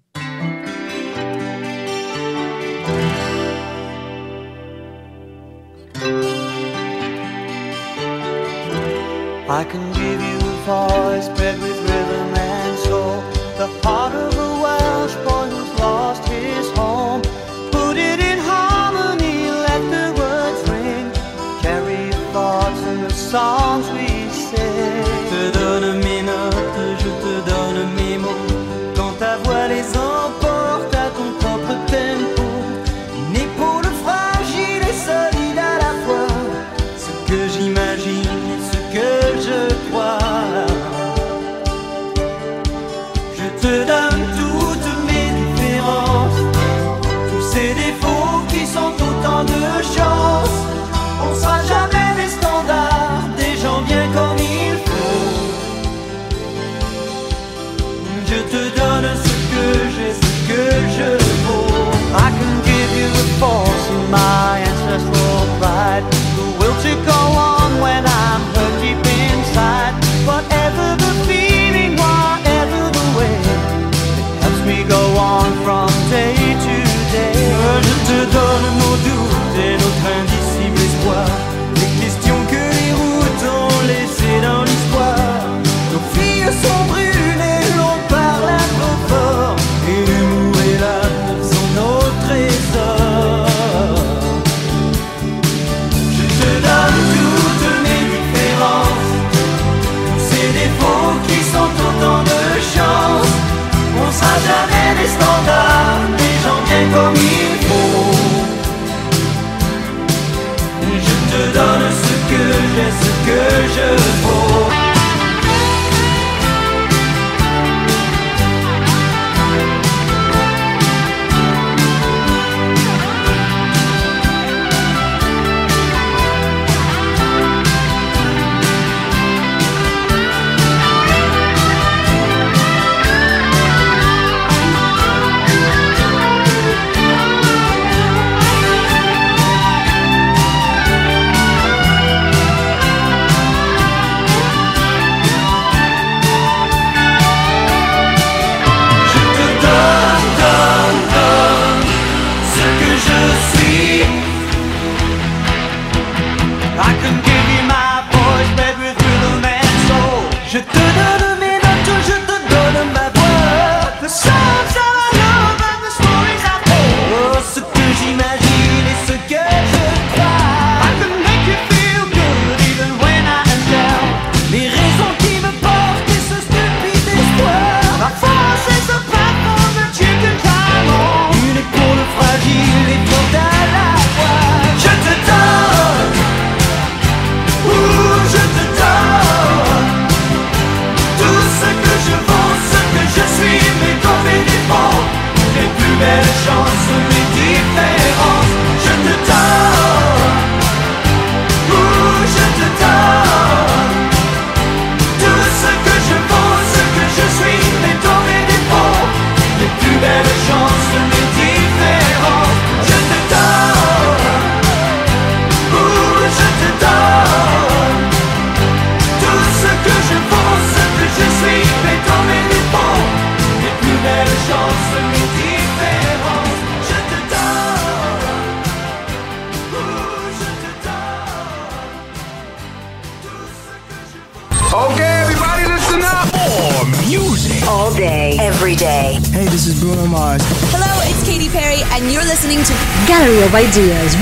Que 112.74 113.03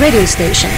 radio 0.03 0.25
station. 0.27 0.72